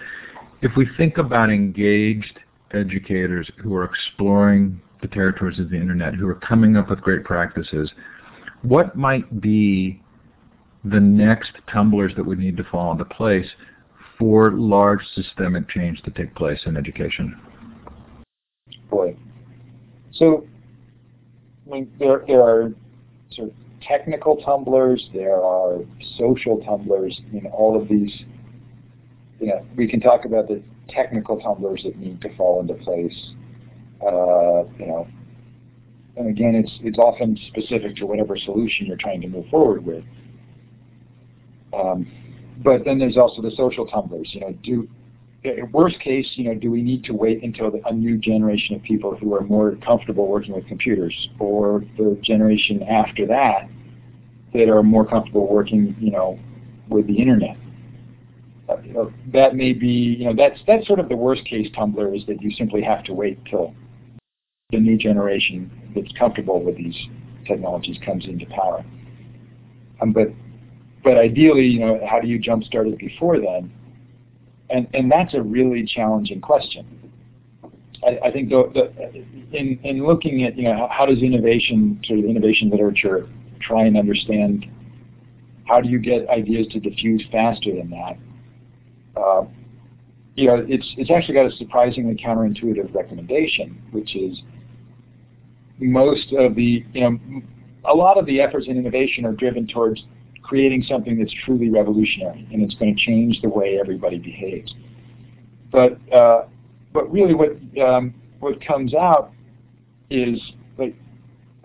If 0.61 0.71
we 0.75 0.87
think 0.97 1.17
about 1.17 1.49
engaged 1.49 2.39
educators 2.73 3.49
who 3.61 3.75
are 3.75 3.83
exploring 3.83 4.81
the 5.01 5.07
territories 5.07 5.59
of 5.59 5.69
the 5.69 5.75
internet, 5.75 6.15
who 6.15 6.27
are 6.27 6.35
coming 6.35 6.77
up 6.77 6.89
with 6.89 7.01
great 7.01 7.23
practices, 7.23 7.91
what 8.63 8.95
might 8.95 9.41
be 9.41 10.01
the 10.83 10.99
next 10.99 11.51
tumblers 11.71 12.13
that 12.15 12.25
would 12.25 12.39
need 12.39 12.57
to 12.57 12.63
fall 12.63 12.91
into 12.91 13.05
place 13.05 13.47
for 14.17 14.51
large 14.51 15.01
systemic 15.13 15.69
change 15.69 16.01
to 16.03 16.11
take 16.11 16.33
place 16.35 16.59
in 16.65 16.77
education? 16.77 17.39
Boy. 18.89 19.15
So, 20.13 20.45
I 21.67 21.73
mean, 21.73 21.91
there, 21.99 22.23
there 22.27 22.41
are 22.41 22.73
sort 23.31 23.49
of 23.49 23.55
technical 23.87 24.37
tumblers, 24.37 25.09
there 25.13 25.41
are 25.41 25.79
social 26.17 26.59
tumblers, 26.65 27.19
I 27.27 27.33
mean, 27.33 27.47
all 27.47 27.79
of 27.79 27.87
these, 27.87 28.11
you 29.39 29.47
know, 29.47 29.65
we 29.75 29.87
can 29.87 29.99
talk 29.99 30.25
about 30.25 30.47
the 30.47 30.61
technical 30.89 31.39
tumblers 31.39 31.81
that 31.83 31.97
need 31.97 32.21
to 32.21 32.35
fall 32.35 32.61
into 32.61 32.75
place. 32.75 33.31
Uh, 34.01 34.63
you 34.77 34.87
know, 34.87 35.07
and 36.17 36.29
again, 36.29 36.55
it's 36.55 36.71
it's 36.81 36.97
often 36.97 37.37
specific 37.47 37.95
to 37.97 38.05
whatever 38.05 38.37
solution 38.37 38.85
you're 38.85 38.97
trying 38.97 39.21
to 39.21 39.27
move 39.27 39.45
forward 39.49 39.85
with. 39.85 40.03
Um, 41.73 42.07
but 42.63 42.85
then 42.85 42.99
there's 42.99 43.17
also 43.17 43.41
the 43.41 43.51
social 43.51 43.85
tumblers. 43.85 44.29
You 44.31 44.41
know, 44.41 44.51
do 44.63 44.87
worst 45.71 45.99
case, 45.99 46.27
you 46.35 46.45
know, 46.45 46.55
do 46.55 46.71
we 46.71 46.81
need 46.81 47.03
to 47.05 47.13
wait 47.13 47.43
until 47.43 47.71
the, 47.71 47.81
a 47.85 47.93
new 47.93 48.17
generation 48.17 48.75
of 48.75 48.83
people 48.83 49.15
who 49.15 49.33
are 49.33 49.41
more 49.41 49.75
comfortable 49.85 50.27
working 50.27 50.53
with 50.53 50.67
computers, 50.67 51.29
or 51.39 51.83
the 51.97 52.17
generation 52.23 52.83
after 52.83 53.25
that 53.27 53.69
that 54.53 54.69
are 54.69 54.83
more 54.83 55.05
comfortable 55.05 55.47
working, 55.47 55.95
you 55.99 56.11
know, 56.11 56.39
with 56.89 57.07
the 57.07 57.15
internet? 57.15 57.57
Uh, 58.67 58.77
you 58.81 58.93
know, 58.93 59.13
that 59.31 59.55
may 59.55 59.73
be, 59.73 59.87
you 59.87 60.25
know, 60.25 60.33
that's 60.35 60.59
that's 60.65 60.87
sort 60.87 60.99
of 60.99 61.09
the 61.09 61.15
worst 61.15 61.45
case 61.45 61.67
tumbler 61.75 62.13
is 62.13 62.25
that 62.25 62.41
you 62.41 62.51
simply 62.51 62.81
have 62.81 63.03
to 63.03 63.13
wait 63.13 63.39
till 63.45 63.73
the 64.71 64.79
new 64.79 64.97
generation 64.97 65.69
that's 65.95 66.11
comfortable 66.17 66.63
with 66.63 66.75
these 66.75 66.97
technologies 67.45 67.97
comes 68.03 68.25
into 68.25 68.45
power. 68.47 68.83
Um, 70.01 70.11
but 70.13 70.27
but 71.03 71.17
ideally, 71.17 71.65
you 71.67 71.79
know, 71.79 71.99
how 72.09 72.19
do 72.19 72.27
you 72.27 72.39
jumpstart 72.39 72.91
it 72.91 72.97
before 72.97 73.39
then? 73.39 73.71
And 74.69 74.87
and 74.93 75.11
that's 75.11 75.33
a 75.33 75.41
really 75.41 75.85
challenging 75.85 76.41
question. 76.41 77.11
I, 78.03 78.27
I 78.27 78.31
think 78.31 78.49
the, 78.49 78.71
the, 78.73 79.57
in 79.57 79.79
in 79.83 80.05
looking 80.05 80.43
at 80.43 80.57
you 80.57 80.63
know 80.63 80.87
how, 80.91 81.05
does 81.05 81.21
innovation 81.21 81.99
sort 82.05 82.19
of 82.19 82.25
innovation 82.25 82.69
literature 82.69 83.27
try 83.61 83.85
and 83.85 83.97
understand 83.97 84.65
how 85.67 85.81
do 85.81 85.89
you 85.89 85.99
get 85.99 86.27
ideas 86.29 86.67
to 86.71 86.79
diffuse 86.79 87.23
faster 87.31 87.73
than 87.75 87.89
that? 87.89 88.17
Uh, 89.19 89.45
you 90.35 90.47
know, 90.47 90.65
it's 90.67 90.93
it's 90.97 91.11
actually 91.11 91.35
got 91.35 91.45
a 91.45 91.55
surprisingly 91.55 92.15
counterintuitive 92.15 92.93
recommendation, 92.93 93.81
which 93.91 94.15
is 94.15 94.41
most 95.79 96.33
of 96.33 96.55
the 96.55 96.85
you 96.93 97.01
know 97.01 97.19
a 97.85 97.93
lot 97.93 98.17
of 98.17 98.25
the 98.25 98.41
efforts 98.41 98.67
in 98.67 98.77
innovation 98.77 99.25
are 99.25 99.33
driven 99.33 99.67
towards 99.67 100.03
creating 100.47 100.83
something 100.87 101.17
that's 101.17 101.33
truly 101.45 101.69
revolutionary 101.69 102.47
and 102.51 102.61
it's 102.61 102.75
going 102.75 102.95
to 102.95 103.01
change 103.01 103.41
the 103.41 103.49
way 103.49 103.79
everybody 103.79 104.19
behaves. 104.19 104.73
But 105.71 105.99
uh, 106.13 106.45
but 106.93 107.11
really, 107.11 107.33
what 107.33 107.51
um, 107.83 108.13
what 108.39 108.65
comes 108.65 108.93
out 108.93 109.31
is 110.09 110.39
like 110.77 110.95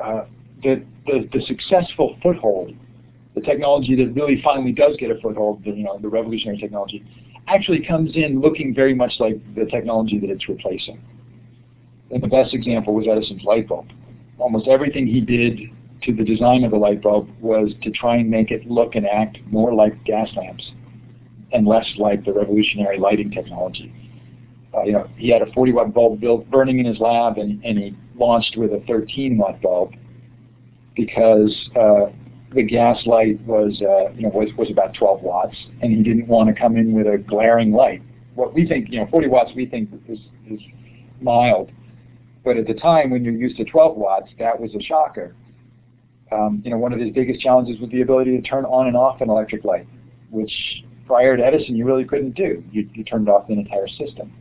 uh, 0.03 0.25
the, 0.63 0.85
the 1.07 1.29
the 1.33 1.43
successful 1.47 2.17
foothold, 2.23 2.75
the 3.35 3.41
technology 3.41 3.95
that 3.97 4.13
really 4.15 4.41
finally 4.43 4.73
does 4.73 4.97
get 4.99 5.11
a 5.11 5.21
foothold, 5.21 5.63
the, 5.65 5.71
you 5.71 5.85
know, 5.85 5.99
the 5.99 6.09
revolutionary 6.09 6.59
technology, 6.59 7.05
actually 7.47 7.85
comes 7.85 8.17
in 8.17 8.41
looking 8.41 8.75
very 8.75 8.95
much 8.95 9.13
like 9.21 9.37
the 9.55 9.67
technology 9.67 10.19
that 10.19 10.31
it's 10.31 10.49
replacing. 10.49 11.01
And 12.11 12.23
the 12.23 12.29
best 12.29 12.55
example 12.55 12.95
was 12.95 13.07
Edison's 13.07 13.45
light 13.45 13.69
bulb. 13.69 13.87
Almost 14.39 14.67
everything 14.69 15.07
he 15.07 15.21
did 15.21 15.61
to 16.03 16.15
the 16.15 16.25
design 16.25 16.65
of 16.65 16.71
the 16.71 16.77
light 16.77 17.03
bulb 17.03 17.29
was 17.41 17.73
to 17.83 17.91
try 17.91 18.17
and 18.17 18.31
make 18.31 18.51
it 18.51 18.67
look 18.71 18.95
and 18.95 19.07
act 19.07 19.39
more 19.47 19.75
like 19.75 20.03
gas 20.05 20.29
lamps 20.37 20.71
and 21.53 21.67
less 21.67 21.87
like 21.99 22.25
the 22.25 22.33
revolutionary 22.33 22.99
lighting 22.99 23.31
technology. 23.31 23.93
Uh, 24.73 24.83
you 24.83 24.93
know, 24.93 25.09
he 25.17 25.29
had 25.31 25.43
a 25.43 25.53
40 25.53 25.73
watt 25.73 25.93
bulb 25.93 26.21
built 26.21 26.49
burning 26.51 26.79
in 26.79 26.87
his 26.87 26.99
lab, 27.01 27.39
and, 27.39 27.63
and 27.65 27.79
he 27.79 27.97
launched 28.15 28.57
with 28.57 28.73
a 28.73 28.83
13 28.87 29.37
watt 29.37 29.61
bulb 29.61 29.93
because 30.95 31.71
uh, 31.77 32.07
the 32.55 32.63
gas 32.63 33.05
light 33.07 33.41
was, 33.43 33.81
uh, 33.83 34.13
you 34.13 34.23
know, 34.23 34.29
was, 34.29 34.49
was 34.57 34.71
about 34.71 34.95
12 34.95 35.23
watts, 35.23 35.57
and 35.83 35.93
he 35.93 36.03
didn't 36.03 36.29
want 36.29 36.55
to 36.55 36.61
come 36.61 36.77
in 36.77 36.93
with 36.93 37.07
a 37.07 37.19
glaring 37.19 37.73
light. 37.73 38.03
What 38.35 38.55
we 38.55 38.67
think, 38.67 38.91
you 38.91 39.01
know, 39.01 39.09
40 39.11 39.29
watts, 39.29 39.51
we 39.57 39.67
think 39.67 39.91
is, 40.09 40.21
is 40.49 40.61
mild, 41.21 41.71
but 42.45 42.57
at 42.57 42.67
the 42.67 42.75
time 42.75 43.11
when 43.11 43.25
you're 43.25 43.35
used 43.35 43.57
to 43.57 43.65
12 43.65 43.97
watts, 43.97 44.31
that 44.39 44.59
was 44.59 44.75
a 44.75 44.81
shocker. 44.81 45.35
Um, 46.33 46.63
you 46.65 46.71
know, 46.71 46.79
one 46.79 46.93
of 46.93 47.01
his 47.01 47.11
biggest 47.11 47.41
challenges 47.41 47.81
was 47.81 47.91
the 47.91 48.03
ability 48.03 48.41
to 48.41 48.43
turn 48.43 48.65
on 48.65 48.87
and 48.87 48.97
off 48.97 49.21
an 49.21 49.31
electric 49.31 49.65
light, 49.65 49.87
which 50.31 50.53
prior 51.07 51.37
to 51.37 51.45
Edison 51.45 51.75
you 51.77 51.85
really 51.85 52.05
couldn't 52.05 52.37
do. 52.37 52.63
You, 52.71 52.89
you 52.95 53.03
turned 53.05 53.29
off 53.29 53.49
the 53.49 53.55
entire 53.55 53.89
system. 53.89 54.33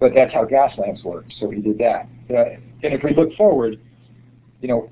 But 0.00 0.12
that's 0.14 0.34
how 0.34 0.44
gas 0.44 0.76
lamps 0.76 1.04
work, 1.04 1.26
so 1.38 1.50
he 1.50 1.60
did 1.60 1.78
that. 1.78 2.08
Uh, 2.28 2.56
and 2.82 2.92
if 2.92 3.02
we 3.04 3.14
look 3.14 3.34
forward, 3.36 3.80
you 4.60 4.68
know, 4.68 4.90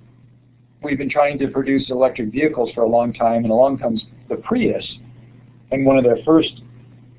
we've 0.82 0.98
been 0.98 1.10
trying 1.10 1.38
to 1.40 1.48
produce 1.48 1.90
electric 1.90 2.30
vehicles 2.30 2.70
for 2.74 2.82
a 2.82 2.88
long 2.88 3.12
time, 3.12 3.42
and 3.42 3.50
along 3.50 3.78
comes 3.78 4.02
the 4.28 4.36
Prius, 4.36 4.86
and 5.72 5.84
one 5.84 5.96
of 5.96 6.04
their 6.04 6.18
first 6.24 6.62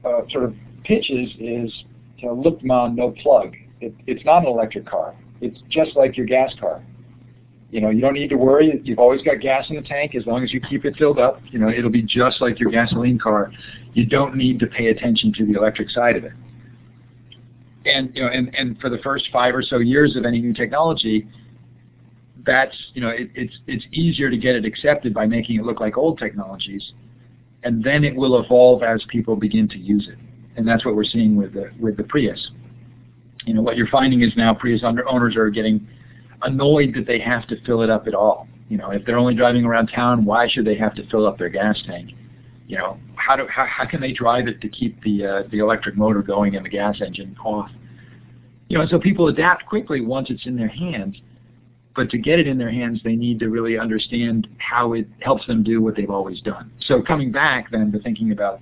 uh, 0.05 0.21
sort 0.29 0.45
of 0.45 0.55
pitches 0.83 1.29
is, 1.39 1.83
you 2.17 2.27
know, 2.27 2.33
look, 2.33 2.63
mom, 2.63 2.95
no 2.95 3.11
plug. 3.21 3.55
It, 3.81 3.93
it's 4.07 4.23
not 4.23 4.43
an 4.43 4.47
electric 4.47 4.85
car. 4.85 5.13
It's 5.41 5.59
just 5.69 5.95
like 5.95 6.15
your 6.15 6.25
gas 6.25 6.53
car. 6.59 6.83
You 7.73 7.81
know, 7.81 7.89
you 7.89 8.01
don't 8.01 8.13
need 8.13 8.29
to 8.29 8.35
worry. 8.35 8.79
You've 8.83 8.99
always 8.99 9.23
got 9.23 9.39
gas 9.39 9.65
in 9.67 9.75
the 9.75 9.81
tank 9.81 10.13
as 10.13 10.27
long 10.27 10.43
as 10.43 10.53
you 10.53 10.61
keep 10.61 10.85
it 10.85 10.95
filled 10.95 11.17
up. 11.17 11.41
You 11.49 11.57
know, 11.57 11.69
it'll 11.69 11.89
be 11.89 12.03
just 12.03 12.39
like 12.39 12.59
your 12.59 12.69
gasoline 12.69 13.17
car. 13.17 13.51
You 13.95 14.05
don't 14.05 14.35
need 14.35 14.59
to 14.59 14.67
pay 14.67 14.89
attention 14.89 15.33
to 15.39 15.45
the 15.47 15.53
electric 15.53 15.89
side 15.89 16.15
of 16.15 16.23
it. 16.23 16.33
And 17.85 18.15
you 18.15 18.21
know, 18.21 18.29
and, 18.29 18.53
and 18.53 18.79
for 18.79 18.91
the 18.91 18.99
first 18.99 19.27
five 19.33 19.55
or 19.55 19.63
so 19.63 19.79
years 19.79 20.15
of 20.15 20.23
any 20.23 20.39
new 20.39 20.53
technology, 20.53 21.27
that's 22.45 22.75
you 22.93 23.01
know, 23.01 23.09
it, 23.09 23.31
it's 23.33 23.57
it's 23.65 23.85
easier 23.91 24.29
to 24.29 24.37
get 24.37 24.55
it 24.55 24.65
accepted 24.65 25.11
by 25.11 25.25
making 25.25 25.55
it 25.59 25.63
look 25.63 25.79
like 25.79 25.97
old 25.97 26.19
technologies, 26.19 26.93
and 27.63 27.83
then 27.83 28.03
it 28.03 28.15
will 28.15 28.39
evolve 28.39 28.83
as 28.83 29.03
people 29.09 29.35
begin 29.35 29.67
to 29.69 29.79
use 29.79 30.07
it. 30.07 30.19
And 30.57 30.67
that's 30.67 30.85
what 30.85 30.95
we're 30.95 31.05
seeing 31.05 31.35
with 31.35 31.55
the 31.55 31.71
with 31.79 31.97
the 31.97 32.03
Prius. 32.03 32.51
You 33.47 33.55
know, 33.55 33.63
what 33.63 33.77
you're 33.77 33.87
finding 33.87 34.21
is 34.21 34.31
now 34.37 34.53
Prius 34.53 34.83
owners 34.83 35.35
are 35.35 35.49
getting 35.49 35.87
annoyed 36.43 36.93
that 36.95 37.07
they 37.07 37.19
have 37.19 37.47
to 37.47 37.61
fill 37.65 37.81
it 37.81 37.89
up 37.89 38.07
at 38.07 38.13
all. 38.13 38.47
You 38.69 38.77
know, 38.77 38.91
if 38.91 39.05
they're 39.05 39.17
only 39.17 39.35
driving 39.35 39.65
around 39.65 39.87
town, 39.87 40.25
why 40.25 40.47
should 40.47 40.65
they 40.65 40.75
have 40.77 40.95
to 40.95 41.07
fill 41.09 41.27
up 41.27 41.37
their 41.37 41.49
gas 41.49 41.81
tank? 41.85 42.11
You 42.67 42.77
know, 42.77 42.97
how 43.15 43.35
do 43.35 43.47
how, 43.47 43.65
how 43.65 43.85
can 43.85 44.01
they 44.01 44.13
drive 44.13 44.47
it 44.47 44.61
to 44.61 44.69
keep 44.69 45.01
the 45.03 45.25
uh, 45.25 45.43
the 45.51 45.59
electric 45.59 45.95
motor 45.95 46.21
going 46.21 46.55
and 46.55 46.65
the 46.65 46.69
gas 46.69 47.01
engine 47.05 47.35
off? 47.43 47.69
You 48.69 48.77
know, 48.77 48.85
so 48.87 48.99
people 48.99 49.27
adapt 49.27 49.65
quickly 49.65 50.01
once 50.01 50.29
it's 50.29 50.45
in 50.45 50.55
their 50.55 50.69
hands. 50.69 51.17
But 51.95 52.09
to 52.09 52.17
get 52.17 52.39
it 52.39 52.47
in 52.47 52.57
their 52.57 52.71
hands, 52.71 53.01
they 53.03 53.15
need 53.15 53.39
to 53.41 53.49
really 53.49 53.77
understand 53.77 54.47
how 54.57 54.93
it 54.93 55.07
helps 55.19 55.45
them 55.45 55.61
do 55.61 55.79
what 55.79 55.95
they've 55.95 56.09
always 56.09 56.41
done. 56.41 56.71
So 56.87 57.03
coming 57.03 57.31
back 57.31 57.69
then 57.69 57.91
to 57.91 57.99
thinking 57.99 58.31
about 58.31 58.61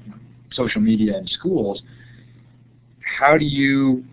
social 0.52 0.82
media 0.82 1.16
and 1.16 1.30
schools, 1.30 1.82
how 3.20 3.38
do 3.38 3.46
you 3.46 4.04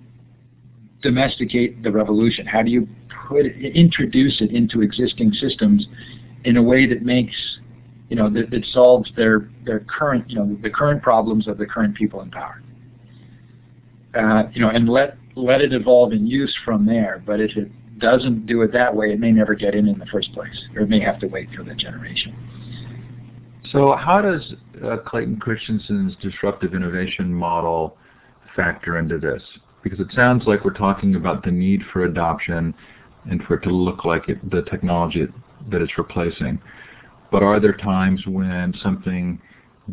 domesticate 1.03 1.83
the 1.83 1.91
revolution? 1.91 2.47
How 2.47 2.63
do 2.63 2.71
you 2.71 2.87
put 3.29 3.47
it, 3.47 3.75
introduce 3.75 4.41
it 4.41 4.51
into 4.51 4.81
existing 4.83 5.33
systems 5.33 5.87
in 6.45 6.57
a 6.57 6.63
way 6.63 6.87
that 6.87 7.03
makes 7.03 7.35
you 8.09 8.17
know, 8.17 8.31
that, 8.31 8.51
that 8.51 8.65
solves 8.73 9.11
their 9.17 9.51
their 9.65 9.81
current, 9.81 10.31
you 10.31 10.37
know, 10.37 10.57
the 10.63 10.71
current 10.71 11.03
problems 11.03 11.47
of 11.47 11.59
the 11.59 11.67
current 11.67 11.95
people 11.95 12.23
in 12.23 12.31
power. 12.31 12.63
Uh, 14.15 14.45
you 14.53 14.63
know, 14.63 14.71
and 14.71 14.89
let 14.89 15.19
let 15.37 15.61
it 15.61 15.73
evolve 15.73 16.13
in 16.13 16.27
use 16.27 16.57
from 16.65 16.87
there. 16.87 17.23
But 17.25 17.41
if 17.41 17.57
it 17.57 17.71
doesn't 17.99 18.47
do 18.47 18.63
it 18.63 18.73
that 18.73 18.95
way, 18.95 19.13
it 19.13 19.21
may 19.21 19.31
never 19.31 19.55
get 19.55 19.75
in 19.75 19.87
in 19.87 19.99
the 19.99 20.07
first 20.07 20.33
place, 20.33 20.57
or 20.75 20.83
it 20.83 20.89
may 20.89 21.01
have 21.01 21.21
to 21.21 21.27
wait 21.27 21.49
for 21.55 21.65
that 21.65 21.77
generation. 21.77 22.35
So 23.73 23.95
how 23.95 24.23
does 24.23 24.55
uh, 24.83 24.97
Clayton 25.05 25.39
Christensen's 25.41 26.17
disruptive 26.23 26.75
innovation 26.75 27.33
model 27.33 27.99
factor 28.57 28.99
into 28.99 29.19
this? 29.19 29.43
Because 29.83 30.01
it 30.01 30.09
sounds 30.15 30.45
like 30.47 30.65
we're 30.65 30.73
talking 30.73 31.17
about 31.17 31.45
the 31.45 31.51
need 31.51 31.83
for 31.93 32.05
adoption 32.05 32.75
and 33.29 33.43
for 33.45 33.55
it 33.55 33.63
to 33.63 33.71
look 33.71 34.05
like 34.05 34.29
it, 34.29 34.51
the 34.51 34.63
technology 34.63 35.27
that 35.71 35.83
it's 35.83 35.97
replacing. 35.99 36.61
But 37.31 37.43
are 37.43 37.61
there 37.61 37.75
times 37.75 38.23
when 38.27 38.75
something 38.83 39.41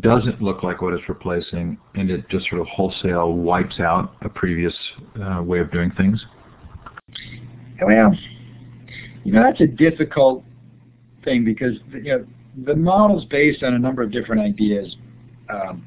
doesn't 0.00 0.42
look 0.42 0.62
like 0.62 0.82
what 0.82 0.92
it's 0.92 1.08
replacing 1.08 1.78
and 1.94 2.10
it 2.10 2.28
just 2.28 2.48
sort 2.48 2.60
of 2.60 2.66
wholesale 2.66 3.32
wipes 3.32 3.80
out 3.80 4.14
a 4.22 4.28
previous 4.28 4.74
uh, 5.22 5.42
way 5.42 5.60
of 5.60 5.70
doing 5.70 5.90
things? 5.96 6.24
Well, 7.82 8.14
you 9.24 9.32
know, 9.32 9.42
that's 9.42 9.60
a 9.60 9.66
difficult 9.66 10.44
thing 11.24 11.44
because, 11.44 11.74
you 11.92 12.02
know, 12.02 12.26
the 12.64 12.74
model's 12.74 13.24
based 13.26 13.62
on 13.62 13.74
a 13.74 13.78
number 13.78 14.02
of 14.02 14.10
different 14.10 14.40
ideas 14.40 14.96
um, 15.50 15.84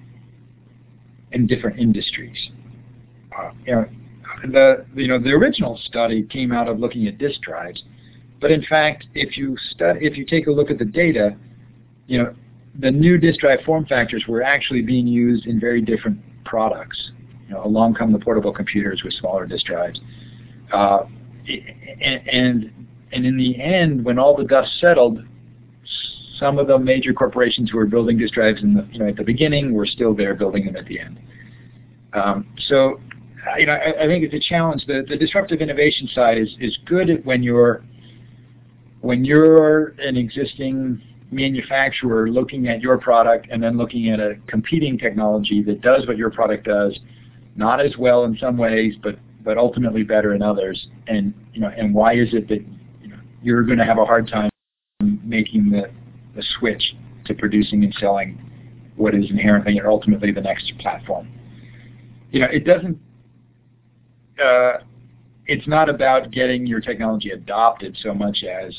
in 1.31 1.47
different 1.47 1.79
industries. 1.79 2.37
Uh, 3.37 3.51
you 3.65 3.75
know, 3.75 3.85
the 4.43 4.85
you 4.95 5.07
know 5.07 5.19
the 5.19 5.31
original 5.31 5.79
study 5.85 6.23
came 6.23 6.51
out 6.51 6.67
of 6.67 6.79
looking 6.79 7.07
at 7.07 7.17
disk 7.17 7.41
drives, 7.41 7.83
but 8.41 8.51
in 8.51 8.63
fact, 8.63 9.05
if 9.13 9.37
you 9.37 9.57
study 9.71 9.99
if 10.05 10.17
you 10.17 10.25
take 10.25 10.47
a 10.47 10.51
look 10.51 10.69
at 10.69 10.77
the 10.77 10.85
data, 10.85 11.35
you 12.07 12.17
know, 12.17 12.35
the 12.79 12.91
new 12.91 13.17
disk 13.17 13.41
drive 13.41 13.59
form 13.65 13.85
factors 13.85 14.25
were 14.27 14.41
actually 14.41 14.81
being 14.81 15.07
used 15.07 15.45
in 15.45 15.59
very 15.59 15.81
different 15.81 16.19
products. 16.45 17.11
You 17.47 17.55
know, 17.55 17.63
along 17.63 17.95
come 17.95 18.11
the 18.13 18.19
portable 18.19 18.53
computers 18.53 19.01
with 19.03 19.13
smaller 19.13 19.45
disk 19.45 19.65
drives, 19.65 19.99
uh, 20.71 20.99
and 21.47 22.71
and 23.11 23.25
in 23.25 23.37
the 23.37 23.59
end, 23.61 24.05
when 24.05 24.19
all 24.19 24.35
the 24.35 24.43
dust 24.43 24.79
settled, 24.79 25.19
some 26.37 26.57
of 26.57 26.67
the 26.67 26.77
major 26.77 27.13
corporations 27.13 27.71
who 27.71 27.77
were 27.77 27.85
building 27.85 28.17
disk 28.17 28.33
drives 28.33 28.61
in 28.61 28.73
the, 28.73 28.87
you 28.91 28.99
know, 28.99 29.07
at 29.07 29.15
the 29.15 29.23
beginning 29.23 29.73
were 29.73 29.85
still 29.85 30.13
there 30.13 30.33
building 30.35 30.65
them 30.65 30.75
at 30.75 30.85
the 30.85 30.99
end. 30.99 31.19
Um, 32.13 32.47
so, 32.67 32.99
you 33.57 33.65
know, 33.65 33.73
I, 33.73 34.03
I, 34.03 34.07
think 34.07 34.23
it's 34.23 34.33
a 34.33 34.39
challenge. 34.39 34.85
The, 34.85 35.05
the 35.07 35.15
disruptive 35.15 35.61
innovation 35.61 36.09
side 36.13 36.37
is, 36.37 36.49
is 36.59 36.77
good 36.85 37.23
when 37.25 37.43
you're 37.43 37.83
when 39.01 39.23
you're 39.23 39.89
an 39.99 40.17
existing 40.17 41.01
manufacturer 41.31 42.29
looking 42.29 42.67
at 42.67 42.81
your 42.81 42.97
product 42.97 43.47
and 43.49 43.61
then 43.63 43.77
looking 43.77 44.09
at 44.09 44.19
a 44.19 44.35
competing 44.47 44.97
technology 44.97 45.61
that 45.63 45.81
does 45.81 46.05
what 46.07 46.17
your 46.17 46.29
product 46.29 46.65
does, 46.65 46.97
not 47.55 47.79
as 47.79 47.95
well 47.97 48.25
in 48.25 48.37
some 48.37 48.57
ways, 48.57 48.95
but 49.01 49.17
but 49.43 49.57
ultimately 49.57 50.03
better 50.03 50.33
in 50.33 50.41
others. 50.41 50.87
And 51.07 51.33
you 51.53 51.61
know, 51.61 51.71
and 51.75 51.93
why 51.93 52.15
is 52.15 52.33
it 52.33 52.47
that 52.49 52.65
you 53.01 53.09
know, 53.09 53.19
you're 53.41 53.63
going 53.63 53.79
to 53.79 53.85
have 53.85 53.97
a 53.97 54.05
hard 54.05 54.27
time 54.27 54.49
making 55.23 55.69
the 55.71 55.91
the 56.35 56.43
switch 56.57 56.95
to 57.25 57.33
producing 57.33 57.83
and 57.83 57.93
selling 57.99 58.37
what 58.95 59.15
is 59.15 59.29
inherently 59.29 59.77
and 59.77 59.87
ultimately 59.87 60.31
the 60.31 60.41
next 60.41 60.71
platform. 60.79 61.27
You 62.31 62.41
know, 62.41 62.47
it 62.51 62.65
doesn't. 62.65 62.99
Uh, 64.41 64.83
it's 65.45 65.67
not 65.67 65.89
about 65.89 66.31
getting 66.31 66.67
your 66.67 66.79
technology 66.79 67.31
adopted 67.31 67.97
so 68.01 68.13
much 68.13 68.43
as 68.43 68.73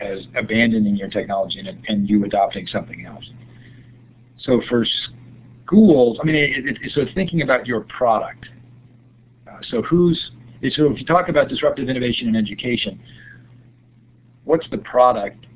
as 0.00 0.26
abandoning 0.36 0.96
your 0.96 1.08
technology 1.08 1.60
and, 1.60 1.84
and 1.88 2.10
you 2.10 2.24
adopting 2.24 2.66
something 2.66 3.06
else. 3.06 3.24
So 4.38 4.60
for 4.68 4.84
schools, 5.64 6.18
I 6.20 6.26
mean, 6.26 6.34
it, 6.34 6.76
it, 6.82 6.92
so 6.92 7.02
thinking 7.14 7.42
about 7.42 7.66
your 7.66 7.82
product. 7.82 8.46
Uh, 9.48 9.58
so 9.70 9.82
who's 9.82 10.32
so 10.74 10.90
if 10.90 10.98
you 10.98 11.06
talk 11.06 11.28
about 11.28 11.48
disruptive 11.48 11.88
innovation 11.88 12.28
in 12.28 12.36
education, 12.36 13.00
what's 14.44 14.68
the 14.70 14.78
product 14.78 15.46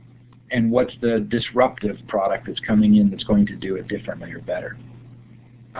and 0.50 0.70
what's 0.70 0.92
the 1.00 1.26
disruptive 1.28 1.96
product 2.08 2.46
that's 2.46 2.60
coming 2.60 2.96
in 2.96 3.10
that's 3.10 3.24
going 3.24 3.46
to 3.46 3.56
do 3.56 3.76
it 3.76 3.88
differently 3.88 4.32
or 4.32 4.40
better? 4.40 4.76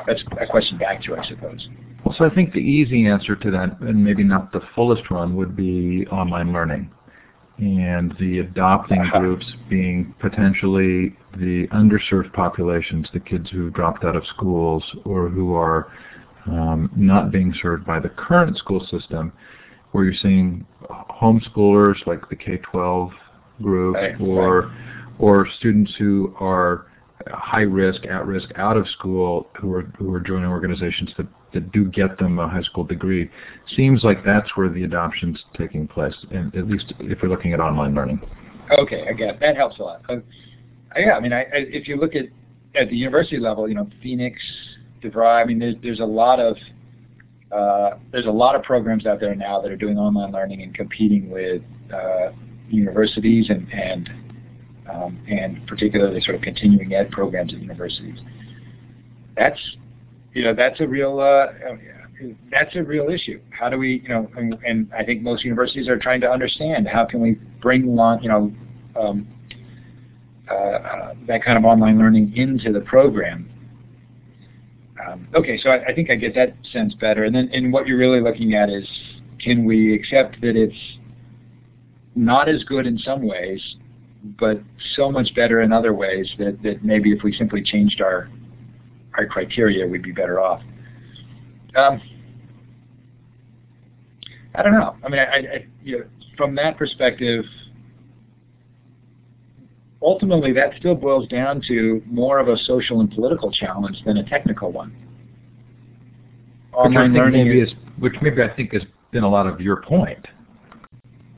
That's 0.07 0.23
a 0.41 0.47
question 0.47 0.77
back 0.79 1.03
to, 1.05 1.17
I 1.17 1.27
suppose. 1.27 1.69
Well, 2.07 2.15
so 2.17 2.25
I 2.25 2.33
think 2.33 2.53
the 2.53 2.61
easy 2.61 3.09
answer 3.09 3.35
to 3.35 3.51
that, 3.51 3.81
and 3.81 4.05
maybe 4.05 4.23
not 4.23 4.53
the 4.53 4.61
fullest 4.77 5.11
one, 5.11 5.35
would 5.35 5.57
be 5.57 6.07
online 6.13 6.53
learning. 6.53 6.89
And 7.59 8.15
the 8.21 8.39
adopting 8.39 9.01
uh-huh. 9.01 9.19
groups 9.19 9.45
being 9.69 10.15
potentially 10.21 11.17
the 11.37 11.67
underserved 11.73 12.33
populations, 12.33 13.09
the 13.13 13.19
kids 13.19 13.51
who 13.51 13.71
dropped 13.71 14.05
out 14.05 14.15
of 14.15 14.25
schools 14.29 14.85
or 15.05 15.29
who 15.29 15.55
are 15.55 15.91
um, 16.47 16.93
not 16.95 17.33
being 17.33 17.53
served 17.61 17.85
by 17.85 17.99
the 17.99 18.11
current 18.11 18.57
school 18.57 18.87
system, 18.89 19.33
where 19.91 20.05
you're 20.05 20.15
seeing 20.23 20.65
homeschoolers 21.11 22.07
like 22.07 22.29
the 22.29 22.37
K-12 22.37 23.11
group 23.63 23.97
right, 23.97 24.21
or 24.21 24.69
right. 24.69 24.71
or 25.19 25.49
students 25.59 25.93
who 25.99 26.37
are 26.39 26.87
high 27.29 27.63
risk, 27.63 28.07
at 28.07 28.27
risk, 28.27 28.51
out 28.55 28.77
of 28.77 28.87
school 28.91 29.49
who 29.61 29.73
are 29.73 29.83
who 29.99 30.13
are 30.13 30.21
joining 30.21 30.49
organizations 30.49 31.11
that, 31.17 31.27
that 31.53 31.73
do 31.73 31.85
get 31.87 32.19
them 32.19 32.39
a 32.39 32.49
high 32.49 32.63
school 32.63 32.85
degree. 32.85 33.31
Seems 33.77 34.05
like 34.05 34.25
that's 34.25 34.57
where 34.57 34.69
the 34.69 34.85
adoption's 34.85 35.43
taking 35.57 35.87
place, 35.87 36.15
and 36.31 36.55
at 36.55 36.69
least 36.69 36.93
if 37.01 37.19
we're 37.23 37.29
looking 37.29 37.53
at 37.53 37.61
online 37.61 37.95
learning. 37.95 38.21
Okay, 38.79 39.07
I 39.09 39.13
get 39.13 39.31
it. 39.31 39.41
that 39.41 39.57
helps 39.57 39.79
a 39.79 39.83
lot. 39.83 40.03
Uh, 40.09 40.17
yeah, 40.97 41.13
I 41.13 41.21
mean, 41.21 41.33
I, 41.33 41.43
I, 41.43 41.49
if 41.53 41.89
you 41.89 41.97
look 41.97 42.15
at 42.15 42.25
at 42.75 42.91
the 42.91 42.97
university 42.97 43.39
level, 43.39 43.69
you 43.69 43.75
know, 43.75 43.89
Phoenix, 44.03 44.41
DeVry, 45.03 45.43
I 45.43 45.45
mean, 45.45 45.59
there's 45.59 45.77
there's 45.83 46.01
a 46.01 46.05
lot 46.05 46.41
of 46.41 46.57
uh, 47.53 47.91
there's 48.13 48.27
a 48.27 48.31
lot 48.31 48.55
of 48.55 48.63
programs 48.63 49.07
out 49.07 49.21
there 49.21 49.35
now 49.35 49.61
that 49.61 49.71
are 49.71 49.77
doing 49.77 49.99
online 49.99 50.33
learning 50.33 50.63
and 50.63 50.75
competing 50.75 51.31
with 51.31 51.63
uh, 51.95 52.33
universities 52.69 53.51
and 53.51 53.73
and 53.73 54.11
um, 54.91 55.19
and 55.29 55.67
particularly 55.67 56.21
sort 56.21 56.37
of 56.37 56.43
continuing 56.43 56.93
ed 56.95 57.11
programs 57.11 57.53
at 57.53 57.61
universities. 57.61 58.19
That's 59.37 59.61
you 60.37 60.45
know 60.45 60.55
that's 60.55 60.81
a 60.81 60.87
real 60.87 61.19
uh, 61.19 61.47
that's 62.51 62.77
a 62.77 62.83
real 62.83 63.09
issue. 63.09 63.41
How 63.51 63.71
do 63.71 63.79
we 63.79 64.03
you 64.03 64.09
know 64.11 64.31
and, 64.37 64.55
and, 64.67 64.93
I 64.93 65.03
think 65.03 65.23
most 65.23 65.45
universities 65.45 65.89
are 65.89 65.99
trying 65.99 66.21
to 66.21 66.31
understand 66.31 66.87
how 66.87 67.07
can 67.07 67.21
we 67.21 67.39
bring 67.63 67.89
along 67.89 68.23
you 68.23 68.29
know 68.29 68.53
um, 69.01 69.27
uh, 70.51 70.55
uh, 70.55 71.15
that 71.27 71.43
kind 71.43 71.57
of 71.57 71.65
online 71.65 71.99
learning 71.99 72.37
into 72.37 72.71
the 72.71 72.81
program. 72.81 73.49
Um, 75.07 75.27
okay, 75.35 75.59
so 75.59 75.71
I, 75.71 75.87
I 75.87 75.95
think 75.95 76.11
I 76.11 76.17
get 76.17 76.35
that 76.35 76.55
sense 76.71 76.93
better. 76.95 77.25
And 77.25 77.35
then 77.35 77.49
and 77.55 77.73
what 77.73 77.87
you're 77.87 77.99
really 77.99 78.21
looking 78.21 78.55
at 78.55 78.69
is 78.69 78.87
can 79.41 79.65
we 79.65 79.95
accept 79.95 80.43
that 80.43 80.55
it's 80.55 80.99
not 82.15 82.47
as 82.47 82.63
good 82.65 82.87
in 82.87 82.99
some 82.99 83.27
ways, 83.27 83.77
but 84.39 84.61
so 84.97 85.11
much 85.11 85.35
better 85.35 85.63
in 85.63 85.73
other 85.73 85.95
ways 85.95 86.31
that, 86.39 86.63
that 86.63 86.85
maybe 86.85 87.13
if 87.13 87.23
we 87.23 87.33
simply 87.33 87.63
changed 87.63 88.03
our 88.03 88.29
our 89.17 89.27
criteria, 89.27 89.87
we'd 89.87 90.03
be 90.03 90.13
better 90.13 90.41
off. 90.41 90.61
Um, 91.75 92.01
I 94.55 94.63
don't 94.63 94.73
know. 94.73 94.97
I 95.05 95.09
mean, 95.09 95.21
I, 95.21 95.37
I, 95.37 95.67
you 95.83 95.99
know, 95.99 96.05
from 96.37 96.55
that 96.57 96.77
perspective, 96.79 97.45
ultimately 100.03 100.53
that 100.53 100.71
still 100.79 100.95
boils 100.95 101.29
down 101.29 101.63
to 101.69 102.03
more 102.07 102.39
of 102.39 102.49
a 102.49 102.57
social 102.59 103.01
and 103.01 103.11
political 103.11 103.51
challenge 103.51 104.03
than 104.05 104.19
a 104.19 104.25
technical 104.29 104.73
one. 104.73 104.95
Online 106.73 107.13
learning 107.13 107.49
maybe 107.49 107.61
is, 107.61 107.71
which 107.99 108.15
maybe 108.21 108.43
I 108.43 108.55
think 108.55 108.73
has 108.73 108.83
been 109.11 109.25
a 109.25 109.29
lot 109.29 109.47
of 109.47 109.61
your 109.61 109.83
point. 109.83 110.27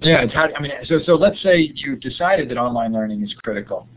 Yeah, 0.01 0.22
it's 0.22 0.35
how, 0.35 0.49
I 0.55 0.61
mean, 0.61 0.72
so 0.87 1.01
so 1.05 1.14
let's 1.14 1.41
say 1.43 1.72
you've 1.74 2.01
decided 2.01 2.49
that 2.51 2.57
online 2.57 2.93
learning 2.93 3.22
is 3.22 3.35
critical. 3.43 3.89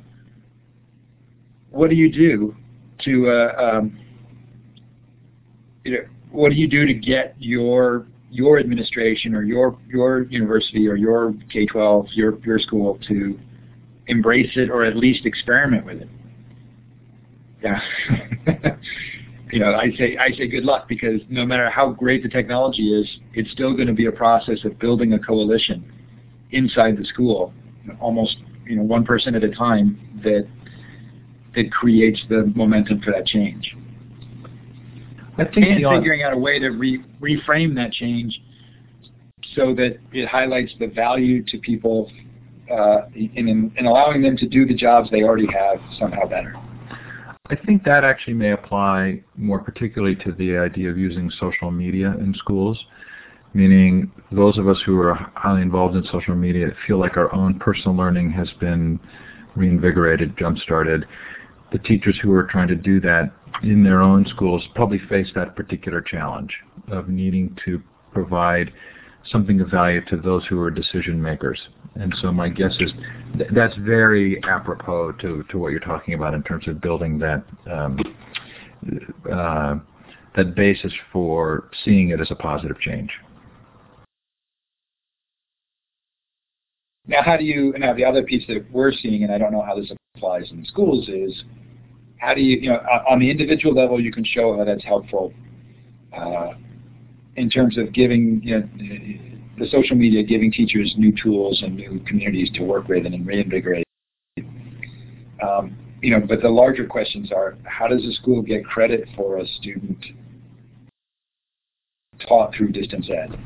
What 1.69 1.89
do 1.89 1.95
you 1.95 2.11
do 2.11 2.55
to, 3.03 3.29
uh, 3.29 3.71
um, 3.77 3.99
you 5.83 5.91
know, 5.93 5.99
what 6.31 6.49
do 6.49 6.55
you 6.55 6.67
do 6.67 6.85
to 6.85 6.93
get 6.93 7.35
your 7.39 8.07
your 8.31 8.59
administration 8.59 9.35
or 9.35 9.43
your 9.43 9.77
your 9.89 10.23
university 10.23 10.87
or 10.87 10.95
your 10.95 11.33
K-12, 11.51 12.07
your 12.13 12.39
your 12.45 12.59
school 12.59 12.97
to 13.07 13.37
embrace 14.07 14.51
it 14.55 14.69
or 14.69 14.83
at 14.83 14.95
least 14.95 15.25
experiment 15.25 15.85
with 15.85 16.01
it? 16.01 16.09
Yeah. 17.61 17.79
you 19.51 19.59
know, 19.59 19.75
I 19.75 19.91
say 19.97 20.17
I 20.17 20.31
say 20.31 20.47
good 20.47 20.63
luck 20.63 20.87
because 20.87 21.21
no 21.29 21.45
matter 21.45 21.69
how 21.69 21.91
great 21.91 22.23
the 22.23 22.29
technology 22.29 22.93
is, 22.93 23.07
it's 23.33 23.51
still 23.51 23.75
going 23.75 23.87
to 23.87 23.93
be 23.93 24.05
a 24.05 24.11
process 24.11 24.63
of 24.63 24.79
building 24.79 25.13
a 25.13 25.19
coalition 25.19 25.91
inside 26.51 26.97
the 26.97 27.05
school, 27.05 27.53
almost 27.99 28.37
you 28.65 28.75
know 28.77 28.83
one 28.83 29.03
person 29.03 29.35
at 29.35 29.43
a 29.43 29.51
time 29.51 30.21
that 30.23 30.47
that 31.55 31.71
creates 31.71 32.21
the 32.29 32.51
momentum 32.55 33.01
for 33.01 33.11
that 33.11 33.25
change. 33.25 33.75
I 35.37 35.45
think 35.45 35.65
and 35.65 35.85
figuring 35.97 36.23
out 36.23 36.33
a 36.33 36.37
way 36.37 36.59
to 36.59 36.69
re 36.69 37.03
reframe 37.21 37.75
that 37.75 37.91
change 37.91 38.41
so 39.55 39.73
that 39.75 39.97
it 40.11 40.27
highlights 40.27 40.71
the 40.79 40.87
value 40.87 41.43
to 41.45 41.57
people 41.59 42.11
uh, 42.71 43.07
in, 43.15 43.71
in 43.75 43.85
allowing 43.85 44.21
them 44.21 44.37
to 44.37 44.47
do 44.47 44.65
the 44.65 44.73
jobs 44.73 45.09
they 45.09 45.23
already 45.23 45.47
have 45.47 45.77
somehow 45.99 46.27
better? 46.27 46.55
I 47.49 47.55
think 47.65 47.83
that 47.83 48.05
actually 48.05 48.35
may 48.35 48.51
apply 48.51 49.21
more 49.35 49.59
particularly 49.59 50.15
to 50.17 50.31
the 50.31 50.57
idea 50.57 50.89
of 50.89 50.97
using 50.97 51.29
social 51.31 51.69
media 51.69 52.15
in 52.19 52.33
schools, 52.37 52.81
meaning 53.53 54.09
those 54.31 54.57
of 54.57 54.69
us 54.69 54.77
who 54.85 54.97
are 55.01 55.15
highly 55.35 55.61
involved 55.61 55.95
in 55.95 56.03
social 56.11 56.35
media 56.35 56.67
feel 56.87 56.97
like 56.97 57.17
our 57.17 57.33
own 57.35 57.59
personal 57.59 57.95
learning 57.95 58.31
has 58.31 58.47
been 58.59 58.99
reinvigorated, 59.55 60.37
jump-started. 60.37 61.05
The 61.71 61.79
teachers 61.79 62.19
who 62.21 62.31
are 62.33 62.43
trying 62.43 62.67
to 62.67 62.75
do 62.75 62.99
that 63.01 63.31
in 63.63 63.83
their 63.83 64.01
own 64.01 64.25
schools 64.25 64.63
probably 64.75 64.99
face 65.09 65.27
that 65.35 65.55
particular 65.55 66.01
challenge 66.01 66.51
of 66.91 67.07
needing 67.07 67.57
to 67.65 67.81
provide 68.11 68.71
something 69.29 69.61
of 69.61 69.69
value 69.69 70.03
to 70.05 70.17
those 70.17 70.45
who 70.47 70.59
are 70.59 70.71
decision 70.71 71.21
makers. 71.21 71.59
And 71.95 72.13
so 72.21 72.31
my 72.31 72.49
guess 72.49 72.75
is 72.79 72.91
th 73.37 73.49
that's 73.53 73.75
very 73.77 74.41
apropos 74.43 75.13
to, 75.21 75.43
to 75.49 75.57
what 75.59 75.71
you're 75.71 75.79
talking 75.79 76.13
about 76.13 76.33
in 76.33 76.43
terms 76.43 76.67
of 76.67 76.81
building 76.81 77.19
that 77.19 77.43
um, 77.71 77.99
uh, 79.31 79.75
that 80.35 80.55
basis 80.55 80.93
for 81.11 81.69
seeing 81.83 82.09
it 82.09 82.19
as 82.19 82.31
a 82.31 82.35
positive 82.35 82.79
change. 82.79 83.11
Now, 87.07 87.21
how 87.23 87.35
do 87.35 87.43
you? 87.43 87.73
Now, 87.77 87.93
the 87.93 88.05
other 88.05 88.23
piece 88.23 88.45
that 88.47 88.65
we're 88.71 88.93
seeing, 88.93 89.23
and 89.23 89.31
I 89.33 89.37
don't 89.37 89.51
know 89.51 89.61
how 89.61 89.75
this 89.75 89.91
applies 90.15 90.51
in 90.51 90.65
schools, 90.65 91.07
is 91.09 91.43
how 92.17 92.33
do 92.33 92.41
you? 92.41 92.57
You 92.57 92.69
know, 92.69 92.79
on 93.09 93.19
the 93.19 93.29
individual 93.29 93.73
level, 93.73 93.99
you 93.99 94.11
can 94.11 94.23
show 94.23 94.55
how 94.57 94.63
that's 94.63 94.83
helpful. 94.83 95.33
Uh, 96.15 96.53
in 97.37 97.49
terms 97.49 97.77
of 97.77 97.93
giving 97.93 98.41
you 98.43 98.59
know, 98.59 98.69
the 99.57 99.69
social 99.71 99.95
media, 99.95 100.21
giving 100.21 100.51
teachers 100.51 100.93
new 100.97 101.13
tools 101.23 101.61
and 101.63 101.75
new 101.75 102.01
communities 102.05 102.51
to 102.55 102.63
work 102.63 102.89
with 102.89 103.05
and 103.05 103.25
reinvigorate. 103.25 103.85
Um, 105.41 105.77
you 106.01 106.11
know, 106.11 106.19
but 106.27 106.41
the 106.41 106.49
larger 106.49 106.85
questions 106.85 107.31
are, 107.31 107.57
how 107.63 107.87
does 107.87 108.03
a 108.05 108.11
school 108.13 108.41
get 108.41 108.65
credit 108.65 109.07
for 109.15 109.37
a 109.37 109.47
student 109.47 109.97
taught 112.27 112.53
through 112.53 112.73
distance 112.73 113.09
ed? 113.09 113.39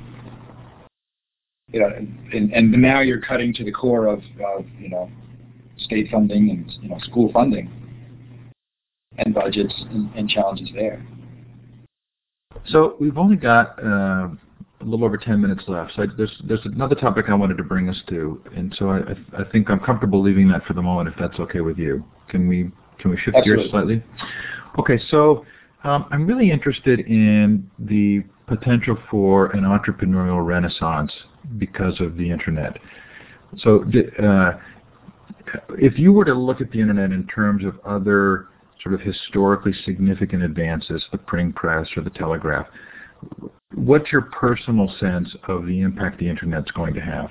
You 1.72 1.82
know, 1.82 1.89
and, 2.34 2.51
and 2.53 2.72
now 2.72 3.01
you're 3.01 3.22
cutting 3.22 3.53
to 3.53 3.63
the 3.63 3.72
core 3.72 4.07
of, 4.07 4.20
of 4.43 4.66
you 4.80 4.89
know, 4.89 5.11
state 5.78 6.08
funding 6.12 6.50
and 6.50 6.72
you 6.82 6.90
know 6.90 7.00
school 7.00 7.32
funding 7.32 7.72
and 9.18 9.34
budgets 9.34 9.74
and, 9.92 10.14
and 10.16 10.30
challenges 10.30 10.70
there. 10.74 11.06
So 12.68 12.96
we've 13.00 13.18
only 13.18 13.36
got 13.36 13.78
uh, 13.84 14.28
a 14.82 14.84
little 14.84 15.06
over 15.06 15.18
10 15.18 15.42
minutes 15.42 15.64
left. 15.68 15.94
So 15.96 16.04
I, 16.04 16.06
there's 16.18 16.36
there's 16.46 16.66
another 16.66 16.96
topic 16.96 17.26
I 17.30 17.34
wanted 17.34 17.58
to 17.58 17.64
bring 17.64 17.90
us 17.90 18.02
to, 18.10 18.42
and 18.56 18.74
so 18.78 18.90
I, 18.90 19.00
I 19.38 19.44
think 19.52 19.70
I'm 19.70 19.80
comfortable 19.80 20.22
leaving 20.22 20.48
that 20.50 20.66
for 20.66 20.74
the 20.74 20.82
moment, 20.82 21.10
if 21.10 21.16
that's 21.20 21.40
okay 21.40 21.62
with 21.62 21.78
you. 21.78 22.04
Can 22.30 22.48
we 22.48 22.72
can 23.00 23.12
we 23.12 23.18
shift 23.18 23.38
Absolutely. 23.38 23.64
gears 23.64 23.72
slightly? 23.72 24.04
Okay, 24.80 25.00
so 25.10 25.46
um, 25.84 26.06
I'm 26.12 26.26
really 26.26 26.52
interested 26.52 27.02
in 27.02 27.70
the 27.80 28.24
potential 28.48 28.98
for 29.10 29.48
an 29.48 29.64
entrepreneurial 29.64 30.46
renaissance 30.46 31.12
because 31.58 32.00
of 32.00 32.18
the 32.18 32.30
internet. 32.30 32.78
So 33.60 33.86
uh, 34.22 34.60
if 35.78 35.97
you 35.97 36.12
were 36.14 36.26
to 36.26 36.34
look 36.34 36.62
at 36.62 36.72
the 36.72 36.80
internet 36.80 37.12
in 37.12 37.28
terms 37.28 37.66
of 37.66 37.80
other 37.86 38.47
sort 38.82 38.95
of 38.95 39.01
historically 39.01 39.74
significant 39.86 40.43
advances, 40.43 41.03
the 41.12 41.18
printing 41.18 41.53
press 41.53 41.88
or 41.95 42.03
the 42.03 42.10
telegraph, 42.12 42.68
what's 43.74 44.12
your 44.12 44.22
personal 44.22 44.93
sense 44.99 45.36
of 45.47 45.66
the 45.66 45.82
impact 45.82 46.20
the 46.20 46.30
internet's 46.30 46.72
going 46.72 46.93
to 46.93 47.01
have? 47.01 47.30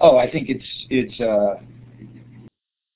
Oh, 0.00 0.16
I 0.16 0.30
think 0.30 0.48
it's 0.48 0.64
it's 0.90 1.20
uh, 1.20 1.62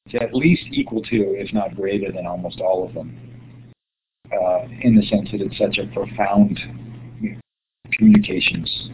it's 0.06 0.14
at 0.20 0.34
least 0.34 0.64
equal 0.72 1.02
to, 1.02 1.16
if 1.38 1.52
not 1.52 1.76
greater 1.76 2.10
than, 2.10 2.26
almost 2.26 2.60
all 2.60 2.86
of 2.86 2.94
them. 2.94 3.16
Uh, 4.32 4.64
in 4.82 4.96
the 4.96 5.06
sense 5.06 5.30
that 5.30 5.40
it's 5.40 5.56
such 5.56 5.78
a 5.78 5.86
profound 5.94 6.58
communications 7.92 8.90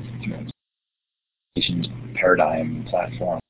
paradigm 2.15 2.87
platform. 2.89 3.41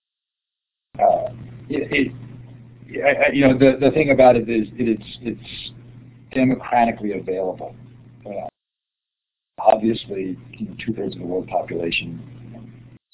Uh, 0.98 1.28
it, 1.68 2.12
it 2.90 3.02
I, 3.04 3.28
I, 3.28 3.32
you 3.32 3.46
know, 3.46 3.56
the 3.56 3.78
the 3.80 3.90
thing 3.90 4.10
about 4.10 4.36
it 4.36 4.48
is 4.48 4.68
it, 4.76 5.00
it's 5.00 5.18
it's 5.22 5.70
democratically 6.32 7.18
available. 7.18 7.74
Uh, 8.26 8.48
obviously, 9.58 10.38
you 10.52 10.68
know, 10.68 10.76
two 10.84 10.92
thirds 10.92 11.14
of 11.14 11.20
the 11.20 11.26
world 11.26 11.46
population 11.48 12.20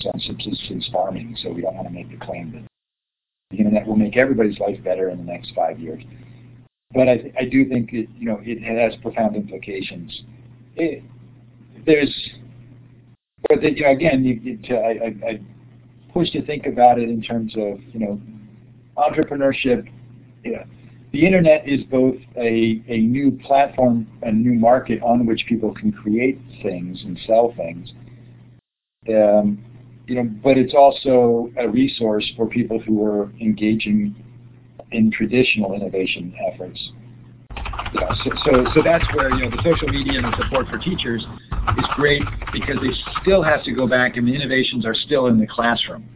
is 0.01 0.07
on 0.13 0.21
subsistence 0.21 0.89
farming, 0.93 1.37
so 1.43 1.51
we 1.51 1.63
don't 1.63 1.75
want 1.75 1.87
to 1.87 1.93
make 1.93 2.11
the 2.11 2.25
claim 2.25 2.53
that 2.53 2.63
the 3.51 3.59
internet 3.59 3.87
will 3.87 3.97
make 3.97 4.17
everybody's 4.17 4.59
life 4.59 4.83
better 4.83 5.11
in 5.11 5.19
the 5.19 5.25
next 5.25 5.53
five 5.55 5.79
years. 5.79 6.03
But 6.95 7.09
I, 7.09 7.33
I 7.39 7.45
do 7.45 7.69
think 7.69 7.93
it, 7.93 8.09
you 8.17 8.27
know, 8.27 8.41
it 8.43 8.63
has 8.63 8.99
profound 9.03 9.37
implications. 9.37 10.23
It, 10.77 11.03
there's, 11.85 12.31
but 13.49 13.63
you 13.63 13.83
know, 13.83 13.91
again, 13.91 14.25
you, 14.25 14.35
you, 14.43 14.77
I, 14.77 15.15
I, 15.27 15.41
push 16.13 16.31
to 16.31 16.45
think 16.45 16.67
about 16.67 16.99
it 16.99 17.09
in 17.09 17.23
terms 17.23 17.55
of, 17.57 17.81
you 17.93 18.01
know, 18.01 18.21
entrepreneurship. 18.97 19.89
The 20.43 21.27
internet 21.27 21.69
is 21.69 21.85
both 21.85 22.17
a, 22.37 22.83
a 22.89 22.99
new 22.99 23.39
platform, 23.47 24.07
a 24.23 24.33
new 24.33 24.59
market 24.59 25.03
on 25.03 25.27
which 25.27 25.45
people 25.49 25.75
can 25.75 25.93
create 25.93 26.41
things 26.63 27.03
and 27.05 27.19
sell 27.27 27.55
things. 27.57 27.93
Um, 29.09 29.65
you 30.07 30.17
know, 30.17 30.25
but 30.43 30.57
it's 30.57 30.75
also 30.75 31.53
a 31.59 31.69
resource 31.69 32.31
for 32.37 32.47
people 32.47 32.79
who 32.81 33.05
are 33.05 33.31
engaging 33.41 34.15
in 34.93 35.11
traditional 35.11 35.75
innovation 35.75 36.35
efforts. 36.53 36.93
Yeah, 37.95 38.09
so, 38.25 38.31
so, 38.45 38.65
so 38.75 38.83
that's 38.85 39.05
where 39.15 39.31
you 39.35 39.49
know 39.49 39.51
the 39.51 39.63
social 39.63 39.89
media 39.89 40.21
and 40.21 40.25
the 40.25 40.37
support 40.43 40.69
for 40.69 40.79
teachers 40.79 41.25
is 41.79 41.85
great 41.95 42.23
because 42.53 42.77
they 42.83 42.91
still 43.23 43.43
have 43.43 43.65
to 43.65 43.73
go 43.73 43.87
back 43.87 44.17
and 44.17 44.27
the 44.27 44.35
innovations 44.35 44.85
are 44.85 44.95
still 44.95 45.27
in 45.27 45.39
the 45.39 45.47
classroom. 45.47 46.07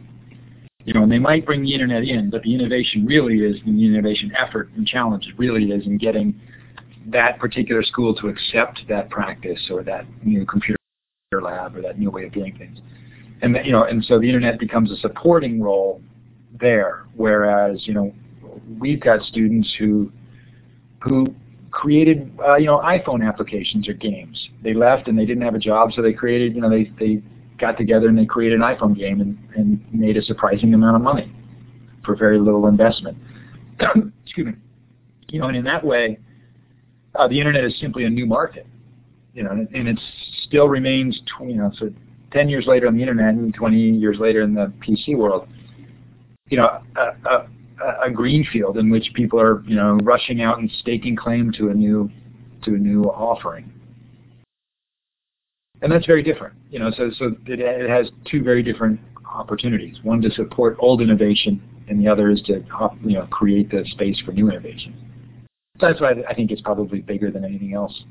You 0.85 0.93
know, 0.93 1.03
and 1.03 1.11
they 1.11 1.19
might 1.19 1.45
bring 1.45 1.63
the 1.63 1.73
internet 1.73 2.03
in, 2.03 2.29
but 2.29 2.43
the 2.43 2.53
innovation 2.53 3.05
really 3.05 3.37
is 3.37 3.55
in 3.65 3.77
the 3.77 3.85
innovation 3.85 4.33
effort 4.37 4.69
and 4.75 4.85
challenge 4.85 5.25
really 5.37 5.71
is 5.71 5.85
in 5.85 5.97
getting 5.97 6.39
that 7.07 7.39
particular 7.39 7.83
school 7.83 8.13
to 8.15 8.27
accept 8.27 8.81
that 8.89 9.09
practice 9.09 9.59
or 9.71 9.83
that 9.83 10.05
new 10.23 10.45
computer 10.45 10.77
lab 11.41 11.75
or 11.75 11.81
that 11.81 11.97
new 11.97 12.11
way 12.11 12.25
of 12.25 12.33
doing 12.33 12.55
things. 12.57 12.79
And 13.41 13.57
you 13.65 13.71
know, 13.71 13.85
and 13.85 14.03
so 14.05 14.19
the 14.19 14.27
internet 14.27 14.59
becomes 14.59 14.91
a 14.91 14.97
supporting 14.97 15.61
role 15.61 16.01
there, 16.59 17.05
whereas 17.15 17.87
you 17.87 17.93
know 17.93 18.13
we've 18.79 18.99
got 18.99 19.21
students 19.23 19.73
who 19.79 20.11
who 20.99 21.33
created 21.73 22.31
uh, 22.47 22.55
you 22.55 22.67
know 22.67 22.77
iPhone 22.79 23.27
applications 23.27 23.89
or 23.89 23.93
games. 23.93 24.49
They 24.63 24.73
left 24.73 25.07
and 25.09 25.17
they 25.17 25.25
didn't 25.25 25.43
have 25.43 25.55
a 25.55 25.59
job, 25.59 25.91
so 25.93 26.01
they 26.01 26.13
created 26.13 26.55
you 26.55 26.61
know 26.61 26.69
they 26.69 26.91
they 26.99 27.21
got 27.59 27.77
together 27.77 28.07
and 28.07 28.17
they 28.17 28.25
created 28.25 28.59
an 28.59 28.61
iPhone 28.61 28.97
game 28.97 29.19
and, 29.19 29.37
and 29.55 29.83
made 29.93 30.15
a 30.15 30.21
surprising 30.21 30.73
amount 30.73 30.95
of 30.95 31.01
money 31.01 31.33
for 32.05 32.15
very 32.15 32.39
little 32.39 32.67
investment. 32.67 33.17
Excuse 34.25 34.47
me. 34.47 34.53
You 35.29 35.39
know, 35.39 35.47
and 35.47 35.57
in 35.57 35.63
that 35.65 35.83
way, 35.83 36.19
uh, 37.15 37.27
the 37.27 37.39
internet 37.39 37.63
is 37.63 37.77
simply 37.79 38.05
a 38.05 38.09
new 38.09 38.25
market. 38.25 38.67
You 39.33 39.43
know, 39.43 39.49
and, 39.49 39.87
it 39.87 39.99
still 40.43 40.67
remains, 40.67 41.19
you 41.41 41.55
know, 41.55 41.71
so 41.79 41.89
10 42.33 42.49
years 42.49 42.65
later 42.67 42.87
on 42.87 42.95
the 42.95 43.01
internet 43.01 43.33
and 43.33 43.51
20 43.51 43.75
years 43.75 44.19
later 44.19 44.41
in 44.41 44.53
the 44.53 44.71
PC 44.85 45.17
world, 45.17 45.47
you 46.49 46.57
know, 46.57 46.83
a, 46.95 47.47
a 48.03 48.09
green 48.11 48.45
field 48.51 48.77
in 48.77 48.89
which 48.89 49.09
people 49.13 49.39
are, 49.39 49.63
you 49.65 49.75
know, 49.75 49.97
rushing 50.03 50.41
out 50.41 50.59
and 50.59 50.71
staking 50.79 51.15
claim 51.15 51.51
to 51.53 51.69
a 51.69 51.73
new, 51.73 52.09
to 52.63 52.75
a 52.75 52.77
new 52.77 53.03
offering. 53.05 53.71
And 55.81 55.91
that's 55.91 56.05
very 56.05 56.23
different, 56.23 56.55
you 56.69 56.79
know, 56.79 56.91
so, 56.95 57.11
so 57.17 57.35
it, 57.45 57.59
it 57.59 57.89
has 57.89 58.09
two 58.29 58.41
very 58.41 58.63
different 58.63 58.99
opportunities. 59.25 59.97
One 60.03 60.21
to 60.21 60.31
support 60.31 60.77
old 60.79 61.01
innovation, 61.01 61.61
and 61.89 61.99
the 61.99 62.07
other 62.07 62.29
is 62.29 62.41
to, 62.43 62.63
you 63.03 63.17
know, 63.17 63.27
create 63.27 63.69
the 63.69 63.83
space 63.91 64.19
for 64.25 64.31
new 64.31 64.49
innovation. 64.49 64.95
So 65.79 65.87
that's 65.87 65.99
why 65.99 66.13
I 66.29 66.33
think 66.33 66.51
it's 66.51 66.61
probably 66.61 67.01
bigger 67.01 67.31
than 67.31 67.43
anything 67.43 67.73
else. 67.73 68.03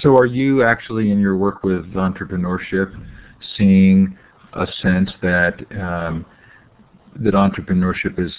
So 0.00 0.16
are 0.16 0.26
you 0.26 0.62
actually 0.62 1.10
in 1.10 1.18
your 1.18 1.36
work 1.36 1.64
with 1.64 1.84
entrepreneurship 1.94 2.94
seeing 3.56 4.16
a 4.52 4.66
sense 4.80 5.10
that 5.22 5.54
um, 5.72 6.24
that 7.16 7.34
entrepreneurship 7.34 8.24
is 8.24 8.32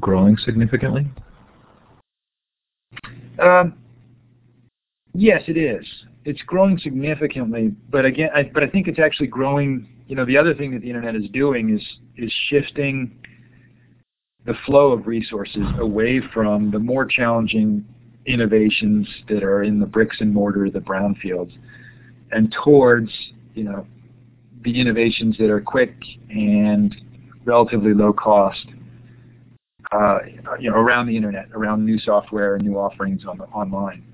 growing 0.00 0.36
significantly? 0.38 1.06
Um, 3.38 3.74
yes, 5.14 5.42
it 5.48 5.56
is. 5.56 5.86
It's 6.24 6.40
growing 6.42 6.78
significantly, 6.78 7.74
but 7.90 8.04
again, 8.04 8.30
I, 8.34 8.44
but 8.44 8.62
I 8.62 8.68
think 8.68 8.86
it's 8.86 8.98
actually 8.98 9.26
growing. 9.26 9.88
You 10.06 10.16
know, 10.16 10.24
the 10.24 10.36
other 10.36 10.54
thing 10.54 10.72
that 10.72 10.82
the 10.82 10.88
internet 10.88 11.16
is 11.16 11.28
doing 11.30 11.74
is 11.76 11.82
is 12.16 12.32
shifting 12.48 13.18
the 14.44 14.54
flow 14.66 14.92
of 14.92 15.06
resources 15.06 15.62
away 15.78 16.20
from 16.32 16.70
the 16.70 16.78
more 16.78 17.04
challenging 17.04 17.84
innovations 18.26 19.08
that 19.28 19.42
are 19.42 19.62
in 19.62 19.80
the 19.80 19.86
bricks 19.86 20.16
and 20.20 20.32
mortar, 20.32 20.70
the 20.70 20.78
brownfields, 20.80 21.52
and 22.30 22.54
towards 22.64 23.10
you 23.54 23.64
know 23.64 23.86
the 24.62 24.80
innovations 24.80 25.36
that 25.38 25.50
are 25.50 25.60
quick 25.60 25.94
and 26.30 26.94
relatively 27.44 27.92
low 27.92 28.12
cost 28.12 28.66
Uh, 29.90 30.18
you 30.58 30.70
know, 30.70 30.76
around 30.76 31.06
the 31.06 31.16
internet, 31.16 31.48
around 31.52 31.84
new 31.84 31.98
software 31.98 32.54
and 32.54 32.64
new 32.64 32.76
offerings 32.78 33.24
on 33.26 33.36
the, 33.36 33.44
online. 33.44 34.04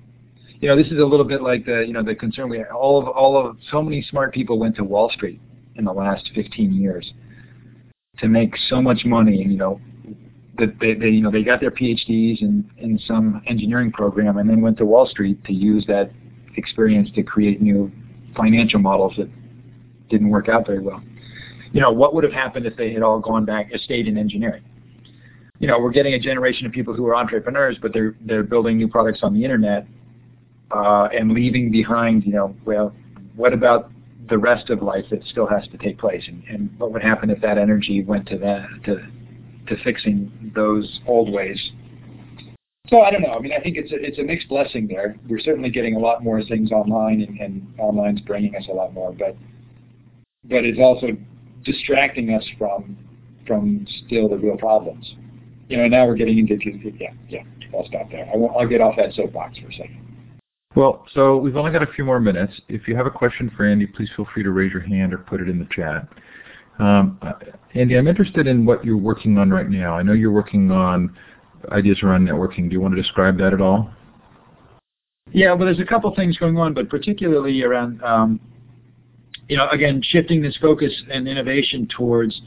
You 0.59 0.67
know, 0.67 0.75
this 0.75 0.87
is 0.87 0.99
a 0.99 1.05
little 1.05 1.25
bit 1.25 1.41
like 1.41 1.65
the 1.65 1.85
you 1.87 1.93
know 1.93 2.03
the 2.03 2.15
concern 2.15 2.49
we 2.49 2.57
had. 2.57 2.67
all 2.67 2.99
of 2.99 3.07
all 3.07 3.37
of 3.37 3.57
so 3.71 3.81
many 3.81 4.01
smart 4.09 4.33
people 4.33 4.59
went 4.59 4.75
to 4.77 4.83
Wall 4.83 5.09
Street 5.09 5.39
in 5.75 5.85
the 5.85 5.93
last 5.93 6.29
15 6.35 6.73
years 6.73 7.13
to 8.17 8.27
make 8.27 8.53
so 8.67 8.81
much 8.81 9.05
money. 9.05 9.41
And 9.41 9.51
you 9.51 9.57
know, 9.57 9.79
that 10.57 10.77
they, 10.79 10.95
they 10.95 11.09
you 11.09 11.21
know 11.21 11.31
they 11.31 11.43
got 11.43 11.61
their 11.61 11.71
PhDs 11.71 12.41
in 12.41 12.69
in 12.77 12.99
some 13.07 13.41
engineering 13.47 13.91
program 13.91 14.37
and 14.37 14.49
then 14.49 14.61
went 14.61 14.77
to 14.79 14.85
Wall 14.85 15.07
Street 15.07 15.43
to 15.45 15.53
use 15.53 15.85
that 15.87 16.11
experience 16.57 17.09
to 17.15 17.23
create 17.23 17.61
new 17.61 17.91
financial 18.35 18.79
models 18.79 19.13
that 19.17 19.29
didn't 20.09 20.29
work 20.29 20.49
out 20.49 20.65
very 20.65 20.79
well. 20.79 21.01
You 21.71 21.81
know, 21.81 21.91
what 21.91 22.13
would 22.13 22.23
have 22.23 22.33
happened 22.33 22.65
if 22.65 22.75
they 22.75 22.91
had 22.91 23.03
all 23.03 23.19
gone 23.19 23.45
back, 23.45 23.71
stayed 23.83 24.07
in 24.07 24.17
engineering? 24.17 24.63
You 25.59 25.67
know, 25.67 25.79
we're 25.79 25.91
getting 25.91 26.13
a 26.13 26.19
generation 26.19 26.65
of 26.65 26.71
people 26.71 26.93
who 26.93 27.05
are 27.07 27.15
entrepreneurs, 27.15 27.77
but 27.81 27.93
they're 27.93 28.15
they're 28.21 28.43
building 28.43 28.77
new 28.77 28.87
products 28.87 29.19
on 29.23 29.33
the 29.33 29.43
internet 29.43 29.85
uh, 30.71 31.09
and 31.17 31.31
leaving 31.31 31.71
behind, 31.71 32.25
you 32.25 32.33
know, 32.33 32.55
well, 32.65 32.93
what 33.35 33.53
about 33.53 33.91
the 34.29 34.37
rest 34.37 34.69
of 34.69 34.81
life 34.81 35.05
that 35.09 35.23
still 35.25 35.47
has 35.47 35.67
to 35.69 35.77
take 35.77 35.97
place, 35.97 36.23
and, 36.27 36.43
and 36.45 36.69
what 36.77 36.91
would 36.91 37.01
happen 37.01 37.29
if 37.29 37.41
that 37.41 37.57
energy 37.57 38.03
went 38.03 38.27
to 38.27 38.37
that 38.37 38.67
to 38.85 39.05
to 39.67 39.83
fixing 39.83 40.51
those 40.55 40.99
old 41.05 41.31
ways 41.31 41.71
so 42.89 43.01
I 43.01 43.11
don't 43.11 43.21
know. 43.21 43.33
I 43.33 43.39
mean, 43.39 43.53
I 43.53 43.61
think 43.61 43.77
it's 43.77 43.91
a, 43.91 43.95
it's 43.95 44.17
a 44.17 44.23
mixed 44.23 44.49
blessing 44.49 44.87
there. 44.87 45.15
We're 45.27 45.39
certainly 45.39 45.69
getting 45.69 45.95
a 45.95 45.99
lot 45.99 46.23
more 46.23 46.43
things 46.43 46.71
online, 46.71 47.21
and, 47.21 47.39
and 47.39 47.73
online's 47.79 48.21
bringing 48.21 48.55
us 48.55 48.63
a 48.69 48.73
lot 48.73 48.93
more, 48.93 49.13
but 49.13 49.35
but 50.45 50.65
it's 50.65 50.79
also 50.79 51.09
distracting 51.63 52.33
us 52.33 52.43
from 52.57 52.97
from 53.45 53.85
still 54.05 54.27
the 54.27 54.37
real 54.37 54.57
problems. 54.57 55.13
You 55.69 55.77
know, 55.77 55.87
now 55.87 56.07
we're 56.07 56.15
getting 56.15 56.39
into 56.39 56.57
yeah, 56.99 57.13
yeah. 57.29 57.43
I'll 57.73 57.85
stop 57.85 58.09
there. 58.09 58.27
I 58.33 58.35
won't, 58.35 58.55
I'll 58.57 58.67
get 58.67 58.81
off 58.81 58.95
that 58.97 59.13
soapbox 59.13 59.59
for 59.59 59.67
a 59.67 59.73
second. 59.73 60.05
Well, 60.75 61.05
so 61.13 61.37
we've 61.37 61.55
only 61.55 61.71
got 61.71 61.83
a 61.83 61.91
few 61.93 62.03
more 62.03 62.19
minutes. 62.19 62.53
If 62.67 62.87
you 62.87 62.95
have 62.95 63.05
a 63.05 63.11
question 63.11 63.51
for 63.55 63.65
Andy, 63.65 63.85
please 63.85 64.09
feel 64.15 64.27
free 64.33 64.43
to 64.43 64.51
raise 64.51 64.71
your 64.73 64.81
hand 64.81 65.13
or 65.13 65.19
put 65.19 65.41
it 65.41 65.47
in 65.47 65.59
the 65.59 65.67
chat. 65.71 66.07
Um, 66.79 67.19
uh, 67.21 67.33
Andy, 67.75 67.97
I'm 67.97 68.07
interested 68.07 68.47
in 68.47 68.65
what 68.65 68.83
you're 68.83 68.97
working 68.97 69.37
on 69.37 69.51
right 69.51 69.69
now. 69.69 69.95
I 69.95 70.01
know 70.01 70.13
you're 70.13 70.31
working 70.31 70.71
on 70.71 71.15
ideas 71.71 71.99
around 72.01 72.27
networking. 72.27 72.67
Do 72.67 72.73
you 72.73 72.81
want 72.81 72.95
to 72.95 73.01
describe 73.01 73.37
that 73.37 73.53
at 73.53 73.61
all? 73.61 73.91
Yeah, 75.31 75.53
well, 75.53 75.65
there's 75.65 75.79
a 75.79 75.85
couple 75.85 76.13
things 76.15 76.37
going 76.37 76.57
on, 76.57 76.73
but 76.73 76.89
particularly 76.89 77.61
around, 77.61 78.01
um, 78.03 78.39
you 79.47 79.57
know, 79.57 79.67
again, 79.69 80.01
shifting 80.03 80.41
this 80.41 80.57
focus 80.57 80.91
and 81.11 81.27
innovation 81.27 81.87
towards 81.95 82.41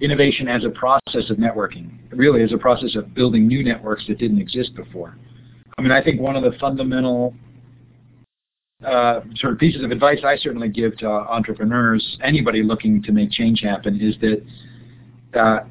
innovation 0.00 0.48
as 0.48 0.64
a 0.64 0.70
process 0.70 1.30
of 1.30 1.38
networking, 1.38 1.98
really 2.10 2.42
as 2.42 2.52
a 2.52 2.58
process 2.58 2.94
of 2.96 3.14
building 3.14 3.46
new 3.46 3.64
networks 3.64 4.06
that 4.08 4.18
didn't 4.18 4.40
exist 4.40 4.74
before. 4.74 5.16
I 5.78 5.82
mean, 5.82 5.92
I 5.92 6.02
think 6.02 6.20
one 6.20 6.36
of 6.36 6.42
the 6.42 6.56
fundamental 6.58 7.34
uh, 8.84 9.20
sort 9.36 9.54
of 9.54 9.58
pieces 9.58 9.82
of 9.84 9.90
advice 9.90 10.18
I 10.24 10.36
certainly 10.36 10.68
give 10.68 10.96
to 10.98 11.06
entrepreneurs, 11.08 12.18
anybody 12.22 12.62
looking 12.62 13.02
to 13.04 13.12
make 13.12 13.30
change 13.30 13.60
happen, 13.62 14.00
is 14.00 14.14
that 14.20 15.38
uh, 15.38 15.64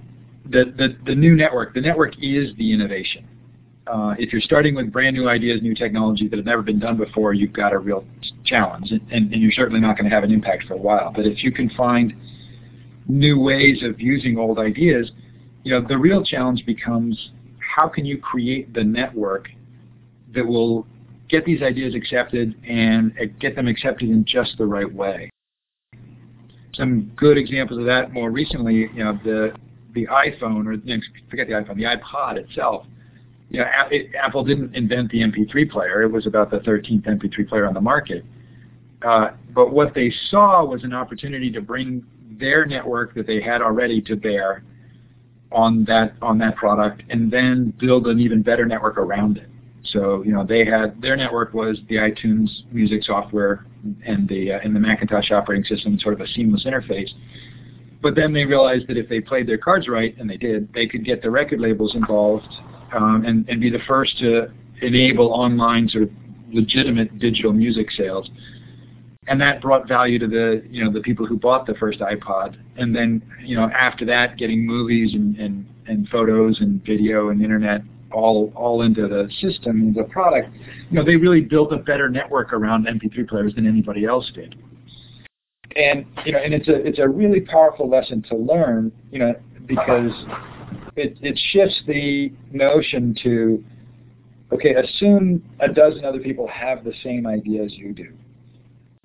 the, 0.49 0.73
the, 0.77 0.97
the 1.05 1.15
new 1.15 1.35
network, 1.35 1.73
the 1.73 1.81
network 1.81 2.13
is 2.21 2.55
the 2.57 2.71
innovation. 2.71 3.27
Uh, 3.87 4.15
if 4.17 4.31
you're 4.31 4.41
starting 4.41 4.73
with 4.73 4.91
brand 4.91 5.15
new 5.15 5.29
ideas, 5.29 5.61
new 5.61 5.75
technology 5.75 6.27
that 6.27 6.37
have 6.37 6.45
never 6.45 6.63
been 6.63 6.79
done 6.79 6.97
before, 6.97 7.33
you've 7.33 7.53
got 7.53 7.71
a 7.71 7.77
real 7.77 8.03
challenge, 8.43 8.89
and, 8.89 9.01
and, 9.11 9.31
and 9.31 9.41
you're 9.41 9.51
certainly 9.51 9.79
not 9.79 9.95
going 9.95 10.09
to 10.09 10.15
have 10.15 10.23
an 10.23 10.31
impact 10.31 10.63
for 10.67 10.73
a 10.73 10.77
while. 10.77 11.11
But 11.15 11.27
if 11.27 11.43
you 11.43 11.51
can 11.51 11.69
find 11.71 12.13
new 13.07 13.39
ways 13.39 13.83
of 13.83 13.99
using 13.99 14.37
old 14.37 14.59
ideas, 14.59 15.11
you 15.63 15.71
know, 15.71 15.85
the 15.87 15.97
real 15.97 16.23
challenge 16.23 16.65
becomes 16.65 17.31
how 17.75 17.87
can 17.87 18.05
you 18.05 18.17
create 18.17 18.73
the 18.73 18.83
network 18.83 19.49
that 20.33 20.45
will 20.45 20.85
get 21.29 21.45
these 21.45 21.61
ideas 21.61 21.95
accepted 21.95 22.55
and 22.67 23.11
uh, 23.19 23.25
get 23.39 23.55
them 23.55 23.67
accepted 23.67 24.09
in 24.09 24.23
just 24.25 24.57
the 24.57 24.65
right 24.65 24.91
way. 24.91 25.29
Some 26.73 27.11
good 27.15 27.37
examples 27.37 27.79
of 27.79 27.85
that 27.85 28.11
more 28.11 28.31
recently, 28.31 28.89
you 28.93 29.03
know, 29.03 29.19
the 29.23 29.53
the 29.93 30.05
iPhone, 30.07 30.67
or 30.67 30.75
forget 31.29 31.47
the 31.47 31.53
iPhone, 31.53 31.77
the 31.77 31.83
iPod 31.83 32.35
itself, 32.35 32.85
you 33.49 33.59
know, 33.59 33.65
it, 33.91 34.13
Apple 34.15 34.43
didn't 34.43 34.75
invent 34.75 35.11
the 35.11 35.19
MP3 35.19 35.69
player. 35.69 36.03
It 36.03 36.11
was 36.11 36.27
about 36.27 36.51
the 36.51 36.59
13th 36.59 37.05
MP3 37.05 37.47
player 37.47 37.65
on 37.65 37.73
the 37.73 37.81
market. 37.81 38.25
Uh, 39.01 39.29
but 39.53 39.71
what 39.71 39.93
they 39.93 40.11
saw 40.29 40.65
was 40.65 40.83
an 40.83 40.93
opportunity 40.93 41.51
to 41.51 41.61
bring 41.61 42.03
their 42.39 42.65
network 42.65 43.13
that 43.15 43.27
they 43.27 43.41
had 43.41 43.61
already 43.61 44.01
to 44.01 44.15
bear 44.15 44.63
on 45.51 45.85
that 45.85 46.13
on 46.21 46.37
that 46.39 46.55
product, 46.55 47.03
and 47.09 47.31
then 47.31 47.73
build 47.79 48.07
an 48.07 48.19
even 48.19 48.41
better 48.41 48.65
network 48.65 48.97
around 48.97 49.37
it. 49.37 49.49
So 49.83 50.23
you 50.23 50.33
know 50.33 50.45
they 50.45 50.65
had 50.65 51.01
their 51.01 51.15
network 51.15 51.53
was 51.53 51.79
the 51.89 51.95
iTunes 51.95 52.49
music 52.71 53.03
software 53.03 53.65
and 54.05 54.27
the 54.27 54.53
uh, 54.53 54.59
and 54.63 54.75
the 54.75 54.79
Macintosh 54.79 55.31
operating 55.31 55.65
system, 55.65 55.99
sort 55.99 56.15
of 56.15 56.21
a 56.21 56.27
seamless 56.27 56.65
interface. 56.65 57.09
But 58.01 58.15
then 58.15 58.33
they 58.33 58.45
realized 58.45 58.87
that 58.87 58.97
if 58.97 59.09
they 59.09 59.19
played 59.19 59.47
their 59.47 59.57
cards 59.57 59.87
right, 59.87 60.15
and 60.19 60.29
they 60.29 60.37
did, 60.37 60.71
they 60.73 60.87
could 60.87 61.05
get 61.05 61.21
the 61.21 61.31
record 61.31 61.59
labels 61.59 61.95
involved 61.95 62.47
um, 62.95 63.23
and, 63.25 63.47
and 63.49 63.59
be 63.59 63.69
the 63.69 63.79
first 63.87 64.17
to 64.19 64.51
enable 64.81 65.33
online 65.33 65.89
sort 65.89 66.03
of 66.03 66.09
legitimate 66.51 67.17
digital 67.19 67.51
music 67.51 67.89
sales. 67.91 68.29
And 69.27 69.41
that 69.41 69.61
brought 69.61 69.87
value 69.87 70.19
to 70.19 70.27
the 70.27 70.63
you 70.69 70.83
know 70.83 70.91
the 70.91 71.01
people 71.01 71.25
who 71.25 71.37
bought 71.37 71.65
the 71.65 71.73
first 71.75 71.99
iPod. 71.99 72.57
And 72.77 72.95
then 72.95 73.21
you 73.43 73.55
know 73.55 73.69
after 73.71 74.05
that, 74.05 74.37
getting 74.37 74.65
movies 74.65 75.13
and, 75.13 75.35
and, 75.37 75.65
and 75.87 76.07
photos 76.09 76.59
and 76.59 76.83
video 76.85 77.29
and 77.29 77.41
internet 77.41 77.81
all 78.11 78.53
all 78.55 78.83
into 78.83 79.07
the 79.07 79.29
system, 79.41 79.93
the 79.93 80.03
product, 80.03 80.49
you 80.89 80.97
know, 80.97 81.03
they 81.03 81.15
really 81.15 81.41
built 81.41 81.73
a 81.73 81.77
better 81.77 82.07
network 82.07 82.53
around 82.53 82.85
MP3 82.85 83.27
players 83.27 83.55
than 83.55 83.67
anybody 83.67 84.05
else 84.05 84.31
did 84.33 84.55
and 85.75 86.05
you 86.25 86.31
know, 86.31 86.39
and 86.39 86.53
it's 86.53 86.67
a 86.67 86.75
it's 86.75 86.99
a 86.99 87.07
really 87.07 87.41
powerful 87.41 87.89
lesson 87.89 88.21
to 88.29 88.35
learn, 88.35 88.91
you 89.11 89.19
know, 89.19 89.33
because 89.65 90.11
it 90.95 91.17
it 91.21 91.39
shifts 91.51 91.81
the 91.87 92.31
notion 92.51 93.15
to 93.23 93.63
okay, 94.53 94.75
assume 94.75 95.43
a 95.59 95.67
dozen 95.67 96.05
other 96.05 96.19
people 96.19 96.47
have 96.47 96.83
the 96.83 96.93
same 97.03 97.27
idea 97.27 97.63
as 97.63 97.73
you 97.73 97.93
do. 97.93 98.13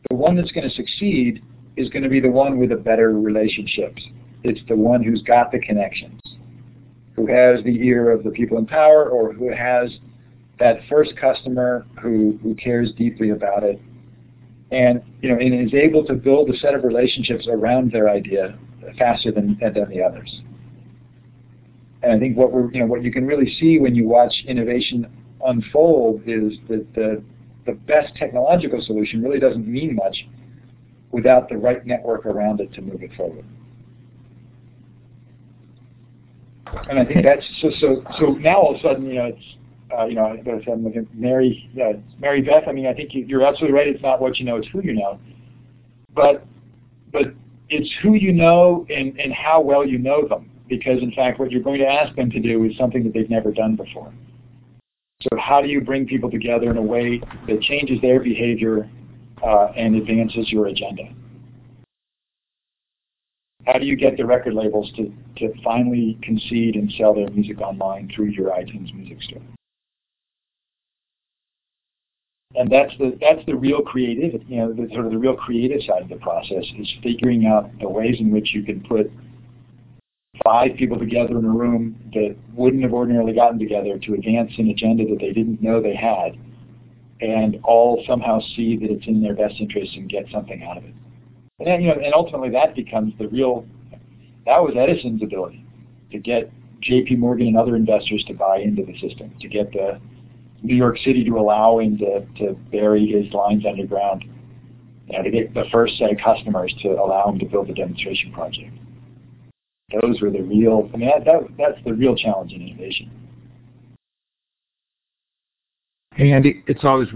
The 0.08 0.16
one 0.16 0.36
that's 0.36 0.52
going 0.52 0.68
to 0.68 0.74
succeed 0.74 1.42
is 1.76 1.88
going 1.90 2.02
to 2.02 2.08
be 2.08 2.20
the 2.20 2.30
one 2.30 2.58
with 2.58 2.70
the 2.70 2.76
better 2.76 3.12
relationships. 3.12 4.02
It's 4.42 4.60
the 4.68 4.76
one 4.76 5.02
who's 5.02 5.22
got 5.22 5.52
the 5.52 5.60
connections, 5.60 6.20
who 7.14 7.26
has 7.26 7.62
the 7.64 7.76
ear 7.82 8.10
of 8.10 8.24
the 8.24 8.30
people 8.30 8.58
in 8.58 8.66
power, 8.66 9.08
or 9.08 9.32
who 9.32 9.52
has 9.54 9.90
that 10.58 10.78
first 10.88 11.16
customer 11.16 11.86
who, 12.00 12.38
who 12.42 12.54
cares 12.54 12.92
deeply 12.92 13.30
about 13.30 13.62
it 13.62 13.80
and 14.70 15.02
you 15.20 15.28
know, 15.28 15.36
and 15.38 15.66
is 15.66 15.74
able 15.74 16.04
to 16.04 16.14
build 16.14 16.48
a 16.50 16.56
set 16.58 16.74
of 16.74 16.84
relationships 16.84 17.46
around 17.48 17.92
their 17.92 18.08
idea 18.08 18.58
faster 18.98 19.32
than 19.32 19.58
than 19.60 19.88
the 19.90 20.02
others. 20.02 20.40
And 22.02 22.12
I 22.12 22.18
think 22.18 22.36
what 22.36 22.52
we're 22.52 22.72
you 22.72 22.80
know 22.80 22.86
what 22.86 23.02
you 23.02 23.12
can 23.12 23.26
really 23.26 23.52
see 23.58 23.78
when 23.78 23.94
you 23.94 24.08
watch 24.08 24.32
innovation 24.46 25.06
unfold 25.44 26.22
is 26.26 26.54
that 26.68 26.86
the 26.94 27.22
the 27.66 27.72
best 27.72 28.14
technological 28.16 28.82
solution 28.82 29.22
really 29.22 29.38
doesn't 29.38 29.66
mean 29.66 29.94
much 29.94 30.26
without 31.12 31.48
the 31.48 31.56
right 31.56 31.84
network 31.86 32.26
around 32.26 32.60
it 32.60 32.72
to 32.74 32.82
move 32.82 33.02
it 33.02 33.14
forward. 33.16 33.44
And 36.88 36.98
I 36.98 37.04
think 37.04 37.24
that's 37.24 37.44
so 37.60 37.70
so 37.80 38.04
so 38.18 38.26
now 38.32 38.56
all 38.56 38.74
of 38.74 38.80
a 38.80 38.82
sudden 38.82 39.06
you 39.06 39.14
know 39.14 39.26
it's 39.26 39.56
uh, 39.96 40.04
you 40.06 40.14
know, 40.14 40.24
I'm 40.24 40.84
looking 40.84 41.08
Mary, 41.12 41.68
yeah, 41.74 41.92
Mary 42.18 42.42
Beth. 42.42 42.64
I 42.68 42.72
mean, 42.72 42.86
I 42.86 42.94
think 42.94 43.10
you, 43.12 43.40
are 43.40 43.44
absolutely 43.44 43.76
right. 43.76 43.88
It's 43.88 44.02
not 44.02 44.20
what 44.20 44.38
you 44.38 44.44
know; 44.44 44.56
it's 44.56 44.68
who 44.68 44.82
you 44.82 44.92
know. 44.92 45.18
But, 46.14 46.46
but 47.12 47.34
it's 47.68 47.90
who 48.02 48.14
you 48.14 48.32
know 48.32 48.86
and 48.90 49.18
and 49.18 49.32
how 49.32 49.60
well 49.60 49.86
you 49.86 49.98
know 49.98 50.26
them. 50.26 50.50
Because 50.68 51.02
in 51.02 51.12
fact, 51.12 51.40
what 51.40 51.50
you're 51.50 51.62
going 51.62 51.80
to 51.80 51.86
ask 51.86 52.14
them 52.14 52.30
to 52.30 52.38
do 52.38 52.64
is 52.64 52.76
something 52.76 53.02
that 53.04 53.12
they've 53.12 53.30
never 53.30 53.50
done 53.50 53.74
before. 53.74 54.12
So 55.22 55.36
how 55.38 55.60
do 55.60 55.68
you 55.68 55.80
bring 55.80 56.06
people 56.06 56.30
together 56.30 56.70
in 56.70 56.76
a 56.76 56.82
way 56.82 57.20
that 57.46 57.60
changes 57.60 58.00
their 58.00 58.20
behavior 58.20 58.88
uh, 59.42 59.66
and 59.76 59.94
advances 59.94 60.50
your 60.50 60.66
agenda? 60.68 61.14
How 63.66 63.78
do 63.78 63.84
you 63.84 63.96
get 63.96 64.16
the 64.16 64.24
record 64.24 64.54
labels 64.54 64.90
to, 64.96 65.12
to 65.36 65.52
finally 65.62 66.18
concede 66.22 66.76
and 66.76 66.90
sell 66.96 67.14
their 67.14 67.28
music 67.30 67.60
online 67.60 68.10
through 68.14 68.28
your 68.28 68.50
iTunes 68.50 68.94
music 68.94 69.22
store? 69.22 69.42
and 72.56 72.70
that's 72.70 72.92
the 72.98 73.16
that's 73.20 73.44
the 73.46 73.54
real 73.54 73.80
creative, 73.80 74.40
you 74.48 74.56
know, 74.56 74.72
the 74.72 74.88
sort 74.92 75.06
of 75.06 75.12
the 75.12 75.18
real 75.18 75.36
creative 75.36 75.80
side 75.82 76.02
of 76.02 76.08
the 76.08 76.16
process 76.16 76.64
is 76.78 76.92
figuring 77.02 77.46
out 77.46 77.70
the 77.80 77.88
ways 77.88 78.16
in 78.18 78.30
which 78.30 78.52
you 78.54 78.62
can 78.62 78.80
put 78.80 79.10
five 80.44 80.76
people 80.76 80.98
together 80.98 81.38
in 81.38 81.44
a 81.44 81.50
room 81.50 81.96
that 82.14 82.36
wouldn't 82.54 82.82
have 82.82 82.92
ordinarily 82.92 83.32
gotten 83.32 83.58
together 83.58 83.98
to 83.98 84.14
advance 84.14 84.52
an 84.58 84.68
agenda 84.68 85.04
that 85.06 85.18
they 85.20 85.32
didn't 85.32 85.62
know 85.62 85.80
they 85.80 85.94
had, 85.94 86.38
and 87.20 87.60
all 87.64 88.02
somehow 88.06 88.40
see 88.56 88.76
that 88.76 88.90
it's 88.90 89.06
in 89.06 89.22
their 89.22 89.34
best 89.34 89.54
interest 89.60 89.94
and 89.96 90.08
get 90.08 90.24
something 90.32 90.62
out 90.64 90.78
of 90.78 90.84
it. 90.84 90.94
And 91.58 91.68
then, 91.68 91.82
you 91.82 91.88
know, 91.88 92.00
and 92.02 92.14
ultimately 92.14 92.50
that 92.50 92.74
becomes 92.74 93.12
the 93.18 93.28
real, 93.28 93.66
that 94.46 94.62
was 94.62 94.74
Edison's 94.76 95.22
ability 95.22 95.64
to 96.12 96.18
get 96.18 96.50
JP 96.82 97.18
Morgan 97.18 97.48
and 97.48 97.56
other 97.58 97.76
investors 97.76 98.24
to 98.26 98.34
buy 98.34 98.58
into 98.58 98.84
the 98.84 98.98
system, 98.98 99.32
to 99.40 99.48
get 99.48 99.70
the 99.72 100.00
New 100.62 100.74
York 100.74 100.98
City 101.04 101.24
to 101.24 101.38
allow 101.38 101.78
him 101.78 101.98
to, 101.98 102.24
to 102.38 102.54
bury 102.70 103.06
his 103.06 103.32
lines 103.34 103.64
underground, 103.66 104.24
you 105.06 105.16
know, 105.16 105.22
to 105.22 105.30
get 105.30 105.52
the 105.52 105.64
first 105.70 105.98
set 105.98 106.10
of 106.10 106.18
customers 106.18 106.74
to 106.82 106.88
allow 106.88 107.28
him 107.28 107.38
to 107.38 107.44
build 107.44 107.68
a 107.68 107.74
demonstration 107.74 108.32
project. 108.32 108.70
Those 110.02 110.20
were 110.20 110.30
the 110.30 110.42
real, 110.42 110.88
I 110.94 110.96
mean, 110.96 111.08
that, 111.08 111.24
that, 111.24 111.48
that's 111.58 111.84
the 111.84 111.92
real 111.92 112.14
challenge 112.14 112.52
in 112.52 112.62
innovation. 112.62 113.10
Hey, 116.14 116.32
Andy, 116.32 116.62
it's 116.66 116.84
always 116.84 117.08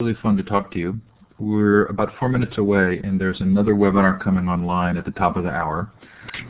really 0.00 0.16
fun 0.22 0.36
to 0.36 0.42
talk 0.42 0.72
to 0.72 0.78
you. 0.78 0.98
We're 1.38 1.86
about 1.86 2.10
four 2.18 2.28
minutes 2.28 2.58
away, 2.58 3.00
and 3.04 3.20
there's 3.20 3.40
another 3.40 3.74
webinar 3.74 4.22
coming 4.22 4.48
online 4.48 4.96
at 4.96 5.04
the 5.04 5.10
top 5.12 5.36
of 5.36 5.44
the 5.44 5.50
hour. 5.50 5.92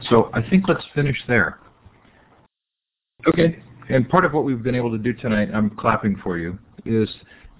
So 0.08 0.30
I 0.32 0.42
think 0.48 0.68
let's 0.68 0.84
finish 0.94 1.16
there. 1.28 1.58
Okay. 3.26 3.62
And 3.88 4.08
part 4.08 4.24
of 4.24 4.32
what 4.32 4.44
we've 4.44 4.62
been 4.62 4.74
able 4.74 4.90
to 4.90 4.98
do 4.98 5.12
tonight, 5.12 5.48
I'm 5.52 5.70
clapping 5.70 6.16
for 6.22 6.38
you, 6.38 6.58
is 6.84 7.08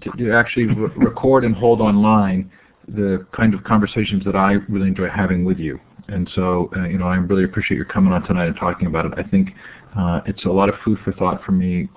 to, 0.01 0.11
to 0.11 0.33
actually 0.33 0.65
re 0.65 0.89
record 0.97 1.43
and 1.43 1.55
hold 1.55 1.81
online 1.81 2.51
the 2.87 3.25
kind 3.35 3.53
of 3.53 3.63
conversations 3.63 4.23
that 4.25 4.35
I 4.35 4.53
really 4.69 4.87
enjoy 4.87 5.09
having 5.09 5.45
with 5.45 5.59
you. 5.59 5.79
And 6.07 6.29
so, 6.35 6.69
uh, 6.75 6.87
you 6.87 6.97
know, 6.97 7.05
I 7.05 7.15
really 7.15 7.43
appreciate 7.43 7.77
your 7.77 7.85
coming 7.85 8.13
on 8.13 8.23
tonight 8.23 8.47
and 8.47 8.55
talking 8.55 8.87
about 8.87 9.05
it. 9.05 9.13
I 9.17 9.23
think 9.23 9.49
uh, 9.97 10.21
it's 10.25 10.45
a 10.45 10.49
lot 10.49 10.69
of 10.69 10.75
food 10.83 10.97
for 11.03 11.13
thought 11.13 11.43
for 11.43 11.51
me 11.51 11.89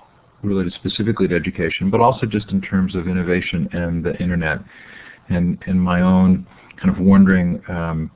related 0.43 0.73
specifically 0.73 1.27
to 1.27 1.35
education, 1.35 1.89
but 1.89 2.01
also 2.01 2.25
just 2.25 2.49
in 2.49 2.61
terms 2.61 2.95
of 2.95 3.07
innovation 3.07 3.67
and 3.71 4.03
the 4.03 4.15
internet 4.21 4.59
and, 5.29 5.57
and 5.65 5.81
my 5.81 6.01
own 6.01 6.45
kind 6.81 6.89
of 6.89 6.99
wondering, 6.99 7.61
um, 7.67 8.11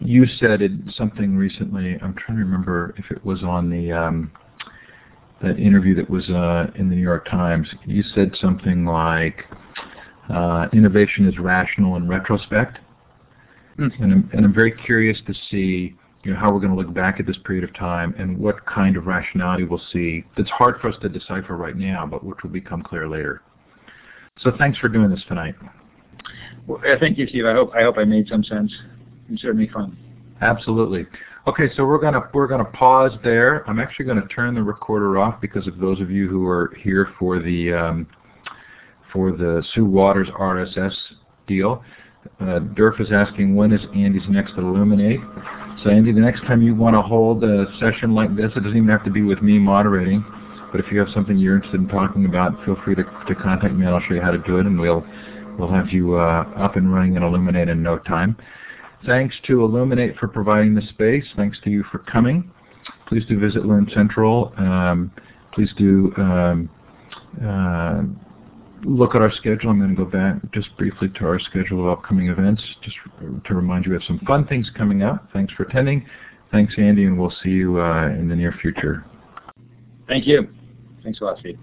you 0.00 0.26
said 0.38 0.62
it, 0.62 0.72
something 0.96 1.36
recently, 1.36 1.98
I'm 2.02 2.14
trying 2.14 2.38
to 2.38 2.44
remember 2.44 2.94
if 2.96 3.10
it 3.10 3.24
was 3.24 3.42
on 3.42 3.70
the, 3.70 3.92
um, 3.92 4.32
that 5.42 5.58
interview 5.58 5.94
that 5.96 6.08
was 6.08 6.28
uh, 6.30 6.66
in 6.76 6.88
the 6.88 6.96
New 6.96 7.02
York 7.02 7.28
Times. 7.28 7.68
You 7.84 8.02
said 8.14 8.32
something 8.40 8.84
like, 8.86 9.44
uh, 10.32 10.68
innovation 10.72 11.28
is 11.28 11.38
rational 11.38 11.96
in 11.96 12.08
retrospect. 12.08 12.78
Mm 13.78 13.90
-hmm. 13.90 14.02
and, 14.02 14.12
I'm, 14.12 14.28
and 14.32 14.44
I'm 14.44 14.54
very 14.54 14.72
curious 14.72 15.20
to 15.26 15.32
see 15.50 15.96
you 16.24 16.32
know, 16.32 16.38
how 16.38 16.52
we're 16.52 16.60
going 16.60 16.76
to 16.76 16.80
look 16.82 16.94
back 16.94 17.18
at 17.20 17.26
this 17.26 17.38
period 17.44 17.64
of 17.64 17.74
time 17.74 18.14
and 18.18 18.38
what 18.38 18.64
kind 18.66 18.96
of 18.96 19.06
rationality 19.06 19.64
we'll 19.64 19.86
see 19.92 20.24
that's 20.36 20.50
hard 20.50 20.80
for 20.80 20.88
us 20.88 20.96
to 21.00 21.08
decipher 21.08 21.56
right 21.56 21.76
now, 21.76 22.06
but 22.06 22.22
which 22.22 22.38
will 22.42 22.50
become 22.50 22.82
clear 22.82 23.08
later. 23.08 23.42
So 24.38 24.52
thanks 24.56 24.78
for 24.78 24.88
doing 24.88 25.10
this 25.10 25.24
tonight. 25.26 25.54
Well, 26.66 26.80
thank 27.00 27.18
you, 27.18 27.26
Steve. 27.26 27.44
I 27.44 27.52
hope 27.52 27.72
I 27.74 27.82
hope 27.82 27.98
I 27.98 28.04
made 28.04 28.28
some 28.28 28.44
sense. 28.44 28.72
It's 29.28 29.42
certainly 29.42 29.68
fun. 29.68 29.96
Absolutely. 30.40 31.06
Okay, 31.46 31.68
so 31.74 31.84
we're 31.84 31.98
gonna 32.00 32.30
we're 32.32 32.46
gonna 32.46 32.64
pause 32.64 33.12
there. 33.24 33.68
I'm 33.68 33.80
actually 33.80 34.04
gonna 34.04 34.26
turn 34.28 34.54
the 34.54 34.62
recorder 34.62 35.18
off 35.18 35.40
because 35.40 35.66
of 35.66 35.78
those 35.78 36.00
of 36.00 36.10
you 36.10 36.28
who 36.28 36.46
are 36.46 36.72
here 36.80 37.08
for 37.18 37.40
the 37.40 37.72
um, 37.72 38.06
for 39.12 39.32
the 39.32 39.62
Sue 39.74 39.84
Waters 39.84 40.28
RSS 40.38 40.94
deal. 41.46 41.82
Uh, 42.40 42.60
Durf 42.74 43.00
is 43.00 43.12
asking 43.12 43.54
when 43.54 43.72
is 43.72 43.80
Andy's 43.94 44.28
next 44.28 44.54
Elluminate. 44.56 45.20
So 45.82 45.90
Andy, 45.90 46.12
the 46.12 46.20
next 46.20 46.40
time 46.42 46.62
you 46.62 46.74
want 46.74 46.94
to 46.94 47.02
hold 47.02 47.42
a 47.44 47.66
session 47.78 48.14
like 48.14 48.34
this, 48.36 48.50
it 48.56 48.60
doesn't 48.60 48.76
even 48.76 48.88
have 48.88 49.04
to 49.04 49.10
be 49.10 49.22
with 49.22 49.42
me 49.42 49.58
moderating, 49.58 50.24
but 50.70 50.80
if 50.80 50.92
you 50.92 50.98
have 50.98 51.08
something 51.12 51.38
you're 51.38 51.56
interested 51.56 51.80
in 51.80 51.88
talking 51.88 52.24
about, 52.24 52.52
feel 52.64 52.76
free 52.84 52.94
to, 52.94 53.02
to 53.02 53.34
contact 53.34 53.74
me 53.74 53.86
and 53.86 53.94
I'll 53.94 54.00
show 54.00 54.14
you 54.14 54.20
how 54.20 54.30
to 54.30 54.38
do 54.38 54.58
it 54.58 54.66
and 54.66 54.78
we'll, 54.78 55.04
we'll 55.58 55.70
have 55.70 55.88
you 55.88 56.16
uh, 56.16 56.44
up 56.56 56.76
and 56.76 56.92
running 56.92 57.16
in 57.16 57.22
Elluminate 57.22 57.68
in 57.68 57.82
no 57.82 57.98
time. 57.98 58.36
Thanks 59.06 59.34
to 59.46 59.64
Elluminate 59.64 60.16
for 60.18 60.28
providing 60.28 60.74
the 60.74 60.82
space. 60.82 61.24
Thanks 61.36 61.58
to 61.64 61.70
you 61.70 61.84
for 61.90 61.98
coming. 61.98 62.50
Please 63.08 63.24
do 63.26 63.38
visit 63.38 63.66
Learn 63.66 63.90
Central. 63.92 64.52
Um, 64.56 65.10
please 65.52 65.70
do 65.76 66.12
um, 66.16 66.70
uh, 67.44 68.02
look 68.84 69.14
at 69.14 69.22
our 69.22 69.32
schedule. 69.32 69.70
I'm 69.70 69.78
going 69.78 69.94
to 69.94 69.96
go 69.96 70.10
back 70.10 70.36
just 70.52 70.76
briefly 70.76 71.08
to 71.08 71.24
our 71.26 71.38
schedule 71.38 71.80
of 71.80 71.98
upcoming 71.98 72.28
events, 72.28 72.62
just 72.82 72.96
to 73.44 73.54
remind 73.54 73.84
you 73.84 73.92
we 73.92 73.96
have 73.96 74.06
some 74.06 74.18
fun 74.26 74.46
things 74.46 74.70
coming 74.76 75.02
up. 75.02 75.28
Thanks 75.32 75.52
for 75.54 75.64
attending. 75.64 76.06
Thanks, 76.50 76.74
Andy, 76.76 77.04
and 77.04 77.18
we'll 77.18 77.34
see 77.42 77.50
you 77.50 77.80
uh, 77.80 78.08
in 78.08 78.28
the 78.28 78.36
near 78.36 78.54
future. 78.60 79.04
Thank 80.06 80.26
you. 80.26 80.48
Thanks 81.02 81.20
a 81.20 81.24
lot, 81.24 81.38
Steve. 81.38 81.58